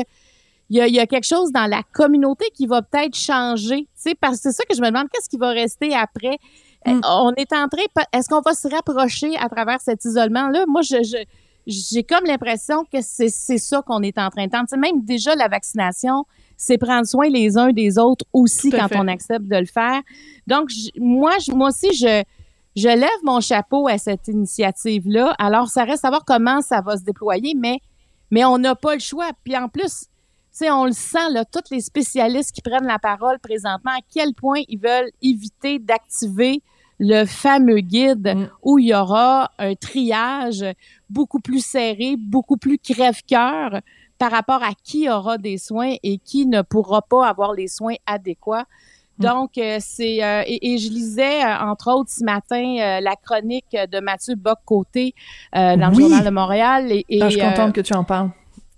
il 0.71 0.79
y, 0.79 0.81
a, 0.81 0.87
il 0.87 0.95
y 0.95 1.01
a, 1.01 1.07
quelque 1.07 1.27
chose 1.27 1.53
dans 1.53 1.67
la 1.67 1.83
communauté 1.93 2.47
qui 2.55 2.67
va 2.67 2.83
peut-être 2.83 3.17
changer. 3.17 3.87
Parce 4.21 4.37
que 4.37 4.43
c'est 4.45 4.53
ça 4.53 4.65
que 4.65 4.75
je 4.75 4.81
me 4.81 4.89
demande, 4.89 5.09
qu'est-ce 5.13 5.29
qui 5.29 5.37
va 5.37 5.51
rester 5.51 5.95
après? 5.95 6.39
Mm. 6.87 7.01
On 7.05 7.33
est 7.37 7.53
en 7.53 7.69
train, 7.69 7.83
est-ce 8.13 8.29
qu'on 8.29 8.41
va 8.41 8.55
se 8.55 8.69
rapprocher 8.69 9.37
à 9.37 9.49
travers 9.49 9.81
cet 9.81 10.05
isolement-là? 10.05 10.65
Moi, 10.67 10.83
je, 10.83 11.03
je 11.03 11.25
j'ai 11.67 12.03
comme 12.03 12.25
l'impression 12.27 12.85
que 12.85 12.99
c'est 13.01 13.29
ça 13.29 13.83
qu'on 13.83 14.03
est 14.03 14.19
en 14.19 14.29
train 14.31 14.47
de 14.47 14.51
tenter. 14.51 14.77
Même 14.77 15.05
déjà 15.05 15.35
la 15.35 15.49
vaccination, 15.49 16.25
c'est 16.57 16.79
prendre 16.79 17.07
soin 17.07 17.29
les 17.29 17.57
uns 17.57 17.73
des 17.73 17.99
autres 17.99 18.25
aussi 18.33 18.71
quand 18.71 18.89
fait. 18.89 18.99
on 18.99 19.09
accepte 19.09 19.47
de 19.47 19.57
le 19.57 19.67
faire. 19.67 20.03
Donc, 20.47 20.71
moi, 20.99 21.33
moi 21.55 21.69
aussi, 21.69 21.95
je, 21.95 22.23
je 22.77 22.89
lève 22.89 23.09
mon 23.23 23.41
chapeau 23.41 23.89
à 23.89 23.99
cette 23.99 24.29
initiative-là. 24.29 25.35
Alors, 25.39 25.69
ça 25.69 25.85
reste 25.85 26.05
à 26.05 26.11
voir 26.11 26.25
comment 26.27 26.61
ça 26.61 26.81
va 26.81 26.97
se 26.97 27.03
déployer, 27.03 27.55
mais, 27.57 27.79
mais 28.31 28.45
on 28.45 28.59
n'a 28.59 28.75
pas 28.75 28.95
le 28.95 29.01
choix. 29.01 29.31
Puis 29.43 29.57
en 29.57 29.69
plus, 29.69 30.07
sais, 30.59 30.71
on 30.71 30.85
le 30.85 30.93
sent, 30.93 31.31
là, 31.31 31.45
tous 31.45 31.71
les 31.71 31.81
spécialistes 31.81 32.53
qui 32.55 32.63
prennent 32.63 32.87
la 32.87 32.99
parole 32.99 33.39
présentement, 33.39 33.93
à 33.93 34.01
quel 34.13 34.35
point 34.35 34.61
ils 34.69 34.79
veulent 34.79 35.11
éviter 35.23 35.79
d'activer 35.79 36.63
le 36.99 37.25
fameux 37.25 37.81
guide 37.81 38.35
mm. 38.37 38.49
où 38.63 38.79
il 38.79 38.87
y 38.87 38.95
aura 38.95 39.51
un 39.59 39.75
triage 39.75 40.65
beaucoup 41.11 41.41
plus 41.41 41.65
serré, 41.65 42.17
beaucoup 42.17 42.57
plus 42.57 42.79
crève-cœur 42.79 43.81
par 44.19 44.31
rapport 44.31 44.63
à 44.63 44.71
qui 44.83 45.11
aura 45.11 45.39
des 45.39 45.59
soins 45.59 45.95
et 46.03 46.19
qui 46.19 46.47
ne 46.47 46.63
pourra 46.63 47.03
pas 47.03 47.27
avoir 47.27 47.53
les 47.53 47.69
soins 47.69 47.97
adéquats. 48.07 48.67
Donc, 49.19 49.59
euh, 49.59 49.79
c'est 49.81 50.25
euh, 50.25 50.43
et, 50.47 50.75
et, 50.75 50.79
je 50.79 50.89
lisais 50.89 51.45
euh, 51.45 51.59
entre 51.61 51.93
autres 51.93 52.11
ce 52.11 52.25
matin 52.25 53.01
la 53.01 53.15
chronique 53.17 53.77
de 53.93 54.01
Mathieu 54.01 54.35
Bock-Côté 54.35 55.15
dans 55.53 55.91
oui. 55.91 55.97
le 55.97 56.01
journal 56.01 56.25
de 56.25 56.31
Montréal. 56.31 56.93
Et, 56.93 57.05
et 57.09 57.23
ah, 57.23 57.29
je 57.29 57.39
suis 57.39 57.41
contente 57.41 57.73
que 57.73 57.81
tu 57.81 57.95
en 57.95 58.05
parles. 58.05 58.31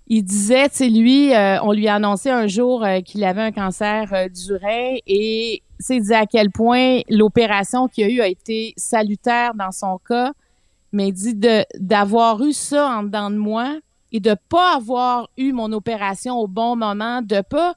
Il 0.09 0.23
disait, 0.23 0.69
tu 0.69 0.77
sais, 0.77 0.89
lui, 0.89 1.33
on 1.63 1.73
lui 1.73 1.89
a 1.89 1.97
annoncé 1.97 2.31
un 2.31 2.47
jour 2.47 2.85
qu'il 3.05 3.25
avait 3.25 3.43
un 3.43 3.53
cancer 3.53 4.09
du 4.31 4.53
rein 4.55 4.97
et 5.07 5.63
il 5.91 6.01
disait 6.01 6.15
à 6.15 6.27
quel 6.27 6.51
point 6.51 7.01
l'opération 7.09 7.89
qu'il 7.89 8.05
a 8.05 8.09
eue 8.09 8.21
a 8.21 8.29
été 8.29 8.73
salutaire 8.77 9.55
dans 9.55 9.73
son 9.73 9.99
cas, 9.99 10.33
mais 10.93 11.09
il 11.09 11.13
dit 11.13 11.35
de 11.35 11.65
d'avoir 11.79 12.43
eu 12.43 12.53
ça 12.53 12.89
en 12.89 13.03
dedans 13.03 13.31
de 13.31 13.37
moi 13.37 13.77
et 14.13 14.21
de 14.21 14.37
pas 14.49 14.77
avoir 14.77 15.29
eu 15.37 15.53
mon 15.53 15.73
opération 15.73 16.39
au 16.39 16.47
bon 16.47 16.77
moment, 16.77 17.21
de 17.21 17.41
pas 17.41 17.75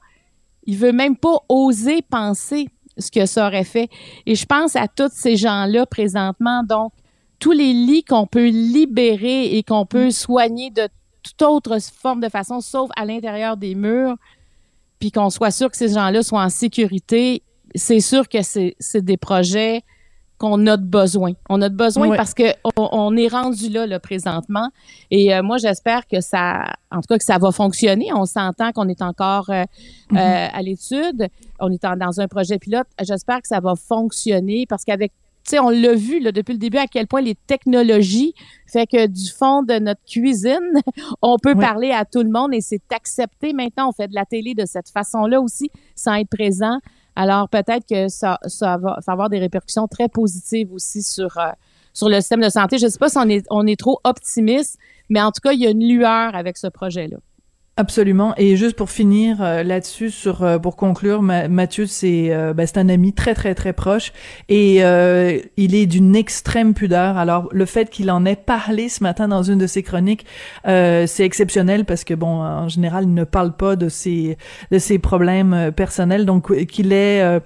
il 0.64 0.76
veut 0.76 0.92
même 0.92 1.16
pas 1.16 1.38
oser 1.48 2.00
penser 2.02 2.68
ce 2.96 3.10
que 3.10 3.26
ça 3.26 3.46
aurait 3.46 3.64
fait. 3.64 3.88
Et 4.26 4.34
je 4.34 4.46
pense 4.46 4.76
à 4.76 4.86
tous 4.86 5.10
ces 5.12 5.36
gens-là 5.36 5.86
présentement. 5.86 6.62
Donc, 6.62 6.92
tous 7.38 7.52
les 7.52 7.72
lits 7.72 8.04
qu'on 8.04 8.26
peut 8.26 8.48
libérer 8.48 9.56
et 9.56 9.62
qu'on 9.62 9.86
peut 9.86 10.10
soigner 10.10 10.70
de 10.70 10.88
toute 11.22 11.42
autre 11.42 11.78
forme 11.80 12.20
de 12.20 12.28
façon, 12.28 12.60
sauf 12.60 12.90
à 12.96 13.04
l'intérieur 13.04 13.56
des 13.56 13.74
murs, 13.74 14.16
puis 14.98 15.10
qu'on 15.10 15.30
soit 15.30 15.50
sûr 15.50 15.70
que 15.70 15.76
ces 15.76 15.88
gens-là 15.88 16.22
soient 16.22 16.42
en 16.42 16.50
sécurité, 16.50 17.42
c'est 17.74 18.00
sûr 18.00 18.28
que 18.28 18.38
c'est 18.42 19.04
des 19.04 19.16
projets 19.16 19.82
qu'on 20.40 20.66
a 20.66 20.78
de 20.78 20.84
besoin. 20.84 21.32
On 21.50 21.60
a 21.60 21.68
de 21.68 21.76
besoin 21.76 22.08
oui. 22.08 22.16
parce 22.16 22.32
que 22.32 22.54
on, 22.64 22.88
on, 22.92 23.16
est 23.16 23.28
rendu 23.28 23.68
là, 23.68 23.86
là 23.86 24.00
présentement. 24.00 24.70
Et 25.10 25.34
euh, 25.34 25.42
moi, 25.42 25.58
j'espère 25.58 26.08
que 26.08 26.22
ça, 26.22 26.64
en 26.90 27.02
tout 27.02 27.08
cas, 27.08 27.18
que 27.18 27.24
ça 27.24 27.36
va 27.36 27.52
fonctionner. 27.52 28.08
On 28.14 28.24
s'entend 28.24 28.72
qu'on 28.72 28.88
est 28.88 29.02
encore 29.02 29.50
euh, 29.50 29.64
mm 30.10 30.16
-hmm. 30.16 30.18
euh, 30.18 30.58
à 30.58 30.62
l'étude. 30.62 31.28
On 31.60 31.70
est 31.70 31.84
en, 31.84 31.94
dans 31.96 32.20
un 32.20 32.26
projet 32.26 32.58
pilote. 32.58 32.86
J'espère 33.02 33.42
que 33.42 33.48
ça 33.48 33.60
va 33.60 33.74
fonctionner 33.76 34.64
parce 34.66 34.84
qu'avec 34.86 35.12
tu 35.44 35.50
sais, 35.50 35.58
on 35.58 35.70
l'a 35.70 35.94
vu 35.94 36.20
là, 36.20 36.32
depuis 36.32 36.52
le 36.52 36.58
début 36.58 36.78
à 36.78 36.86
quel 36.86 37.06
point 37.06 37.20
les 37.20 37.34
technologies 37.34 38.34
fait 38.66 38.86
que 38.86 39.06
du 39.06 39.30
fond 39.30 39.62
de 39.62 39.78
notre 39.78 40.02
cuisine, 40.04 40.58
on 41.22 41.38
peut 41.38 41.54
oui. 41.54 41.60
parler 41.60 41.90
à 41.90 42.04
tout 42.04 42.22
le 42.22 42.30
monde 42.30 42.54
et 42.54 42.60
c'est 42.60 42.82
accepté 42.92 43.52
maintenant. 43.52 43.88
On 43.88 43.92
fait 43.92 44.08
de 44.08 44.14
la 44.14 44.24
télé 44.24 44.54
de 44.54 44.64
cette 44.64 44.90
façon-là 44.90 45.40
aussi, 45.40 45.70
sans 45.96 46.14
être 46.14 46.28
présent. 46.28 46.78
Alors 47.16 47.48
peut-être 47.48 47.86
que 47.88 48.08
ça, 48.08 48.38
ça, 48.46 48.76
va, 48.76 48.98
ça 49.00 49.06
va 49.08 49.12
avoir 49.12 49.30
des 49.30 49.38
répercussions 49.38 49.88
très 49.88 50.08
positives 50.08 50.72
aussi 50.72 51.02
sur, 51.02 51.36
euh, 51.38 51.50
sur 51.92 52.08
le 52.08 52.16
système 52.20 52.40
de 52.40 52.48
santé. 52.48 52.78
Je 52.78 52.86
ne 52.86 52.90
sais 52.90 52.98
pas 52.98 53.08
si 53.08 53.18
on 53.18 53.28
est, 53.28 53.44
on 53.50 53.66
est 53.66 53.78
trop 53.78 54.00
optimiste, 54.04 54.78
mais 55.08 55.20
en 55.20 55.32
tout 55.32 55.40
cas, 55.42 55.52
il 55.52 55.60
y 55.60 55.66
a 55.66 55.70
une 55.70 55.86
lueur 55.86 56.34
avec 56.34 56.56
ce 56.56 56.68
projet-là. 56.68 57.16
Absolument. 57.80 58.34
Et 58.36 58.56
juste 58.56 58.76
pour 58.76 58.90
finir 58.90 59.38
euh, 59.40 59.62
là-dessus, 59.62 60.10
sur 60.10 60.42
euh, 60.42 60.58
pour 60.58 60.76
conclure, 60.76 61.22
Ma 61.22 61.48
Mathieu, 61.48 61.86
c'est 61.86 62.26
euh, 62.30 62.52
ben, 62.52 62.66
un 62.76 62.90
ami 62.90 63.14
très 63.14 63.32
très 63.32 63.54
très 63.54 63.72
proche 63.72 64.12
et 64.50 64.84
euh, 64.84 65.38
il 65.56 65.74
est 65.74 65.86
d'une 65.86 66.14
extrême 66.14 66.74
pudeur. 66.74 67.16
Alors 67.16 67.48
le 67.52 67.64
fait 67.64 67.88
qu'il 67.88 68.10
en 68.10 68.26
ait 68.26 68.36
parlé 68.36 68.90
ce 68.90 69.02
matin 69.02 69.28
dans 69.28 69.42
une 69.42 69.56
de 69.56 69.66
ses 69.66 69.82
chroniques, 69.82 70.26
c'est 70.66 71.20
exceptionnel 71.20 71.86
parce 71.86 72.04
que 72.04 72.12
bon, 72.12 72.42
en 72.42 72.68
général, 72.68 73.04
il 73.04 73.14
ne 73.14 73.24
parle 73.24 73.56
pas 73.56 73.76
de 73.76 73.88
ses 73.88 74.36
de 74.70 74.78
ses 74.78 74.98
problèmes 74.98 75.72
personnels. 75.74 76.26
Donc 76.26 76.54
qu'il 76.66 76.92
ait 76.92 77.40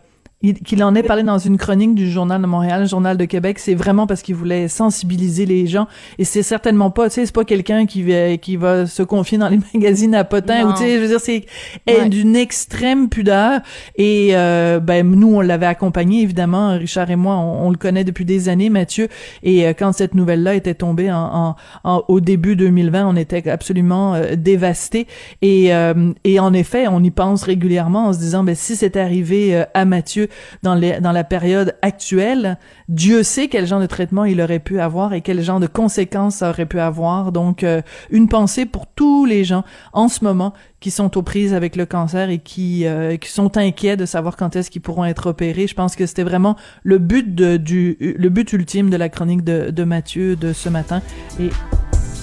qu'il 0.52 0.84
en 0.84 0.94
ait 0.94 1.02
parlé 1.02 1.22
dans 1.22 1.38
une 1.38 1.56
chronique 1.56 1.94
du 1.94 2.10
Journal 2.10 2.40
de 2.42 2.46
Montréal, 2.46 2.82
le 2.82 2.86
Journal 2.86 3.16
de 3.16 3.24
Québec, 3.24 3.58
c'est 3.58 3.74
vraiment 3.74 4.06
parce 4.06 4.22
qu'il 4.22 4.34
voulait 4.34 4.68
sensibiliser 4.68 5.46
les 5.46 5.66
gens. 5.66 5.86
Et 6.18 6.24
c'est 6.24 6.42
certainement 6.42 6.90
pas, 6.90 7.08
tu 7.08 7.14
sais, 7.14 7.26
c'est 7.26 7.34
pas 7.34 7.44
quelqu'un 7.44 7.86
qui 7.86 8.02
va, 8.02 8.36
qui 8.36 8.56
va 8.56 8.86
se 8.86 9.02
confier 9.02 9.38
dans 9.38 9.48
les 9.48 9.58
magazines 9.74 10.14
à 10.14 10.24
potins, 10.24 10.68
ou 10.68 10.72
tu 10.72 10.80
sais, 10.80 10.96
je 10.96 11.00
veux 11.00 11.08
dire, 11.08 11.20
c'est 11.20 11.46
ouais. 11.86 12.08
d'une 12.08 12.36
extrême 12.36 13.08
pudeur. 13.08 13.60
Et 13.96 14.30
euh, 14.32 14.80
ben 14.80 15.08
nous, 15.08 15.36
on 15.36 15.40
l'avait 15.40 15.66
accompagné, 15.66 16.22
évidemment, 16.22 16.76
Richard 16.76 17.10
et 17.10 17.16
moi, 17.16 17.36
on, 17.36 17.66
on, 17.66 17.70
le 17.70 17.76
connaît 17.76 18.04
depuis 18.04 18.24
des 18.24 18.48
années, 18.48 18.70
Mathieu. 18.70 19.08
Et 19.42 19.66
euh, 19.66 19.72
quand 19.76 19.92
cette 19.92 20.14
nouvelle-là 20.14 20.54
était 20.54 20.74
tombée 20.74 21.10
en, 21.10 21.16
en, 21.16 21.56
en, 21.84 22.04
au 22.08 22.20
début 22.20 22.56
2020, 22.56 23.06
on 23.06 23.16
était 23.16 23.48
absolument 23.48 24.14
euh, 24.14 24.36
dévastés. 24.36 25.06
Et, 25.42 25.74
euh, 25.74 26.12
et 26.24 26.40
en 26.40 26.52
effet, 26.52 26.86
on 26.88 27.02
y 27.02 27.10
pense 27.10 27.42
régulièrement 27.44 28.08
en 28.08 28.12
se 28.12 28.18
disant, 28.18 28.44
ben 28.44 28.54
si 28.54 28.76
c'était 28.76 29.00
arrivé 29.00 29.56
euh, 29.56 29.64
à 29.74 29.84
Mathieu, 29.84 30.28
dans, 30.62 30.74
la 30.74 31.24
période 31.24 31.76
actuelle, 31.82 32.58
Dieu 32.88 33.22
sait 33.22 33.48
quel 33.48 33.66
genre 33.66 33.80
de 33.80 33.86
traitement 33.86 34.24
il 34.24 34.40
aurait 34.40 34.58
pu 34.58 34.80
avoir 34.80 35.12
et 35.12 35.20
quel 35.20 35.42
genre 35.42 35.60
de 35.60 35.66
conséquences 35.66 36.36
ça 36.36 36.50
aurait 36.50 36.66
pu 36.66 36.80
avoir. 36.80 37.32
Donc, 37.32 37.62
euh, 37.62 37.82
une 38.10 38.28
pensée 38.28 38.66
pour 38.66 38.86
tous 38.86 39.24
les 39.24 39.44
gens 39.44 39.64
en 39.92 40.08
ce 40.08 40.24
moment 40.24 40.52
qui 40.80 40.90
sont 40.90 41.16
aux 41.16 41.22
prises 41.22 41.54
avec 41.54 41.76
le 41.76 41.86
cancer 41.86 42.28
et 42.28 42.38
qui, 42.38 42.86
euh, 42.86 43.16
sont 43.24 43.56
inquiets 43.56 43.96
de 43.96 44.04
savoir 44.04 44.36
quand 44.36 44.54
est-ce 44.54 44.70
qu'ils 44.70 44.82
pourront 44.82 45.04
être 45.04 45.28
opérés. 45.28 45.66
Je 45.66 45.74
pense 45.74 45.96
que 45.96 46.06
c'était 46.06 46.24
vraiment 46.24 46.56
le 46.82 46.98
but 46.98 47.34
du 47.34 47.96
le 48.00 48.28
but 48.28 48.52
ultime 48.52 48.90
de 48.90 48.96
la 48.96 49.08
chronique 49.08 49.44
de, 49.44 49.70
de 49.70 49.84
Mathieu 49.84 50.36
de 50.36 50.52
ce 50.52 50.68
matin. 50.68 51.00
Et 51.40 51.48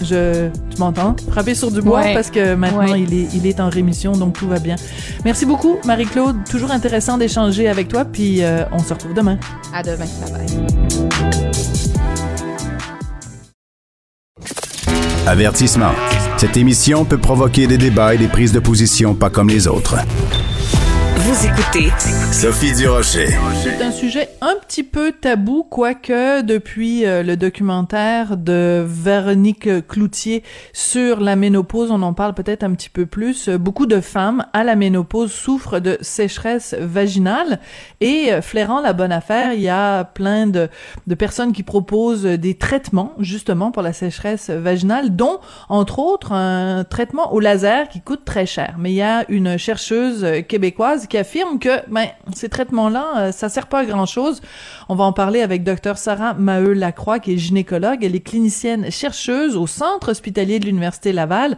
Je, 0.03 0.49
tu 0.69 0.77
m'entends? 0.79 1.15
Frapper 1.29 1.55
sur 1.55 1.71
du 1.71 1.81
bois 1.81 1.99
Ouais. 2.01 2.13
parce 2.13 2.29
que 2.31 2.55
maintenant 2.55 2.91
Ouais. 2.91 3.01
il, 3.01 3.13
est, 3.13 3.27
il 3.33 3.45
est 3.45 3.59
en 3.59 3.69
rémission, 3.69 4.13
donc 4.13 4.33
tout 4.37 4.47
va 4.47 4.59
bien. 4.59 4.75
Merci 5.25 5.45
beaucoup, 5.45 5.77
Marie-Claude. 5.85 6.37
Toujours 6.49 6.71
intéressant 6.71 7.17
d'échanger 7.17 7.67
avec 7.67 7.87
toi, 7.87 8.05
puis 8.05 8.43
euh, 8.43 8.63
on 8.71 8.79
se 8.79 8.93
retrouve 8.93 9.13
demain. 9.13 9.37
À 9.73 9.83
demain. 9.83 10.05
Bye 10.21 10.31
bye. 10.31 11.71
Avertissement. 15.27 15.91
Cette 16.37 16.57
émission 16.57 17.05
peut 17.05 17.17
provoquer 17.17 17.67
des 17.67 17.77
débats 17.77 18.15
et 18.15 18.17
des 18.17 18.27
prises 18.27 18.51
de 18.51 18.59
position 18.59 19.13
pas 19.13 19.29
comme 19.29 19.47
les 19.49 19.67
autres. 19.67 19.97
Vous 21.41 21.47
écoutez 21.47 21.89
Sophie 22.31 22.71
Durocher. 22.73 23.29
C'est 23.63 23.81
un 23.81 23.91
sujet 23.91 24.29
un 24.41 24.53
petit 24.61 24.83
peu 24.83 25.11
tabou, 25.11 25.65
quoique 25.67 26.43
depuis 26.43 27.03
euh, 27.03 27.23
le 27.23 27.35
documentaire 27.35 28.37
de 28.37 28.85
Véronique 28.87 29.87
Cloutier 29.87 30.43
sur 30.71 31.19
la 31.19 31.35
ménopause, 31.35 31.89
on 31.89 32.03
en 32.03 32.13
parle 32.13 32.35
peut-être 32.35 32.63
un 32.63 32.73
petit 32.73 32.91
peu 32.91 33.07
plus. 33.07 33.49
Beaucoup 33.49 33.87
de 33.87 34.01
femmes 34.01 34.45
à 34.53 34.63
la 34.63 34.75
ménopause 34.75 35.31
souffrent 35.31 35.79
de 35.79 35.97
sécheresse 36.01 36.75
vaginale 36.79 37.59
et 38.01 38.31
euh, 38.31 38.43
flairant 38.43 38.79
la 38.79 38.93
bonne 38.93 39.11
affaire, 39.11 39.53
il 39.53 39.61
y 39.61 39.69
a 39.69 40.03
plein 40.03 40.45
de, 40.45 40.69
de 41.07 41.15
personnes 41.15 41.53
qui 41.53 41.63
proposent 41.63 42.23
des 42.23 42.53
traitements 42.53 43.13
justement 43.17 43.71
pour 43.71 43.81
la 43.81 43.93
sécheresse 43.93 44.51
vaginale, 44.51 45.15
dont 45.15 45.39
entre 45.69 45.97
autres 45.97 46.33
un 46.33 46.83
traitement 46.83 47.33
au 47.33 47.39
laser 47.39 47.89
qui 47.89 47.99
coûte 48.01 48.25
très 48.25 48.45
cher. 48.45 48.75
Mais 48.77 48.91
il 48.91 48.95
y 48.95 49.01
a 49.01 49.25
une 49.27 49.57
chercheuse 49.57 50.23
euh, 50.23 50.41
québécoise 50.41 51.07
qui 51.07 51.17
affirme 51.31 51.59
que 51.59 51.89
ben, 51.89 52.07
ces 52.33 52.49
traitements-là, 52.49 53.13
euh, 53.17 53.31
ça 53.31 53.47
sert 53.47 53.67
pas 53.67 53.79
à 53.79 53.85
grand-chose. 53.85 54.41
On 54.89 54.95
va 54.95 55.05
en 55.05 55.13
parler 55.13 55.41
avec 55.41 55.63
Dr 55.63 55.95
Sarah 55.95 56.33
Maheu-Lacroix, 56.33 57.19
qui 57.19 57.33
est 57.33 57.37
gynécologue. 57.37 58.03
Elle 58.03 58.17
est 58.17 58.19
clinicienne 58.19 58.91
chercheuse 58.91 59.55
au 59.55 59.65
Centre 59.65 60.11
hospitalier 60.11 60.59
de 60.59 60.65
l'Université 60.65 61.13
Laval. 61.13 61.57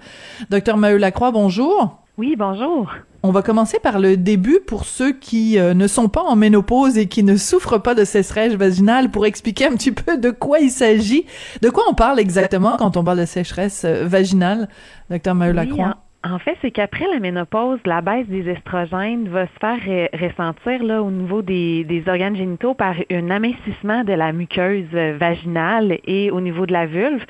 Dr 0.51 0.77
Maheu-Lacroix, 0.77 1.31
bonjour. 1.31 1.97
Oui, 2.19 2.35
bonjour. 2.37 2.91
On 3.23 3.31
va 3.31 3.41
commencer 3.41 3.79
par 3.79 3.97
le 3.97 4.15
début 4.15 4.59
pour 4.59 4.85
ceux 4.85 5.11
qui 5.11 5.57
euh, 5.57 5.73
ne 5.73 5.87
sont 5.87 6.07
pas 6.07 6.21
en 6.21 6.35
ménopause 6.35 6.99
et 6.99 7.07
qui 7.07 7.23
ne 7.23 7.35
souffrent 7.35 7.81
pas 7.81 7.95
de 7.95 8.05
sécheresse 8.05 8.53
vaginale 8.53 9.09
pour 9.09 9.25
expliquer 9.25 9.65
un 9.65 9.71
petit 9.71 9.91
peu 9.91 10.17
de 10.17 10.29
quoi 10.29 10.59
il 10.59 10.69
s'agit. 10.69 11.25
De 11.63 11.71
quoi 11.71 11.85
on 11.89 11.95
parle 11.95 12.19
exactement 12.19 12.77
quand 12.77 12.95
on 12.95 13.03
parle 13.03 13.21
de 13.21 13.25
sécheresse 13.25 13.85
euh, 13.85 14.05
vaginale, 14.05 14.69
docteur 15.09 15.33
Maheu-Lacroix? 15.33 15.87
Oui, 15.87 16.02
en, 16.23 16.39
fait, 16.39 16.57
c'est 16.61 16.71
qu'après 16.71 17.05
la 17.11 17.19
ménopause, 17.19 17.79
la 17.85 18.01
baisse 18.01 18.27
des 18.27 18.49
estrogènes 18.49 19.27
va 19.27 19.45
se 19.47 19.59
faire 19.59 20.09
ressentir 20.13 20.83
là, 20.83 21.01
au 21.01 21.11
niveau 21.11 21.41
des, 21.41 22.03
organes 22.07 22.35
génitaux 22.35 22.73
par 22.73 22.95
un 23.11 23.29
amincissement 23.29 24.03
de 24.03 24.13
la 24.13 24.31
muqueuse 24.31 24.89
vaginale 24.93 25.99
et 26.05 26.31
au 26.31 26.41
niveau 26.41 26.65
de 26.65 26.73
la 26.73 26.85
vulve. 26.85 27.23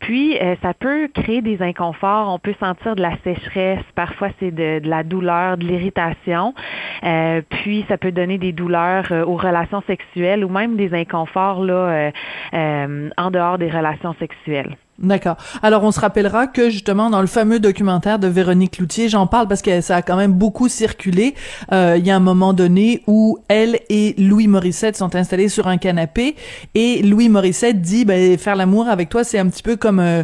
Puis, 0.00 0.38
euh, 0.38 0.56
ça 0.62 0.74
peut 0.74 1.08
créer 1.14 1.40
des 1.40 1.62
inconforts. 1.62 2.32
On 2.32 2.38
peut 2.38 2.54
sentir 2.60 2.96
de 2.96 3.02
la 3.02 3.16
sécheresse. 3.24 3.84
Parfois, 3.94 4.28
c'est 4.38 4.50
de, 4.50 4.80
la 4.84 5.02
douleur, 5.02 5.56
de 5.56 5.64
l'irritation. 5.64 6.54
Euh, 7.04 7.40
puis, 7.48 7.84
ça 7.88 7.98
peut 7.98 8.12
donner 8.12 8.38
des 8.38 8.52
douleurs 8.52 9.06
euh, 9.10 9.24
aux 9.24 9.36
relations 9.36 9.82
sexuelles 9.86 10.44
ou 10.44 10.48
même 10.48 10.76
des 10.76 10.94
inconforts 10.94 11.60
en 11.60 13.30
dehors 13.30 13.58
des 13.58 13.70
relations 13.70 14.14
sexuelles. 14.18 14.76
D'accord. 15.00 15.36
Alors, 15.62 15.82
on 15.82 15.90
se 15.90 15.98
rappellera 15.98 16.46
que 16.46 16.70
justement 16.70 17.10
dans 17.10 17.20
le 17.20 17.26
fameux 17.26 17.58
documentaire 17.58 18.20
de 18.20 18.28
Véronique 18.28 18.72
Cloutier, 18.72 19.08
j'en 19.08 19.26
parle 19.26 19.48
parce 19.48 19.60
que 19.60 19.80
ça 19.80 19.96
a 19.96 20.02
quand 20.02 20.16
même 20.16 20.32
beaucoup 20.32 20.68
circulé. 20.68 21.34
Euh, 21.72 21.96
Il 21.98 22.06
y 22.06 22.12
a 22.12 22.16
un 22.16 22.20
moment 22.20 22.52
donné 22.52 23.02
où 23.08 23.38
elle 23.48 23.80
et 23.88 24.14
Louis 24.18 24.46
Morissette 24.46 24.96
sont 24.96 25.16
installés 25.16 25.48
sur 25.48 25.66
un 25.66 25.78
canapé 25.78 26.36
et 26.76 27.02
Louis 27.02 27.28
Morissette 27.28 27.80
dit 27.80 28.04
ben, 28.04 28.38
faire 28.38 28.54
l'amour 28.54 28.86
avec 28.86 29.08
toi, 29.08 29.24
c'est 29.24 29.38
un 29.38 29.48
petit 29.48 29.64
peu 29.64 29.74
comme 29.74 29.98
euh, 29.98 30.22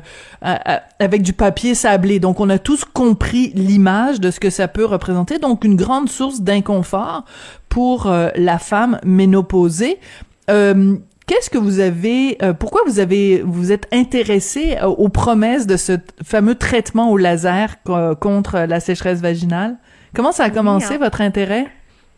avec 1.00 1.22
du 1.22 1.32
papier 1.32 1.74
sablé. 1.74 2.20
Donc, 2.20 2.38
on 2.38 2.48
a 2.48 2.58
tous 2.58 2.84
compris 2.84 3.52
l'image 3.56 4.20
de 4.20 4.30
ce 4.30 4.38
que 4.38 4.50
ça 4.50 4.68
peut 4.68 4.84
représenter. 4.84 5.38
Donc, 5.38 5.64
une 5.64 5.74
grande 5.74 6.08
source 6.08 6.42
d'inconfort 6.42 7.24
pour 7.68 8.06
euh, 8.06 8.28
la 8.36 8.58
femme 8.58 9.00
ménopausée. 9.04 9.98
Euh, 10.48 10.96
Qu'est-ce 11.30 11.48
que 11.48 11.58
vous 11.58 11.78
avez, 11.78 12.36
euh, 12.42 12.52
pourquoi 12.54 12.80
vous 12.88 12.98
avez, 12.98 13.40
vous 13.44 13.70
êtes 13.70 13.86
intéressé 13.94 14.76
euh, 14.82 14.86
aux 14.86 15.08
promesses 15.08 15.64
de 15.68 15.76
ce 15.76 15.92
fameux 16.24 16.56
traitement 16.56 17.12
au 17.12 17.16
laser 17.16 17.80
co- 17.84 18.16
contre 18.16 18.66
la 18.68 18.80
sécheresse 18.80 19.22
vaginale? 19.22 19.76
Comment 20.12 20.32
ça 20.32 20.42
a 20.42 20.50
commencé 20.50 20.94
hein. 20.94 20.98
votre 20.98 21.20
intérêt? 21.20 21.68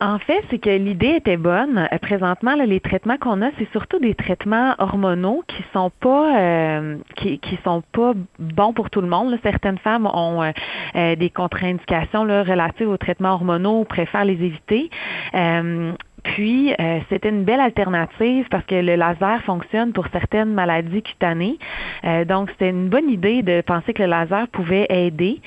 En 0.01 0.17
fait, 0.17 0.43
c'est 0.49 0.57
que 0.57 0.71
l'idée 0.71 1.13
était 1.17 1.37
bonne. 1.37 1.87
Euh, 1.93 1.97
Présentement, 1.99 2.55
là, 2.55 2.65
les 2.65 2.79
traitements 2.79 3.17
qu'on 3.17 3.43
a, 3.43 3.51
c'est 3.59 3.71
surtout 3.71 3.99
des 3.99 4.15
traitements 4.15 4.73
hormonaux 4.79 5.43
qui 5.47 5.63
sont 5.73 5.91
pas 5.99 6.35
euh, 6.39 6.97
qui, 7.15 7.37
qui 7.37 7.59
sont 7.63 7.83
pas 7.91 8.13
bons 8.39 8.73
pour 8.73 8.89
tout 8.89 9.01
le 9.01 9.07
monde. 9.07 9.29
là. 9.29 9.37
Certaines 9.43 9.77
femmes 9.77 10.09
ont 10.11 10.41
euh, 10.41 11.15
des 11.15 11.29
contre-indications 11.29 12.23
relatives 12.23 12.89
aux 12.89 12.97
traitements 12.97 13.33
hormonaux 13.33 13.81
ou 13.81 13.83
préfèrent 13.83 14.25
les 14.25 14.41
éviter. 14.43 14.89
Euh, 15.35 15.91
puis, 16.23 16.73
euh, 16.79 16.99
c'était 17.09 17.29
une 17.29 17.43
belle 17.43 17.59
alternative 17.59 18.47
parce 18.49 18.65
que 18.65 18.75
le 18.75 18.95
laser 18.95 19.41
fonctionne 19.43 19.91
pour 19.91 20.07
certaines 20.11 20.53
maladies 20.53 21.01
cutanées. 21.01 21.57
Euh, 22.05 22.25
donc, 22.25 22.49
c'était 22.51 22.69
une 22.69 22.87
bonne 22.89 23.09
idée 23.09 23.43
de 23.43 23.61
penser 23.61 23.93
que 23.93 24.03
le 24.03 24.09
laser 24.09 24.47
pouvait 24.47 24.87
aider. 24.89 25.41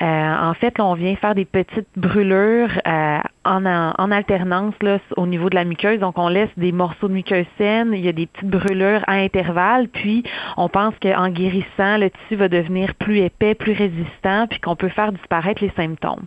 Euh, 0.00 0.04
en 0.04 0.54
fait, 0.54 0.80
on 0.80 0.94
vient 0.94 1.14
faire 1.16 1.34
des 1.34 1.44
petites 1.44 1.88
brûlures 1.96 2.80
euh, 2.86 3.18
en, 3.44 4.10
alternance 4.10 4.74
au 5.16 5.26
niveau 5.26 5.50
de 5.50 5.54
la 5.54 5.64
muqueuse. 5.64 5.98
Donc, 6.00 6.18
on 6.18 6.28
laisse 6.28 6.50
des 6.56 6.72
morceaux 6.72 7.08
de 7.08 7.14
muqueuse 7.14 7.46
saine. 7.58 7.92
Il 7.92 8.04
y 8.04 8.08
a 8.08 8.12
des 8.12 8.26
petites 8.26 8.50
brûlures 8.50 9.02
à 9.06 9.14
intervalles. 9.14 9.88
Puis, 9.88 10.22
on 10.56 10.68
pense 10.68 10.94
qu'en 11.02 11.28
guérissant, 11.28 11.98
le 11.98 12.10
tissu 12.10 12.36
va 12.36 12.48
devenir 12.48 12.94
plus 12.94 13.18
épais, 13.18 13.54
plus 13.54 13.72
résistant, 13.72 14.46
puis 14.48 14.60
qu'on 14.60 14.76
peut 14.76 14.88
faire 14.88 15.12
disparaître 15.12 15.62
les 15.62 15.72
symptômes. 15.76 16.24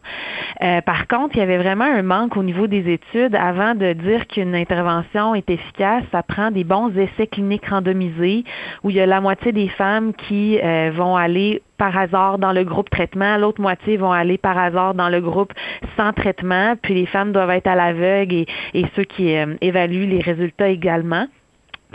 Euh, 0.62 0.82
par 0.82 1.08
contre, 1.08 1.36
il 1.36 1.40
y 1.40 1.44
avait 1.44 1.58
vraiment 1.58 1.86
un 1.86 2.04
manque 2.04 2.38
au 2.38 2.44
niveau 2.44 2.68
des 2.68 2.92
études. 2.92 3.36
Avant 3.36 3.76
de 3.76 3.94
dire 3.94 4.28
qu'une 4.28 4.56
intervention 4.56 5.36
est 5.36 5.50
efficace, 5.50 6.04
ça 6.12 6.24
prend 6.24 6.52
des 6.52 6.64
bons 6.64 6.92
essais 6.98 7.28
cliniques 7.28 7.68
randomisés 7.68 8.44
où 8.84 8.90
il 8.90 8.96
y 8.96 9.02
a 9.02 9.06
la 9.06 9.22
moitié 9.22 9.52
des 9.52 9.70
femmes 9.70 10.14
qui 10.14 10.60
euh, 10.62 10.92
vont 10.94 11.16
aller 11.16 11.62
par 11.78 11.98
hasard 11.98 12.38
dans 12.38 12.54
le 12.54 12.64
groupe 12.64 12.90
traitement, 12.90 13.38
l'autre 13.38 13.62
moitié 13.62 13.98
vont 13.98 14.12
aller 14.12 14.38
par 14.38 14.58
hasard 14.58 14.94
dans 14.94 15.10
le 15.10 15.22
groupe 15.22 15.54
sans 15.98 16.14
traitement, 16.14 16.76
puis 16.82 16.94
les 16.94 17.06
femmes 17.06 17.32
doivent 17.32 17.52
être 17.52 17.68
à 17.68 17.76
l'aveugle 17.76 18.46
et, 18.74 18.86
ceux 18.96 19.04
qui 19.04 19.36
euh, 19.36 19.56
évaluent 19.62 20.08
les 20.08 20.22
résultats 20.22 20.70
également. 20.70 21.28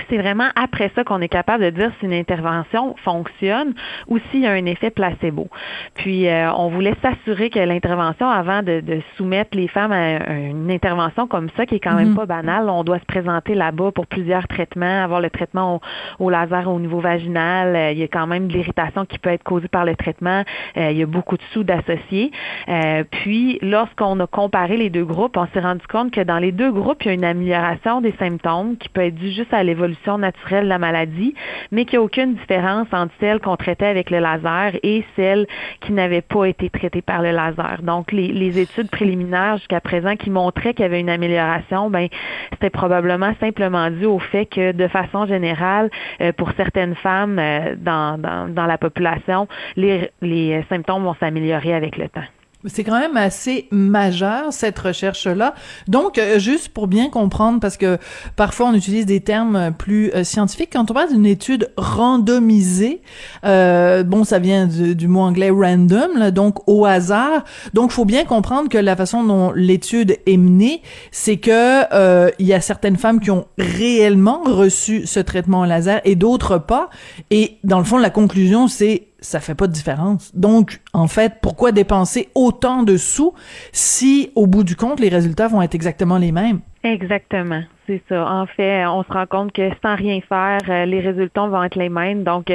Puis 0.01 0.07
c'est 0.09 0.19
vraiment 0.19 0.49
après 0.57 0.91
ça 0.95 1.05
qu'on 1.05 1.21
est 1.21 1.29
capable 1.29 1.63
de 1.63 1.69
dire 1.69 1.93
si 2.01 2.07
une 2.07 2.15
intervention 2.15 2.97
fonctionne 3.05 3.75
ou 4.09 4.19
s'il 4.31 4.41
y 4.41 4.47
a 4.47 4.53
un 4.53 4.65
effet 4.65 4.89
placebo. 4.89 5.49
Puis 5.95 6.27
euh, 6.27 6.51
on 6.55 6.69
voulait 6.69 6.95
s'assurer 7.03 7.51
que 7.51 7.59
l'intervention, 7.59 8.27
avant 8.27 8.63
de, 8.63 8.81
de 8.81 9.03
soumettre 9.19 9.55
les 9.59 9.69
femmes 9.69 9.93
à 9.93 10.33
une 10.33 10.71
intervention 10.71 11.27
comme 11.27 11.51
ça, 11.55 11.67
qui 11.67 11.75
est 11.75 11.81
quand 11.81 11.97
même 11.97 12.11
Mhm. 12.11 12.17
pas 12.17 12.25
banale, 12.25 12.71
on 12.71 12.83
doit 12.83 12.99
se 12.99 13.05
présenter 13.05 13.55
là-bas 13.55 13.93
pour 13.93 14.07
plusieurs 14.07 14.49
traitements, 14.49 15.05
avoir 15.05 15.21
le 15.21 15.29
traitement 15.29 15.77
au, 16.19 16.25
au 16.25 16.31
laser 16.31 16.67
au 16.67 16.79
niveau 16.81 17.01
vaginal. 17.01 17.77
Euh, 17.77 17.93
il 17.93 17.99
y 17.99 18.03
a 18.03 18.09
quand 18.09 18.27
même 18.27 18.49
de 18.49 18.55
l'irritation 18.55 19.05
qui 19.05 19.19
peut 19.19 19.29
être 19.31 19.43
causée 19.43 19.69
par 19.69 19.85
le 19.85 19.97
traitement. 19.97 20.45
Euh, 20.79 20.91
il 20.93 20.97
y 20.97 21.03
a 21.03 21.07
beaucoup 21.07 21.37
de 21.37 21.43
sous 21.53 21.63
d'associés. 21.63 22.31
Euh, 22.69 23.05
puis 23.11 23.59
lorsqu'on 23.61 24.19
a 24.21 24.27
comparé 24.27 24.79
les 24.79 24.89
deux 24.89 25.05
groupes, 25.05 25.37
on 25.37 25.47
s'est 25.53 25.61
rendu 25.61 25.87
compte 25.89 26.11
que 26.11 26.23
dans 26.23 26.39
les 26.39 26.53
deux 26.53 26.73
groupes, 26.73 27.03
il 27.05 27.09
y 27.09 27.11
a 27.11 27.15
une 27.15 27.25
amélioration 27.25 28.01
des 28.01 28.15
symptômes 28.19 28.79
qui 28.79 28.89
peut 28.89 29.03
être 29.03 29.15
due 29.15 29.31
juste 29.33 29.53
à 29.53 29.63
l'évolution 29.63 29.90
naturelle 30.19 30.65
de 30.65 30.69
la 30.69 30.79
maladie, 30.79 31.35
mais 31.71 31.85
qu'il 31.85 31.99
n'y 31.99 32.03
a 32.03 32.05
aucune 32.05 32.35
différence 32.35 32.89
entre 32.93 33.13
celles 33.21 33.41
qu'on 33.41 33.57
traitait 33.57 33.87
avec 33.87 34.11
le 34.11 34.19
laser 34.19 34.73
et 34.83 35.05
celles 35.17 35.47
qui 35.81 35.93
n'avaient 35.93 36.21
pas 36.21 36.45
été 36.47 36.71
traitées 36.71 37.03
par 37.03 37.23
le 37.23 37.31
laser. 37.31 37.83
Donc, 37.83 38.13
les, 38.13 38.59
études 38.59 38.91
préliminaires 38.91 39.59
jusqu'à 39.59 39.81
présent 39.81 40.17
qui 40.17 40.31
montraient 40.31 40.75
qu'il 40.75 40.83
y 40.83 40.87
avait 40.87 41.01
une 41.01 41.11
amélioration, 41.11 41.89
ben, 41.89 42.09
c'était 42.53 42.71
probablement 42.71 43.33
simplement 43.41 43.91
dû 43.91 44.07
au 44.07 44.19
fait 44.19 44.47
que, 44.47 44.73
de 44.73 44.89
façon 44.89 45.27
générale, 45.27 45.91
euh, 46.21 46.33
pour 46.33 46.51
certaines 46.53 46.95
femmes 46.97 47.39
euh, 47.39 47.75
dans, 47.77 48.67
la 48.67 48.79
population, 48.79 49.47
les, 49.77 50.11
les 50.21 50.65
symptômes 50.69 51.05
vont 51.05 51.15
s'améliorer 51.15 51.75
avec 51.75 51.97
le 51.97 52.09
temps. 52.09 52.25
C'est 52.67 52.85
quand 52.85 52.99
même 52.99 53.17
assez 53.17 53.69
majeur 53.71 54.53
cette 54.53 54.79
recherche-là. 54.79 55.55
Donc, 55.89 56.19
euh, 56.19 56.39
juste 56.39 56.69
pour 56.69 56.89
bien 56.89 57.09
comprendre, 57.09 57.59
parce 57.59 57.79
que 57.79 57.97
parfois 58.37 58.69
on 58.69 58.75
utilise 58.75 59.07
des 59.07 59.21
termes 59.21 59.57
euh, 59.57 59.71
plus 59.71 60.11
euh, 60.11 60.25
scientifiques, 60.25 60.71
quand 60.75 60.91
on 60.91 60.95
parle 60.95 61.11
d'une 61.11 61.25
étude 61.25 61.71
randomisée, 61.79 63.01
euh, 63.45 64.03
bon, 64.03 64.25
ça 64.25 64.39
vient 64.39 64.67
du, 64.67 65.09
mot 65.09 65.21
anglais 65.21 65.49
random, 65.49 66.19
là, 66.19 66.31
donc 66.31 66.69
au 66.69 66.85
hasard. 66.85 67.45
Donc, 67.73 67.93
faut 67.93 68.05
bien 68.05 68.25
comprendre 68.25 68.69
que 68.69 68.79
la 68.79 68.95
façon 68.95 69.25
dont 69.25 69.53
l'étude 69.53 70.19
est 70.27 70.37
menée, 70.37 70.83
c'est 71.11 71.39
que 71.39 72.31
il 72.39 72.47
y 72.47 72.53
a 72.53 72.61
certaines 72.61 72.97
femmes 72.97 73.21
qui 73.21 73.31
ont 73.31 73.47
réellement 73.59 74.43
reçu 74.45 75.07
ce 75.07 75.21
traitement 75.21 75.61
au 75.63 75.65
laser 75.65 76.01
et 76.05 76.15
d'autres 76.15 76.59
pas. 76.59 76.91
Et 77.31 77.59
dans 77.65 77.79
le 77.79 77.85
fond, 77.85 77.97
la 77.97 78.11
conclusion, 78.11 78.69
c'est 78.69 79.10
ça 79.21 79.41
fait 79.41 79.55
pas 79.55 79.67
de 79.67 79.73
différence. 79.73 80.35
Donc, 80.35 80.81
en 80.93 81.07
fait, 81.07 81.35
pourquoi 81.43 81.73
dépenser 81.73 82.29
autant 82.35 82.83
de 82.83 82.97
sous 82.97 83.35
si, 83.73 84.31
au 84.35 84.47
bout 84.47 84.65
du 84.65 84.77
compte, 84.77 85.01
les 85.01 85.09
résultats 85.09 85.49
vont 85.49 85.63
être 85.63 85.75
exactement 85.75 86.19
les 86.19 86.33
mêmes? 86.33 86.61
Exactement. 86.83 87.63
C'est 87.87 88.03
ça. 88.09 88.27
En 88.27 88.47
fait, 88.47 88.87
on 88.87 89.03
se 89.03 89.13
rend 89.13 89.27
compte 89.27 89.53
que 89.53 89.69
sans 89.83 89.97
rien 89.97 90.21
faire, 90.27 90.61
euh, 90.69 90.87
les 90.87 91.01
résultats 91.01 91.47
vont 91.47 91.63
être 91.63 91.77
les 91.77 91.89
mêmes. 91.89 92.25
Donc, 92.25 92.51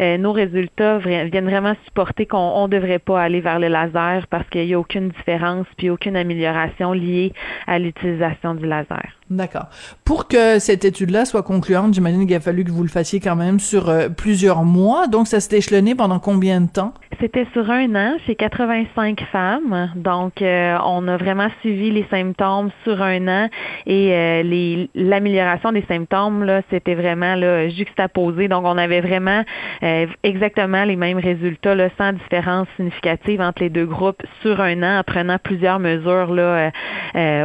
euh, 0.00 0.18
nos 0.18 0.32
résultats 0.32 0.98
viennent 0.98 1.48
vraiment 1.48 1.74
supporter 1.84 2.26
qu'on 2.26 2.66
ne 2.66 2.72
devrait 2.72 2.98
pas 2.98 3.22
aller 3.22 3.40
vers 3.40 3.58
le 3.58 3.68
laser 3.68 4.26
parce 4.28 4.48
qu'il 4.48 4.66
n'y 4.66 4.74
a 4.74 4.78
aucune 4.78 5.10
différence 5.10 5.66
puis 5.76 5.90
aucune 5.90 6.16
amélioration 6.16 6.92
liée 6.92 7.32
à 7.66 7.78
l'utilisation 7.78 8.54
du 8.54 8.66
laser. 8.66 9.17
D'accord. 9.30 9.66
Pour 10.06 10.26
que 10.26 10.58
cette 10.58 10.86
étude-là 10.86 11.26
soit 11.26 11.42
concluante, 11.42 11.92
j'imagine 11.92 12.26
qu'il 12.26 12.34
a 12.34 12.40
fallu 12.40 12.64
que 12.64 12.70
vous 12.70 12.82
le 12.82 12.88
fassiez 12.88 13.20
quand 13.20 13.36
même 13.36 13.60
sur 13.60 13.90
euh, 13.90 14.08
plusieurs 14.08 14.64
mois. 14.64 15.06
Donc, 15.06 15.26
ça 15.26 15.38
s'est 15.40 15.58
échelonné 15.58 15.94
pendant 15.94 16.18
combien 16.18 16.62
de 16.62 16.68
temps? 16.68 16.94
C'était 17.20 17.46
sur 17.52 17.70
un 17.70 17.94
an 17.94 18.16
chez 18.26 18.36
85 18.36 19.20
femmes. 19.30 19.90
Donc, 19.96 20.40
euh, 20.40 20.78
on 20.82 21.06
a 21.08 21.18
vraiment 21.18 21.48
suivi 21.60 21.90
les 21.90 22.06
symptômes 22.10 22.70
sur 22.84 23.02
un 23.02 23.28
an 23.28 23.48
et 23.86 24.12
euh, 24.12 24.86
l'amélioration 24.94 25.72
des 25.72 25.84
symptômes, 25.88 26.44
là, 26.44 26.62
c'était 26.70 26.94
vraiment 26.94 27.34
là, 27.34 27.68
juxtaposé. 27.68 28.48
Donc, 28.48 28.64
on 28.64 28.78
avait 28.78 29.00
vraiment 29.00 29.42
exactement 30.22 30.84
les 30.84 30.96
mêmes 30.96 31.18
résultats, 31.18 31.74
là, 31.74 31.88
sans 31.98 32.12
différence 32.12 32.66
significative 32.76 33.40
entre 33.40 33.62
les 33.62 33.70
deux 33.70 33.86
groupes 33.86 34.22
sur 34.42 34.60
un 34.60 34.82
an, 34.82 35.00
en 35.00 35.02
prenant 35.02 35.38
plusieurs 35.42 35.78
mesures 35.80 36.32
là, 36.32 36.70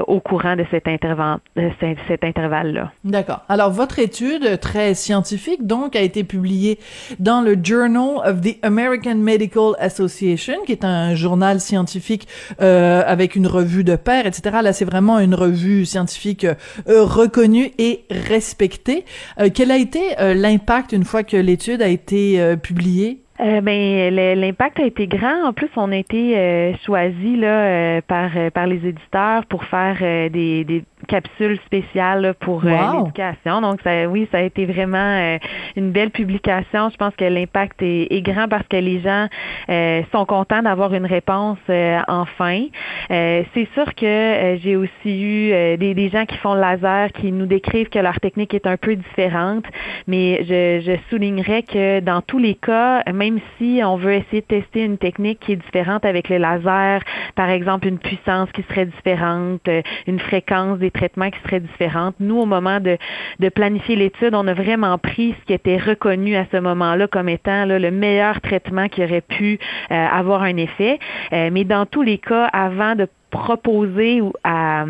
au 0.07 0.19
courant 0.19 0.55
de 0.55 0.65
cet, 0.71 0.85
interven- 0.85 1.39
de 1.55 1.69
cet- 1.79 2.23
intervalle-là. 2.23 2.91
D'accord. 3.03 3.41
Alors, 3.49 3.71
votre 3.71 3.99
étude, 3.99 4.59
très 4.59 4.93
scientifique, 4.93 5.65
donc, 5.67 5.95
a 5.95 6.01
été 6.01 6.23
publiée 6.23 6.79
dans 7.19 7.41
le 7.41 7.57
Journal 7.61 8.17
of 8.25 8.41
the 8.41 8.57
American 8.63 9.15
Medical 9.15 9.73
Association, 9.79 10.55
qui 10.65 10.71
est 10.71 10.85
un 10.85 11.15
journal 11.15 11.59
scientifique 11.59 12.27
euh, 12.61 13.03
avec 13.05 13.35
une 13.35 13.47
revue 13.47 13.83
de 13.83 13.95
pair, 13.95 14.25
etc. 14.25 14.57
Là, 14.63 14.73
c'est 14.73 14.85
vraiment 14.85 15.19
une 15.19 15.35
revue 15.35 15.85
scientifique 15.85 16.45
euh, 16.45 17.03
reconnue 17.03 17.71
et 17.77 18.05
respectée. 18.09 19.05
Euh, 19.39 19.49
quel 19.53 19.71
a 19.71 19.77
été 19.77 20.01
euh, 20.19 20.33
l'impact 20.33 20.91
une 20.91 21.03
fois 21.05 21.23
que 21.23 21.37
l'étude 21.37 21.81
a 21.81 21.87
été 21.87 22.39
euh, 22.39 22.55
publiée? 22.55 23.22
Euh, 23.39 23.61
ben, 23.61 24.13
l'impact 24.13 24.79
a 24.79 24.85
été 24.85 25.07
grand. 25.07 25.43
En 25.47 25.53
plus, 25.53 25.69
on 25.75 25.91
a 25.91 25.95
été 25.97 26.37
euh, 26.37 26.73
choisi 26.85 27.35
là 27.35 27.47
euh, 27.47 28.01
par 28.07 28.29
euh, 28.35 28.51
par 28.51 28.67
les 28.67 28.85
éditeurs 28.87 29.45
pour 29.47 29.63
faire 29.65 29.97
euh, 30.01 30.29
des, 30.29 30.63
des 30.63 30.83
capsules 31.07 31.59
spéciales 31.65 32.21
là, 32.21 32.33
pour 32.35 32.63
euh, 32.63 32.69
Wow. 32.69 32.99
l'éducation. 32.99 33.59
Donc, 33.61 33.81
ça, 33.83 34.07
oui, 34.07 34.27
ça 34.31 34.37
a 34.37 34.41
été 34.41 34.65
vraiment 34.67 34.97
euh, 34.97 35.37
une 35.75 35.91
belle 35.91 36.11
publication. 36.11 36.89
Je 36.89 36.97
pense 36.97 37.15
que 37.15 37.25
l'impact 37.25 37.81
est, 37.81 38.07
est 38.13 38.21
grand 38.21 38.47
parce 38.47 38.67
que 38.67 38.77
les 38.77 38.99
gens 39.01 39.27
euh, 39.69 40.01
sont 40.11 40.25
contents 40.25 40.61
d'avoir 40.61 40.93
une 40.93 41.07
réponse 41.07 41.57
euh, 41.71 41.99
enfin. 42.07 42.61
Euh, 43.09 43.43
c'est 43.55 43.67
sûr 43.73 43.95
que 43.95 44.05
euh, 44.05 44.57
j'ai 44.57 44.75
aussi 44.75 45.21
eu 45.23 45.51
euh, 45.51 45.75
des, 45.77 45.95
des 45.95 46.09
gens 46.09 46.25
qui 46.25 46.37
font 46.37 46.53
le 46.53 46.61
laser 46.61 47.11
qui 47.13 47.31
nous 47.31 47.47
décrivent 47.47 47.89
que 47.89 47.99
leur 47.99 48.19
technique 48.19 48.53
est 48.53 48.67
un 48.67 48.77
peu 48.77 48.95
différente, 48.95 49.65
mais 50.07 50.43
je, 50.43 50.81
je 50.85 50.93
soulignerais 51.09 51.63
que 51.63 51.99
dans 51.99 52.21
tous 52.21 52.37
les 52.37 52.53
cas, 52.55 53.01
même 53.11 53.32
si 53.57 53.81
on 53.83 53.95
veut 53.95 54.13
essayer 54.13 54.41
de 54.41 54.47
tester 54.47 54.83
une 54.83 54.97
technique 54.97 55.39
qui 55.39 55.53
est 55.53 55.57
différente 55.57 56.05
avec 56.05 56.29
le 56.29 56.37
laser, 56.37 57.01
par 57.35 57.49
exemple 57.49 57.87
une 57.87 57.99
puissance 57.99 58.51
qui 58.51 58.63
serait 58.63 58.85
différente, 58.85 59.67
euh, 59.67 59.81
une 60.07 60.19
fréquence 60.19 60.79
des 60.79 60.91
traitements 60.91 61.29
qui 61.29 61.39
serait 61.43 61.59
différente, 61.59 62.15
nous, 62.19 62.37
au 62.37 62.45
moment 62.45 62.79
de, 62.79 62.97
de 63.39 63.49
planifier 63.49 63.95
l'étude, 63.95 64.35
on 64.35 64.47
a 64.47 64.53
vraiment 64.53 64.97
pris 64.97 65.35
ce 65.39 65.45
qui 65.45 65.53
était 65.53 65.77
reconnu 65.77 66.35
à 66.35 66.45
ce 66.51 66.57
moment-là 66.57 67.07
comme 67.07 67.29
étant 67.29 67.65
là, 67.65 67.79
le 67.79 67.91
meilleur 67.91 68.41
traitement 68.41 68.87
qui 68.87 69.03
aurait 69.03 69.21
pu 69.21 69.59
euh, 69.91 69.95
avoir 69.95 70.43
un 70.43 70.57
effet. 70.57 70.99
Euh, 71.33 71.49
mais 71.51 71.63
dans 71.63 71.85
tous 71.85 72.01
les 72.01 72.17
cas, 72.17 72.45
avant 72.45 72.95
de 72.95 73.07
proposer 73.29 74.21
ou 74.21 74.33
à 74.43 74.85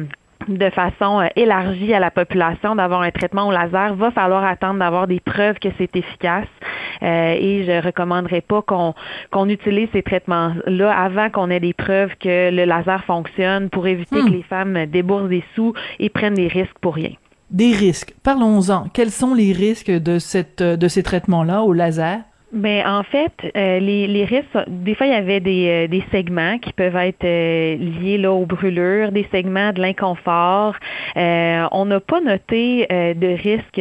de 0.47 0.69
façon 0.69 1.21
euh, 1.21 1.27
élargie 1.35 1.93
à 1.93 1.99
la 1.99 2.11
population 2.11 2.75
d'avoir 2.75 3.01
un 3.01 3.11
traitement 3.11 3.47
au 3.47 3.51
laser, 3.51 3.95
va 3.95 4.11
falloir 4.11 4.43
attendre 4.43 4.79
d'avoir 4.79 5.07
des 5.07 5.19
preuves 5.19 5.59
que 5.59 5.69
c'est 5.77 5.95
efficace. 5.95 6.47
Euh, 7.01 7.35
et 7.37 7.63
je 7.65 7.85
recommanderais 7.85 8.41
pas 8.41 8.61
qu'on 8.61 8.93
qu'on 9.31 9.49
utilise 9.49 9.89
ces 9.91 10.03
traitements-là 10.03 10.91
avant 10.91 11.29
qu'on 11.29 11.49
ait 11.49 11.59
des 11.59 11.73
preuves 11.73 12.15
que 12.19 12.51
le 12.51 12.65
laser 12.65 13.03
fonctionne 13.05 13.69
pour 13.69 13.87
éviter 13.87 14.03
Hmm. 14.21 14.27
que 14.27 14.31
les 14.31 14.43
femmes 14.43 14.85
déboursent 14.85 15.29
des 15.29 15.43
sous 15.55 15.73
et 15.99 16.09
prennent 16.09 16.35
des 16.35 16.47
risques 16.47 16.77
pour 16.81 16.95
rien. 16.95 17.11
Des 17.49 17.71
risques. 17.71 18.13
Parlons-en. 18.23 18.89
Quels 18.93 19.11
sont 19.11 19.33
les 19.33 19.53
risques 19.53 19.91
de 19.91 20.19
cette 20.19 20.61
de 20.61 20.87
ces 20.87 21.03
traitements-là 21.03 21.61
au 21.61 21.73
laser? 21.73 22.19
Ben 22.53 22.85
en 22.85 23.01
fait, 23.01 23.33
euh, 23.57 23.79
les, 23.79 24.05
les 24.05 24.25
risques, 24.25 24.45
des 24.67 24.93
fois 24.93 25.07
il 25.07 25.11
y 25.11 25.15
avait 25.15 25.39
des, 25.39 25.67
euh, 25.69 25.87
des 25.87 26.03
segments 26.11 26.59
qui 26.59 26.71
peuvent 26.71 26.95
être 26.95 27.23
euh, 27.23 27.75
liés 27.77 28.19
là 28.19 28.31
aux 28.31 28.45
brûlures, 28.45 29.11
des 29.11 29.27
segments 29.31 29.73
de 29.73 29.81
l'inconfort. 29.81 30.75
Euh, 31.17 31.67
on 31.71 31.85
n'a 31.85 31.99
pas 31.99 32.21
noté 32.21 32.85
euh, 32.91 33.15
de 33.15 33.27
risques 33.27 33.79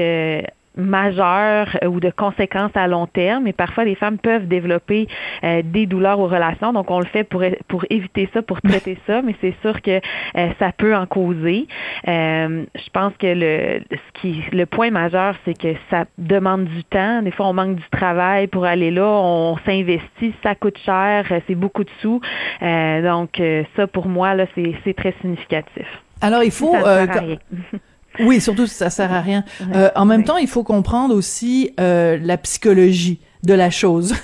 majeurs 0.77 1.77
euh, 1.83 1.87
ou 1.87 2.01
de 2.01 2.11
conséquences 2.11 2.71
à 2.75 2.87
long 2.87 3.07
terme, 3.07 3.45
mais 3.45 3.53
parfois 3.53 3.85
les 3.85 3.95
femmes 3.95 4.19
peuvent 4.19 4.47
développer 4.47 5.07
euh, 5.45 5.63
des 5.65 5.87
douleurs 5.87 6.19
aux 6.21 6.27
relations. 6.27 6.73
Donc 6.73 6.91
on 6.91 7.01
le 7.01 7.07
fait 7.07 7.25
pour 7.25 7.43
pour 7.69 7.85
éviter 7.91 8.29
ça, 8.33 8.43
pour 8.43 8.61
traiter 8.63 8.99
ça, 9.07 9.23
mais 9.23 9.35
c'est 9.41 9.55
sûr 9.63 9.81
que 9.83 10.01
euh, 10.37 10.49
ça 10.59 10.73
peut 10.77 10.95
en 10.95 11.07
causer. 11.07 11.67
Euh, 12.09 12.65
je 12.75 12.91
pense 12.93 13.13
que 13.19 13.27
le 13.27 13.83
ce 13.91 14.21
qui 14.21 14.43
le 14.53 14.67
point 14.67 14.91
majeur, 14.91 15.35
c'est 15.45 15.57
que 15.57 15.75
ça 15.91 16.05
demande 16.19 16.65
du 16.65 16.85
temps. 16.85 17.23
Des 17.23 17.31
fois, 17.31 17.47
on 17.47 17.53
manque 17.53 17.77
du 17.77 17.89
travail 17.91 18.47
pour 18.47 18.65
aller 18.65 18.91
là, 18.91 19.07
on 19.07 19.57
s'investit, 19.67 20.35
ça 20.43 20.55
coûte 20.55 20.79
cher, 20.85 21.27
euh, 21.31 21.41
c'est 21.47 21.55
beaucoup 21.55 21.85
de 21.85 21.91
sous. 22.01 22.21
Euh, 22.63 23.03
donc 23.03 23.41
ça, 23.77 23.87
pour 23.87 24.09
moi, 24.09 24.35
là, 24.35 24.47
c'est 24.55 24.75
c'est 24.85 24.95
très 24.95 25.15
significatif. 25.21 25.87
Alors, 26.21 26.43
il 26.45 26.53
faut... 26.53 26.75
Ça 26.75 27.07
Oui, 28.21 28.41
surtout 28.41 28.67
ça 28.67 28.91
sert 28.91 29.13
à 29.13 29.21
rien. 29.21 29.45
Euh, 29.75 29.91
en 29.97 30.05
même 30.05 30.25
temps, 30.25 30.37
il 30.37 30.49
faut 30.49 30.65
comprendre 30.65 31.15
aussi 31.15 31.73
euh, 31.81 32.19
la 32.21 32.37
psychologie 32.37 33.21
de 33.43 33.55
la 33.55 33.71
chose. 33.71 34.15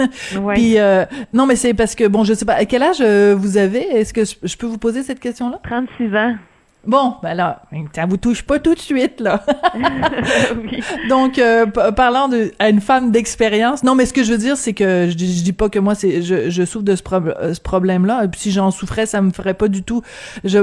Puis 0.54 0.78
euh, 0.78 1.04
non, 1.32 1.46
mais 1.46 1.56
c'est 1.56 1.74
parce 1.74 1.94
que 1.94 2.06
bon, 2.06 2.24
je 2.24 2.34
sais 2.34 2.44
pas 2.44 2.54
à 2.54 2.64
quel 2.64 2.82
âge 2.82 2.98
euh, 3.00 3.34
vous 3.36 3.56
avez? 3.56 3.80
Est-ce 3.80 4.12
que 4.12 4.24
je, 4.24 4.34
je 4.42 4.56
peux 4.56 4.66
vous 4.66 4.78
poser 4.78 5.02
cette 5.02 5.20
question-là? 5.20 5.60
36 5.64 6.14
ans. 6.16 6.34
Bon, 6.86 7.14
ben 7.22 7.34
là, 7.34 7.62
ça 7.94 8.06
vous 8.06 8.16
touche 8.16 8.42
pas 8.42 8.58
tout 8.58 8.74
de 8.74 8.78
suite 8.80 9.20
là. 9.20 9.42
oui. 10.62 10.80
Donc, 11.08 11.38
euh, 11.38 11.66
parlant 11.66 12.28
de 12.28 12.52
à 12.58 12.68
une 12.68 12.80
femme 12.80 13.10
d'expérience, 13.10 13.82
non, 13.82 13.94
mais 13.94 14.06
ce 14.06 14.12
que 14.12 14.22
je 14.24 14.32
veux 14.32 14.38
dire, 14.38 14.56
c'est 14.56 14.72
que 14.72 15.06
je, 15.10 15.14
dis- 15.14 15.38
je 15.38 15.42
dis 15.44 15.52
pas 15.52 15.68
que 15.68 15.78
moi, 15.78 15.94
c'est 15.94 16.22
je, 16.22 16.50
je 16.50 16.64
souffre 16.64 16.84
de 16.84 16.96
ce, 16.96 17.02
prob- 17.02 17.34
euh, 17.40 17.54
ce 17.54 17.60
problème-là. 17.60 18.24
Et 18.24 18.28
puis, 18.28 18.40
si 18.40 18.52
j'en 18.52 18.70
souffrais, 18.70 19.06
ça 19.06 19.20
me 19.22 19.30
ferait 19.32 19.54
pas 19.54 19.68
du 19.68 19.82
tout. 19.82 20.02
Je 20.44 20.58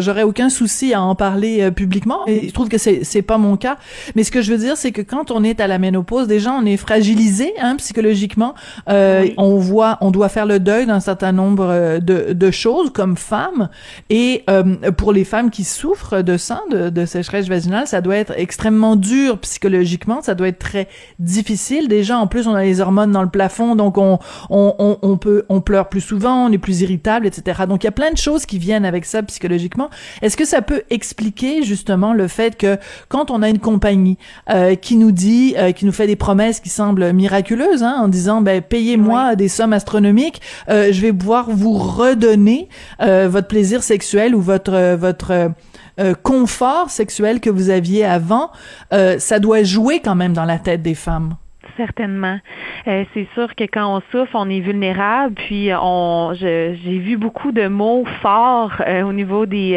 j'aurais 0.00 0.22
aucun 0.22 0.48
souci 0.48 0.94
à 0.94 1.02
en 1.02 1.14
parler 1.14 1.62
euh, 1.62 1.70
publiquement. 1.70 2.26
Et 2.26 2.48
je 2.48 2.52
trouve 2.54 2.68
que 2.68 2.78
c'est 2.78 3.04
c'est 3.04 3.22
pas 3.22 3.38
mon 3.38 3.56
cas. 3.56 3.76
Mais 4.14 4.24
ce 4.24 4.30
que 4.30 4.42
je 4.42 4.52
veux 4.52 4.58
dire, 4.58 4.76
c'est 4.76 4.92
que 4.92 5.02
quand 5.02 5.30
on 5.30 5.44
est 5.44 5.60
à 5.60 5.66
la 5.66 5.78
ménopause, 5.78 6.26
déjà, 6.26 6.52
on 6.52 6.64
est 6.64 6.76
fragilisé, 6.76 7.52
hein, 7.60 7.76
psychologiquement. 7.76 8.54
Euh, 8.88 9.22
Oui. 9.22 9.34
On 9.38 9.56
voit, 9.56 9.98
on 10.00 10.10
doit 10.10 10.28
faire 10.28 10.46
le 10.46 10.58
deuil 10.60 10.86
d'un 10.86 11.00
certain 11.00 11.32
nombre 11.32 11.66
euh, 11.68 11.98
de, 12.00 12.32
de 12.32 12.50
choses 12.50 12.90
comme 12.92 13.16
femme. 13.16 13.68
Et 14.10 14.44
euh, 14.50 14.62
pour 14.96 15.12
les 15.12 15.24
femmes 15.24 15.50
qui 15.50 15.64
souffrent 15.66 16.22
de 16.22 16.36
ça, 16.36 16.62
de, 16.70 16.88
de 16.88 17.06
sécheresse 17.06 17.48
vaginale, 17.48 17.86
ça 17.86 18.00
doit 18.00 18.16
être 18.16 18.32
extrêmement 18.36 18.96
dur 18.96 19.38
psychologiquement. 19.38 20.22
Ça 20.22 20.34
doit 20.34 20.48
être 20.48 20.58
très 20.58 20.88
difficile. 21.18 21.88
Déjà, 21.88 22.18
en 22.18 22.26
plus, 22.26 22.46
on 22.46 22.54
a 22.54 22.62
les 22.62 22.80
hormones 22.80 23.12
dans 23.12 23.22
le 23.22 23.28
plafond, 23.28 23.76
donc 23.76 23.98
on, 23.98 24.18
on, 24.50 24.74
on, 24.78 24.98
on 25.02 25.16
peut, 25.16 25.44
on 25.48 25.60
pleure 25.60 25.88
plus 25.88 26.00
souvent, 26.00 26.46
on 26.46 26.52
est 26.52 26.58
plus 26.58 26.80
irritable, 26.80 27.26
etc. 27.26 27.62
Donc, 27.68 27.84
il 27.84 27.86
y 27.86 27.88
a 27.88 27.92
plein 27.92 28.12
de 28.12 28.16
choses 28.18 28.46
qui 28.46 28.58
viennent 28.58 28.84
avec 28.84 29.04
ça 29.04 29.22
psychologiquement. 29.22 29.90
Est-ce 30.22 30.36
que 30.36 30.44
ça 30.44 30.62
peut 30.62 30.82
expliquer 30.90 31.62
justement 31.62 32.12
le 32.12 32.28
fait 32.28 32.56
que 32.56 32.78
quand 33.08 33.30
on 33.30 33.42
a 33.42 33.48
une 33.48 33.58
compagnie 33.58 34.18
euh, 34.50 34.74
qui 34.74 34.96
nous 34.96 35.12
dit, 35.12 35.54
euh, 35.58 35.72
qui 35.72 35.84
nous 35.84 35.92
fait 35.92 36.06
des 36.06 36.16
promesses 36.16 36.60
qui 36.60 36.68
semblent 36.68 37.12
miraculeuses, 37.12 37.82
hein, 37.82 37.96
en 38.00 38.08
disant, 38.08 38.40
ben, 38.40 38.62
payez-moi 38.62 39.36
des 39.36 39.48
sommes 39.48 39.72
astronomiques, 39.72 40.40
euh, 40.68 40.88
je 40.92 41.00
vais 41.00 41.12
pouvoir 41.12 41.50
vous 41.50 41.72
redonner 41.74 42.68
euh, 43.00 43.28
votre 43.28 43.48
plaisir 43.48 43.82
sexuel 43.82 44.34
ou 44.34 44.40
votre 44.40 44.74
euh, 44.74 44.96
votre 44.96 45.50
euh, 45.98 46.10
euh, 46.10 46.14
confort 46.22 46.90
sexuel 46.90 47.40
que 47.40 47.50
vous 47.50 47.70
aviez 47.70 48.04
avant, 48.04 48.50
euh, 48.92 49.18
ça 49.18 49.38
doit 49.38 49.62
jouer 49.62 50.00
quand 50.04 50.14
même 50.14 50.32
dans 50.32 50.44
la 50.44 50.58
tête 50.58 50.82
des 50.82 50.94
femmes. 50.94 51.36
Certainement. 51.76 52.38
Euh, 52.86 53.04
c'est 53.12 53.26
sûr 53.34 53.54
que 53.54 53.64
quand 53.64 53.96
on 53.96 54.00
souffre, 54.10 54.30
on 54.34 54.48
est 54.48 54.60
vulnérable. 54.60 55.34
Puis 55.34 55.70
on, 55.78 56.32
je- 56.34 56.74
j'ai 56.82 56.98
vu 56.98 57.16
beaucoup 57.16 57.50
de 57.52 57.66
mots 57.66 58.04
forts 58.22 58.72
euh, 58.86 59.02
au 59.02 59.12
niveau 59.12 59.44
des, 59.46 59.74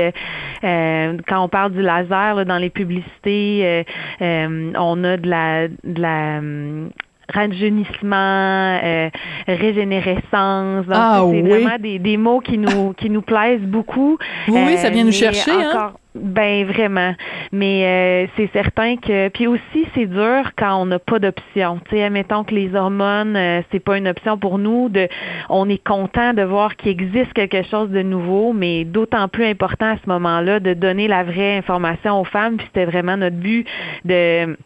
euh, 0.64 0.68
euh, 0.68 1.18
quand 1.28 1.44
on 1.44 1.50
parle 1.50 1.72
du 1.74 1.82
laser 1.82 2.36
là, 2.36 2.46
dans 2.46 2.58
les 2.58 2.70
publicités, 2.70 3.62
euh, 3.64 3.84
euh, 4.22 4.72
on 4.78 5.04
a 5.04 5.18
de 5.18 5.28
la, 5.30 5.68
de 5.68 6.02
la 6.02 6.38
hum, 6.38 6.90
rajeunissement, 7.34 8.80
euh, 8.84 9.10
régénérescence. 9.48 10.86
Donc, 10.86 10.96
Ah, 10.96 11.20
c'est 11.22 11.42
oui. 11.42 11.50
vraiment 11.50 11.78
des, 11.80 12.00
des 12.00 12.18
mots 12.18 12.40
qui 12.40 12.58
nous 12.58 12.94
qui 12.94 13.10
nous 13.10 13.22
plaisent 13.22 13.62
beaucoup. 13.62 14.18
Oui, 14.48 14.60
oui, 14.68 14.78
ça 14.78 14.90
vient 14.90 15.04
nous 15.04 15.08
mais 15.10 15.12
chercher, 15.14 15.52
hein? 15.52 15.94
Ben 16.16 16.66
vraiment, 16.66 17.14
mais 17.52 17.86
euh, 17.86 18.28
c'est 18.36 18.50
certain 18.52 18.98
que 18.98 19.30
puis 19.30 19.46
aussi 19.46 19.88
c'est 19.94 20.08
dur 20.08 20.52
quand 20.58 20.82
on 20.82 20.88
n'a 20.88 20.98
pas 20.98 21.20
d'option. 21.20 21.80
Tu 21.88 21.96
sais, 21.98 22.04
admettons 22.04 22.44
que 22.44 22.56
les 22.56 22.74
hormones 22.74 23.36
euh, 23.38 23.62
c'est 23.72 23.80
pas 23.80 23.96
une 23.98 24.08
option 24.08 24.36
pour 24.38 24.58
nous. 24.58 24.90
De, 24.90 25.08
on 25.50 25.70
est 25.70 25.82
content 25.84 26.34
de 26.34 26.42
voir 26.42 26.76
qu'il 26.78 26.92
existe 26.92 27.32
quelque 27.34 27.62
chose 27.62 27.92
de 27.92 28.02
nouveau, 28.02 28.54
mais 28.54 28.86
d'autant 28.86 29.28
plus 29.28 29.46
important 29.46 29.92
à 29.92 29.98
ce 30.04 30.10
moment-là 30.10 30.60
de 30.60 30.74
donner 30.74 31.08
la 31.08 31.24
vraie 31.24 31.58
information 31.58 32.20
aux 32.20 32.26
femmes. 32.26 32.58
Puis 32.58 32.66
c'était 32.74 32.86
vraiment 32.86 33.16
notre 33.16 33.38
but 33.38 33.68
de 34.04 34.58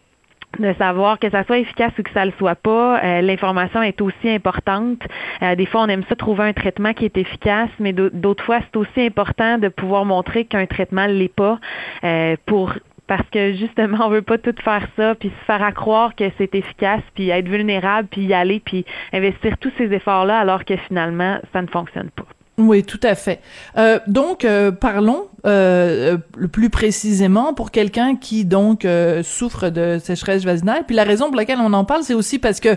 de 0.58 0.72
savoir 0.78 1.18
que 1.18 1.30
ça 1.30 1.44
soit 1.44 1.58
efficace 1.58 1.92
ou 1.98 2.02
que 2.02 2.10
ça 2.12 2.24
le 2.24 2.32
soit 2.38 2.54
pas, 2.54 3.00
euh, 3.02 3.20
l'information 3.20 3.82
est 3.82 4.00
aussi 4.00 4.28
importante. 4.28 5.02
Euh, 5.42 5.54
des 5.54 5.66
fois, 5.66 5.82
on 5.82 5.88
aime 5.88 6.04
ça 6.08 6.16
trouver 6.16 6.44
un 6.44 6.52
traitement 6.52 6.92
qui 6.92 7.04
est 7.04 7.16
efficace, 7.16 7.70
mais 7.80 7.92
d'au- 7.92 8.10
d'autres 8.10 8.44
fois, 8.44 8.60
c'est 8.60 8.76
aussi 8.76 9.00
important 9.02 9.58
de 9.58 9.68
pouvoir 9.68 10.04
montrer 10.04 10.44
qu'un 10.44 10.66
traitement 10.66 11.06
l'est 11.06 11.34
pas 11.34 11.58
euh, 12.04 12.36
pour 12.46 12.72
parce 13.06 13.28
que 13.30 13.52
justement, 13.52 13.98
on 14.06 14.08
veut 14.08 14.22
pas 14.22 14.38
tout 14.38 14.54
faire 14.64 14.86
ça, 14.96 15.14
puis 15.14 15.28
se 15.28 15.44
faire 15.44 15.62
à 15.62 15.72
croire 15.72 16.14
que 16.14 16.24
c'est 16.38 16.54
efficace, 16.54 17.02
puis 17.14 17.28
être 17.28 17.48
vulnérable, 17.48 18.08
puis 18.10 18.22
y 18.22 18.32
aller, 18.32 18.60
puis 18.64 18.86
investir 19.12 19.58
tous 19.58 19.70
ces 19.76 19.92
efforts-là, 19.92 20.38
alors 20.38 20.64
que 20.64 20.74
finalement, 20.76 21.38
ça 21.52 21.60
ne 21.60 21.66
fonctionne 21.66 22.08
pas. 22.10 22.24
Oui, 22.56 22.84
tout 22.84 23.00
à 23.02 23.14
fait. 23.16 23.40
Euh, 23.76 23.98
donc, 24.06 24.44
euh, 24.44 24.70
parlons 24.70 25.26
euh, 25.44 26.16
euh, 26.42 26.46
plus 26.46 26.70
précisément 26.70 27.52
pour 27.52 27.70
quelqu'un 27.72 28.16
qui 28.16 28.44
donc 28.44 28.84
euh, 28.84 29.22
souffre 29.24 29.68
de 29.70 29.98
sécheresse 30.02 30.44
vaginale. 30.44 30.84
Puis 30.86 30.94
la 30.96 31.02
raison 31.04 31.26
pour 31.26 31.36
laquelle 31.36 31.58
on 31.60 31.72
en 31.72 31.84
parle, 31.84 32.02
c'est 32.04 32.14
aussi 32.14 32.38
parce 32.38 32.60
que 32.60 32.76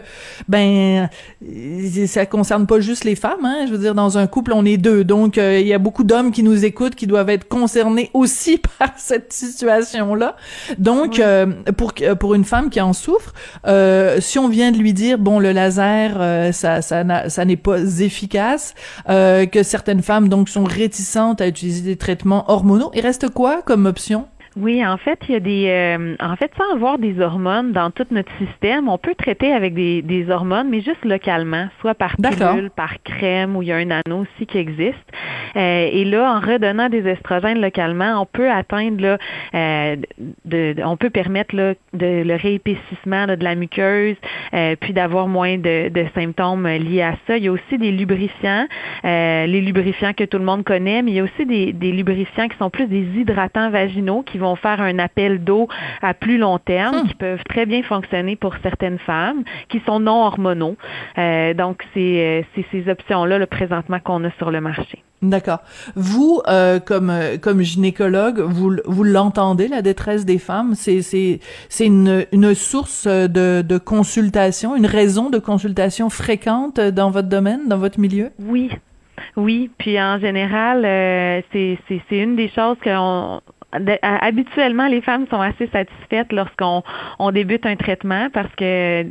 ben 0.50 1.08
euh, 1.48 2.06
ça 2.08 2.26
concerne 2.26 2.66
pas 2.66 2.80
juste 2.80 3.04
les 3.04 3.16
femmes. 3.16 3.46
Hein, 3.46 3.66
je 3.68 3.72
veux 3.72 3.78
dire, 3.78 3.94
dans 3.96 4.18
un 4.18 4.26
couple, 4.28 4.52
on 4.54 4.66
est 4.66 4.78
deux, 4.78 5.04
donc 5.04 5.38
euh, 5.38 5.60
il 5.60 5.68
y 5.68 5.74
a 5.74 5.78
beaucoup 5.78 6.04
d'hommes 6.04 6.32
qui 6.32 6.42
nous 6.44 6.66
écoutent, 6.66 6.96
qui 6.96 7.08
doivent 7.08 7.30
être 7.30 7.48
concernés 7.48 8.10
aussi 8.14 8.58
par 8.80 8.90
cette 8.98 9.32
situation-là. 9.32 10.36
Donc, 10.80 11.20
euh, 11.20 11.46
pour 11.78 11.94
pour 12.20 12.34
une 12.34 12.46
femme 12.46 12.70
qui 12.70 12.82
en 12.82 12.94
souffre, 12.94 13.34
euh, 13.68 14.18
si 14.20 14.40
on 14.40 14.50
vient 14.50 14.72
de 14.72 14.78
lui 14.78 14.92
dire 14.94 15.20
bon 15.20 15.40
le 15.40 15.52
laser, 15.52 16.18
euh, 16.20 16.52
ça 16.52 16.82
ça 16.82 17.04
n'a- 17.04 17.30
ça 17.30 17.46
n'est 17.46 17.56
pas 17.58 17.80
efficace, 18.02 18.74
euh, 19.10 19.46
que 19.46 19.64
certaines 19.68 20.02
femmes 20.02 20.30
donc 20.30 20.50
sont 20.50 20.64
réticentes 20.64 21.42
à 21.42 21.48
utiliser 21.48 21.82
des 21.82 21.98
traitements 21.98 22.50
hormonaux, 22.50 22.92
il 22.96 23.02
reste 23.02 23.30
quoi 23.30 23.62
comme 23.62 23.86
option? 23.86 24.28
Oui, 24.60 24.84
en 24.86 24.98
fait, 24.98 25.20
il 25.30 25.34
y 25.34 25.36
a 25.36 25.40
des, 25.40 25.66
euh, 25.70 26.16
en 26.20 26.36
fait, 26.36 26.52
sans 26.58 26.74
avoir 26.76 26.98
des 26.98 27.20
hormones 27.20 27.74
dans 27.74 27.92
tout 27.92 28.06
notre 28.10 28.32
système, 28.40 28.90
on 28.90 28.98
peut 28.98 29.14
traiter 29.14 29.52
avec 29.54 29.74
des, 29.76 30.02
des 30.02 30.30
hormones, 30.32 30.68
mais 30.70 30.82
juste 30.82 31.06
localement, 31.06 31.68
soit 31.80 31.94
par 31.94 32.16
pilule, 32.54 32.72
par 32.72 32.96
crème, 33.04 33.56
ou 33.56 33.62
il 33.62 33.68
y 33.68 33.72
a 33.72 33.76
un 33.76 33.92
anneau 33.92 34.22
aussi 34.22 34.48
qui 34.48 34.58
existe. 34.58 34.96
Euh, 35.56 35.90
et 35.92 36.06
là, 36.06 36.34
en 36.36 36.40
redonnant 36.40 36.90
des 36.90 37.08
estrogènes 37.08 37.62
localement, 37.62 38.20
on 38.22 38.26
peut 38.26 38.50
atteindre 38.50 39.02
là, 39.02 39.18
euh, 39.54 39.96
de, 40.46 40.74
de- 40.74 40.84
on 40.84 40.98
peut 40.98 41.10
permettre 41.12 41.56
là, 41.56 41.74
de 41.94 42.24
le 42.24 42.36
réépaississement 42.36 43.26
là, 43.28 43.36
de 43.36 43.44
la 43.44 43.54
muqueuse, 43.56 44.16
euh, 44.54 44.76
puis 44.80 44.94
d'avoir 44.94 45.28
moins 45.28 45.58
de, 45.58 45.90
de 45.90 46.06
symptômes 46.16 46.68
liés 46.68 47.04
à 47.04 47.14
ça. 47.28 47.38
Il 47.38 47.44
y 47.44 47.48
a 47.48 47.52
aussi 47.52 47.78
des 47.78 47.92
lubrifiants, 47.92 48.66
euh, 49.06 49.46
les 49.46 49.62
lubrifiants 49.62 50.14
que 50.14 50.24
tout 50.24 50.38
le 50.40 50.46
monde 50.46 50.64
connaît, 50.64 51.02
mais 51.04 51.12
il 51.12 51.16
y 51.18 51.20
a 51.20 51.24
aussi 51.24 51.46
des, 51.46 51.74
des 51.74 51.92
lubrifiants 51.92 52.48
qui 52.48 52.58
sont 52.58 52.70
plus 52.72 52.88
des 52.88 53.06
hydratants 53.20 53.70
vaginaux 53.70 54.24
qui 54.24 54.38
vont 54.38 54.47
faire 54.56 54.82
un 54.82 55.00
appel 55.00 55.44
d'eau 55.44 55.68
à 56.02 56.14
plus 56.14 56.38
long 56.38 56.58
terme, 56.60 57.08
qui 57.08 57.14
peuvent 57.16 57.44
très 57.44 57.66
bien 57.66 57.84
fonctionner 57.84 58.36
pour 58.36 58.56
certaines 58.64 59.00
femmes 59.00 59.44
qui 59.70 59.82
sont 59.86 60.00
non 60.00 60.24
hormonaux. 60.26 60.78
Euh, 61.18 61.54
donc, 61.54 61.84
c'est 61.94 62.00
euh, 62.00 62.42
c'est 62.56 62.66
ces 62.72 62.90
options-là 62.90 63.38
là, 63.40 63.48
présentement 63.48 64.00
qu'on 64.00 64.24
a 64.24 64.32
sur 64.38 64.52
le 64.52 64.62
marché. 64.62 65.04
D'accord. 65.24 65.62
Vous, 65.96 66.42
euh, 66.48 66.80
comme 66.80 67.12
comme 67.42 67.62
gynécologue, 67.62 68.40
vous 68.40 68.76
vous 68.86 69.04
l'entendez 69.04 69.68
la 69.68 69.82
détresse 69.82 70.26
des 70.26 70.38
femmes? 70.38 70.76
C'est 70.76 71.02
c'est 71.02 71.40
c'est 71.70 71.88
une 71.88 72.26
une 72.32 72.54
source 72.54 73.08
de 73.08 73.64
de 73.64 73.78
consultation, 73.80 74.76
une 74.76 74.86
raison 74.86 75.32
de 75.32 75.40
consultation 75.40 76.12
fréquente 76.12 76.80
dans 76.80 77.10
votre 77.10 77.30
domaine, 77.30 77.62
dans 77.68 77.80
votre 77.80 78.00
milieu? 78.00 78.30
Oui, 78.40 78.70
oui. 79.36 79.72
Puis 79.80 80.00
en 80.00 80.20
général, 80.20 80.86
euh, 80.86 81.42
c'est 81.52 81.80
c'est- 81.88 82.02
c'est 82.08 82.20
une 82.20 82.36
des 82.36 82.50
choses 82.50 82.78
qu'on 82.84 83.42
habituellement 83.72 84.88
les 84.88 85.02
femmes 85.02 85.26
sont 85.30 85.42
assez 85.42 85.68
satisfaites 85.68 86.32
lorsqu'on 86.32 86.84
on 87.20 87.32
débute 87.32 87.66
un 87.66 87.76
traitement 87.76 88.30
parce 88.32 88.54
que 88.56 89.06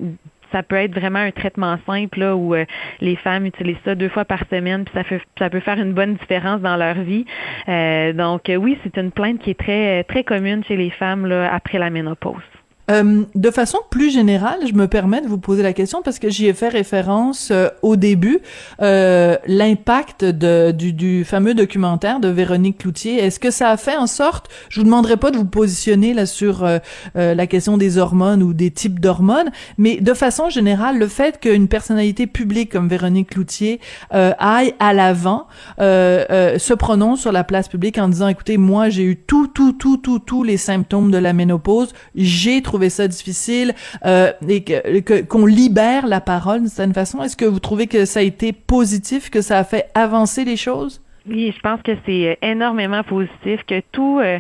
ça 0.53 0.63
peut 0.63 0.77
être 0.77 0.95
vraiment 0.95 1.19
un 1.19 1.31
traitement 1.31 1.77
simple 1.87 2.21
là, 2.21 2.37
où 2.37 2.55
euh, 2.55 2.65
les 3.01 3.17
femmes 3.17 3.47
utilisent 3.47 3.77
ça 3.85 3.95
deux 3.95 4.09
fois 4.09 4.25
par 4.25 4.41
semaine 4.49 4.85
puis 4.85 4.95
ça 4.95 5.05
fait 5.05 5.21
ça 5.39 5.51
peut 5.51 5.61
faire 5.61 5.79
une 5.79 5.93
bonne 5.93 6.15
différence 6.15 6.61
dans 6.61 6.77
leur 6.77 6.95
vie. 6.95 7.27
Euh, 7.69 8.13
donc 8.13 8.49
euh, 8.49 8.57
oui, 8.57 8.79
c'est 8.83 8.97
une 8.97 9.11
plainte 9.11 9.41
qui 9.41 9.51
est 9.51 9.59
très 9.59 10.05
très 10.05 10.25
commune 10.25 10.65
chez 10.65 10.77
les 10.77 10.91
femmes 10.91 11.27
là, 11.27 11.53
après 11.53 11.79
la 11.79 11.91
ménopause. 11.91 12.43
Euh, 12.91 13.25
de 13.35 13.51
façon 13.51 13.79
plus 13.91 14.11
générale, 14.11 14.61
je 14.67 14.75
me 14.75 14.87
permets 14.87 15.21
de 15.21 15.27
vous 15.27 15.39
poser 15.39 15.63
la 15.63 15.73
question 15.73 16.03
parce 16.03 16.19
que 16.19 16.31
j'y 16.31 16.47
ai 16.47 16.53
fait 16.53 16.69
référence 16.69 17.49
euh, 17.51 17.69
au 17.83 17.97
début, 17.97 18.39
euh, 18.81 19.37
l'impact 19.47 20.25
du, 20.25 21.25
fameux 21.25 21.55
documentaire 21.55 22.21
de 22.21 22.29
Véronique 22.29 22.79
Cloutier. 22.79 23.17
Est-ce 23.17 23.41
que 23.41 23.51
ça 23.51 23.71
a 23.71 23.77
fait 23.77 23.97
en 23.97 24.07
sorte, 24.07 24.49
je 24.69 24.81
vous 24.81 24.85
demanderai 24.85 25.17
pas 25.17 25.31
de 25.31 25.37
vous 25.37 25.45
positionner 25.45 26.15
là 26.15 26.27
sur 26.27 26.67
la 27.15 27.47
question 27.47 27.77
des 27.77 27.99
hormones 27.99 28.43
ou 28.43 28.53
des 28.53 28.71
types 28.71 29.01
d'hormones, 29.01 29.51
mais 29.79 29.97
de 29.97 30.15
façon 30.15 30.49
générale, 30.49 30.99
le 30.99 31.09
fait 31.09 31.41
qu'une 31.41 31.69
personnalité 31.69 32.27
publique 32.27 32.71
comme 32.73 32.89
Véronique 32.89 33.31
Cloutier 33.31 33.81
aille 34.11 34.75
à 34.79 34.93
l'avant, 34.93 35.47
se 35.79 36.75
prononce 36.75 37.21
sur 37.21 37.33
la 37.33 37.45
place 37.45 37.69
publique 37.69 37.99
en 37.99 38.09
disant, 38.09 38.29
écoutez, 38.29 38.57
moi 38.57 38.89
j'ai 38.89 39.05
eu 39.05 39.17
tout, 39.17 39.49
tout, 39.49 39.73
tout, 39.73 39.97
tout, 39.97 40.19
tous 40.19 40.43
les 40.43 40.57
symptômes 40.57 41.11
de 41.11 41.19
la 41.19 41.33
ménopause, 41.33 41.93
j'ai 42.15 42.63
ça 42.89 43.09
difficile, 43.09 43.75
euh, 44.05 44.33
et 44.49 44.63
que 44.63 45.23
qu'on 45.23 45.47
libère 45.47 46.07
la 46.07 46.21
parole 46.21 46.61
d'une 46.61 46.69
certaine 46.69 46.95
façon? 46.95 47.23
Est-ce 47.23 47.37
que 47.37 47.45
vous 47.45 47.61
trouvez 47.61 47.87
que 47.87 48.05
ça 48.05 48.21
a 48.21 48.23
été 48.23 48.53
positif, 48.53 49.31
que 49.31 49.41
ça 49.41 49.59
a 49.59 49.65
fait 49.65 49.87
avancer 49.95 50.45
les 50.45 50.57
choses? 50.57 51.01
Oui, 51.29 51.53
je 51.57 51.61
pense 51.61 51.83
que 51.83 51.91
c'est 52.07 52.29
euh, 52.29 52.35
énormément 52.41 53.03
positif, 53.03 53.61
que 53.67 53.81
tout, 53.91 54.21
euh, 54.23 54.39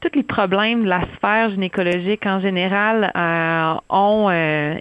tous 0.00 0.10
les 0.14 0.22
problèmes 0.22 0.84
de 0.84 0.88
la 0.88 1.00
sphère 1.16 1.48
gynécologique 1.50 2.26
en 2.26 2.40
général 2.40 3.10
ont 3.88 4.30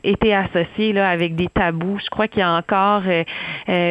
été 0.03 0.35
associés 0.35 0.91
là, 0.91 1.09
avec 1.09 1.35
des 1.35 1.47
tabous. 1.47 1.99
Je 2.03 2.09
crois 2.09 2.27
qu'il 2.27 2.39
y 2.39 2.43
a 2.43 2.51
encore 2.51 3.03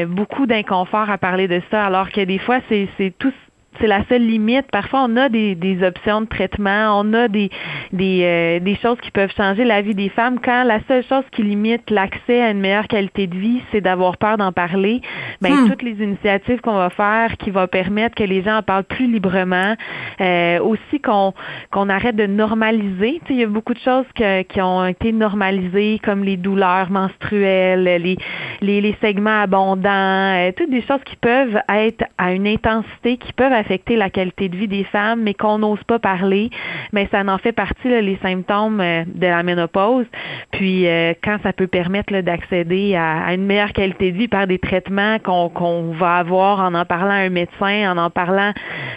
beaucoup 0.09 0.47
d'inconfort 0.47 1.09
à 1.09 1.17
parler 1.17 1.49
de 1.49 1.62
ça, 1.71 1.87
alors 1.87 2.11
que 2.11 2.21
des 2.21 2.39
fois, 2.39 2.59
c'est 2.69 2.87
c'est 2.99 3.15
tout 3.19 3.33
c'est 3.81 3.87
la 3.87 4.05
seule 4.09 4.27
limite. 4.27 4.66
Parfois, 4.70 5.07
on 5.09 5.16
a 5.16 5.29
des, 5.29 5.55
des 5.55 5.83
options 5.83 6.20
de 6.22 6.27
traitement, 6.27 7.01
on 7.01 7.12
a 7.14 7.29
des, 7.29 7.51
des, 7.93 8.20
euh, 8.25 8.61
des 8.61 8.77
choses 8.77 8.99
qui 9.01 9.11
peuvent 9.11 9.33
changer 9.37 9.64
la 9.64 9.83
vie 9.83 9.95
des 9.95 10.09
femmes. 10.09 10.39
Quand 10.41 10.64
la 10.64 10.81
seule 10.89 11.05
chose 11.05 11.25
qui 11.33 11.43
limite 11.43 11.91
l'accès 11.91 12.43
à 12.43 12.51
une 12.51 12.61
meilleure 12.61 12.89
qualité 12.89 13.27
de 13.27 13.37
vie, 13.37 13.62
c'est 13.72 13.81
d'avoir 13.81 14.16
peur 14.16 14.37
d'en 14.37 14.53
parler, 14.53 15.01
ben 15.41 15.53
Hmm. 15.55 15.68
toutes 15.70 15.83
les 15.83 16.03
initiatives 16.03 16.61
qu'on 16.61 16.75
va 16.75 16.91
faire 16.91 17.37
qui 17.39 17.51
vont 17.51 17.66
permettre 17.66 18.14
que 18.16 18.25
les 18.25 18.43
gens 18.43 18.57
en 18.59 18.62
parlent 18.62 18.85
plus 18.85 19.07
librement, 19.11 19.75
euh, 20.20 20.59
aussi 20.61 21.01
qu'on 21.01 21.33
qu'on 21.70 21.89
arrête 21.89 22.16
de 22.16 22.27
normaliser. 22.27 23.20
Tu 23.20 23.27
sais, 23.29 23.35
il 23.35 23.41
y 23.41 23.45
a 23.45 23.47
beaucoup 23.47 23.75
de 23.75 23.79
choses 23.79 24.07
que- 24.16 24.43
qui 24.43 24.61
ont 24.61 24.85
été 24.87 25.12
normalisées, 25.12 26.01
comme 26.05 26.25
les 26.25 26.37
douleurs 26.37 26.91
menstruelles, 26.91 27.85
les, 27.85 28.16
les, 28.61 28.81
les 28.81 28.97
segments 29.01 29.41
abondants, 29.43 29.89
euh, 30.37 30.53
toutes 30.57 30.70
des 30.70 30.83
choses 30.83 31.03
qui 31.05 31.16
peuvent 31.16 31.59
être 31.68 32.05
à 32.18 32.33
une 32.33 32.47
intensité, 32.47 33.16
qui 33.16 33.33
peuvent 33.33 33.53
affecter 33.65 33.97
la 33.97 34.11
qualité 34.11 34.49
de 34.49 34.57
vie 34.57 34.69
des 34.69 34.85
femmes, 34.85 35.23
mais 35.23 35.35
qu'on 35.35 35.59
n'ose 35.59 35.83
pas 35.85 35.99
parler. 35.99 36.51
Mais 36.93 37.09
ça 37.11 37.23
en 37.27 37.39
fait 37.39 37.53
partie, 37.53 37.89
là, 37.89 38.01
les 38.01 38.19
symptômes 38.23 38.81
euh, 38.81 39.05
de 39.07 39.27
la 39.27 39.43
ménopause. 39.43 40.07
Puis 40.53 40.87
euh, 40.87 41.15
quand 41.23 41.39
ça 41.43 41.53
peut 41.53 41.67
permettre 41.67 42.12
d'accéder 42.21 42.95
à, 42.97 43.33
une 43.35 43.47
meilleure 43.47 43.73
qualité 43.73 44.12
de 44.12 44.19
vie 44.19 44.29
par 44.29 44.47
des 44.47 44.59
traitements 44.59 45.19
qu'on 45.19 45.93
va 45.93 46.17
avoir 46.17 46.61
en 46.61 46.75
en 46.75 46.85
parlant 46.85 47.11
à 47.11 47.25
un 47.25 47.31
médecin, 47.31 47.93
en 47.93 47.97
en 47.97 48.11
parlant 48.11 48.53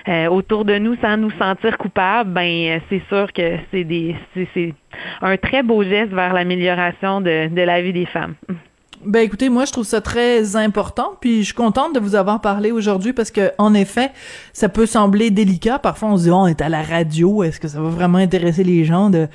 euh, 0.07 0.27
autour 0.27 0.65
de 0.65 0.77
nous 0.77 0.95
sans 1.01 1.17
nous 1.17 1.31
sentir 1.31 1.77
coupables, 1.77 2.31
ben 2.31 2.81
c'est 2.89 3.01
sûr 3.07 3.31
que 3.33 3.57
c'est 3.71 3.83
des 3.83 4.15
c'est 4.53 4.73
un 5.21 5.37
très 5.37 5.63
beau 5.63 5.83
geste 5.83 6.11
vers 6.11 6.33
l'amélioration 6.33 7.21
de 7.21 7.61
la 7.61 7.81
vie 7.81 7.93
des 7.93 8.05
femmes. 8.05 8.35
Ben 9.07 9.21
écoutez, 9.21 9.47
moi 9.47 9.63
je 9.63 9.71
trouve 9.71 9.85
ça 9.85 10.01
très 10.01 10.57
important, 10.57 11.13
puis 11.21 11.39
je 11.39 11.45
suis 11.45 11.53
contente 11.53 11.95
de 11.95 11.99
vous 12.01 12.15
avoir 12.15 12.41
parlé 12.41 12.71
aujourd'hui 12.71 13.13
parce 13.13 13.31
que 13.31 13.53
en 13.57 13.73
effet, 13.73 14.11
ça 14.51 14.67
peut 14.67 14.85
sembler 14.85 15.31
délicat. 15.31 15.79
Parfois 15.79 16.09
on 16.09 16.17
se 16.17 16.23
dit 16.23 16.29
oh, 16.29 16.39
on 16.39 16.47
est 16.47 16.59
à 16.59 16.67
la 16.67 16.83
radio, 16.83 17.41
est-ce 17.41 17.57
que 17.61 17.69
ça 17.69 17.79
va 17.79 17.87
vraiment 17.87 18.17
intéresser 18.17 18.65
les 18.65 18.83
gens 18.83 19.09
de 19.09 19.29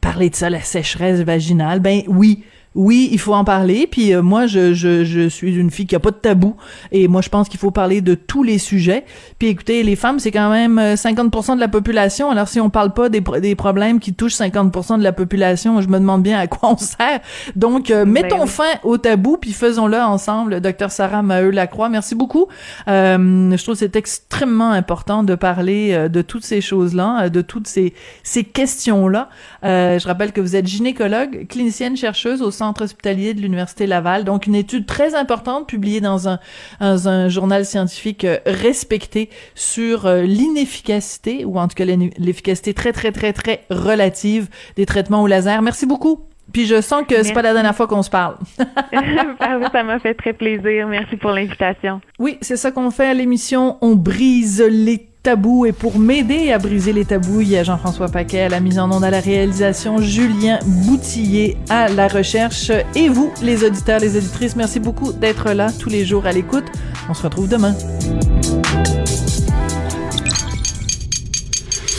parler 0.00 0.30
de 0.30 0.36
ça, 0.36 0.48
la 0.48 0.60
sécheresse 0.60 1.22
vaginale? 1.22 1.80
Ben 1.80 2.02
oui, 2.06 2.44
oui, 2.76 3.08
il 3.10 3.18
faut 3.18 3.34
en 3.34 3.44
parler. 3.44 3.88
Puis 3.90 4.14
euh, 4.14 4.22
moi, 4.22 4.46
je, 4.46 4.72
je, 4.74 5.04
je 5.04 5.28
suis 5.28 5.56
une 5.56 5.70
fille 5.70 5.86
qui 5.86 5.96
a 5.96 6.00
pas 6.00 6.10
de 6.10 6.16
tabou. 6.16 6.56
Et 6.92 7.08
moi, 7.08 7.22
je 7.22 7.28
pense 7.28 7.48
qu'il 7.48 7.58
faut 7.58 7.70
parler 7.70 8.00
de 8.00 8.14
tous 8.14 8.42
les 8.42 8.58
sujets. 8.58 9.04
Puis 9.38 9.48
écoutez, 9.48 9.82
les 9.82 9.96
femmes, 9.96 10.18
c'est 10.18 10.30
quand 10.30 10.50
même 10.50 10.78
50% 10.78 11.56
de 11.56 11.60
la 11.60 11.68
population. 11.68 12.30
Alors 12.30 12.48
si 12.48 12.60
on 12.60 12.70
parle 12.70 12.92
pas 12.92 13.08
des, 13.08 13.22
des 13.40 13.54
problèmes 13.54 13.98
qui 13.98 14.14
touchent 14.14 14.36
50% 14.36 14.98
de 14.98 15.02
la 15.02 15.12
population, 15.12 15.80
je 15.80 15.88
me 15.88 15.98
demande 15.98 16.22
bien 16.22 16.38
à 16.38 16.46
quoi 16.46 16.70
on 16.72 16.76
sert. 16.76 17.20
Donc, 17.56 17.88
Ben 17.88 18.04
mettons 18.04 18.46
fin 18.46 18.64
au 18.84 18.98
tabou, 18.98 19.36
puis 19.40 19.52
faisons-le 19.52 19.98
ensemble. 19.98 20.60
Docteur 20.60 20.90
Sarah 20.90 21.22
Maheu-Lacroix, 21.22 21.88
merci 21.88 22.14
beaucoup. 22.14 22.46
Euh, 22.88 23.56
je 23.56 23.62
trouve 23.62 23.74
que 23.74 23.80
c'est 23.80 23.96
extrêmement 23.96 24.70
important 24.70 25.22
de 25.22 25.34
parler 25.34 25.92
euh, 25.92 26.08
de 26.08 26.22
toutes 26.22 26.44
ces 26.44 26.60
choses-là, 26.60 27.24
euh, 27.24 27.28
de 27.28 27.40
toutes 27.40 27.66
ces, 27.66 27.94
ces 28.22 28.44
questions-là. 28.44 29.28
Euh, 29.64 29.98
je 29.98 30.06
rappelle 30.06 30.32
que 30.32 30.40
vous 30.40 30.56
êtes 30.56 30.66
gynécologue, 30.66 31.46
clinicienne 31.48 31.96
chercheuse 31.96 32.42
au 32.42 32.50
Centre 32.50 32.65
hospitalier 32.80 33.34
de 33.34 33.40
l'Université 33.40 33.86
Laval. 33.86 34.24
Donc, 34.24 34.46
une 34.46 34.54
étude 34.54 34.86
très 34.86 35.14
importante 35.14 35.66
publiée 35.68 36.00
dans 36.00 36.28
un, 36.28 36.38
dans 36.80 37.08
un 37.08 37.28
journal 37.28 37.64
scientifique 37.64 38.24
euh, 38.24 38.38
respecté 38.46 39.30
sur 39.54 40.06
euh, 40.06 40.22
l'inefficacité, 40.22 41.44
ou 41.44 41.58
en 41.58 41.68
tout 41.68 41.74
cas 41.74 41.84
l'efficacité 41.84 42.74
très, 42.74 42.92
très, 42.92 43.12
très, 43.12 43.32
très 43.32 43.64
relative 43.70 44.48
des 44.76 44.86
traitements 44.86 45.22
au 45.22 45.26
laser. 45.26 45.62
Merci 45.62 45.86
beaucoup. 45.86 46.20
Puis 46.52 46.66
je 46.66 46.80
sens 46.80 47.02
que 47.08 47.22
c'est 47.22 47.32
pas 47.32 47.42
la 47.42 47.52
dernière 47.52 47.74
fois 47.74 47.86
qu'on 47.86 48.02
se 48.02 48.10
parle. 48.10 48.36
Ça 49.72 49.82
m'a 49.82 49.98
fait 49.98 50.14
très 50.14 50.32
plaisir. 50.32 50.86
Merci 50.86 51.16
pour 51.16 51.32
l'invitation. 51.32 52.00
Oui, 52.18 52.38
c'est 52.40 52.56
ça 52.56 52.70
qu'on 52.70 52.90
fait 52.90 53.06
à 53.06 53.14
l'émission. 53.14 53.78
On 53.80 53.94
brise 53.94 54.62
les 54.62 55.08
Et 55.28 55.72
pour 55.72 55.98
m'aider 55.98 56.52
à 56.52 56.58
briser 56.58 56.92
les 56.92 57.04
tabous, 57.04 57.40
il 57.40 57.48
y 57.48 57.56
a 57.56 57.64
Jean-François 57.64 58.06
Paquet 58.06 58.42
à 58.42 58.48
la 58.48 58.60
mise 58.60 58.78
en 58.78 58.88
onde, 58.92 59.02
à 59.02 59.10
la 59.10 59.18
réalisation, 59.18 60.00
Julien 60.00 60.60
Boutillier 60.64 61.56
à 61.68 61.88
la 61.88 62.06
recherche. 62.06 62.70
Et 62.94 63.08
vous, 63.08 63.32
les 63.42 63.64
auditeurs, 63.64 63.98
les 63.98 64.16
auditrices, 64.16 64.54
merci 64.54 64.78
beaucoup 64.78 65.12
d'être 65.12 65.50
là 65.50 65.72
tous 65.80 65.88
les 65.88 66.04
jours 66.04 66.26
à 66.26 66.32
l'écoute. 66.32 66.66
On 67.08 67.14
se 67.14 67.24
retrouve 67.24 67.48
demain. 67.48 67.74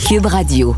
Cube 0.08 0.24
Radio. 0.24 0.74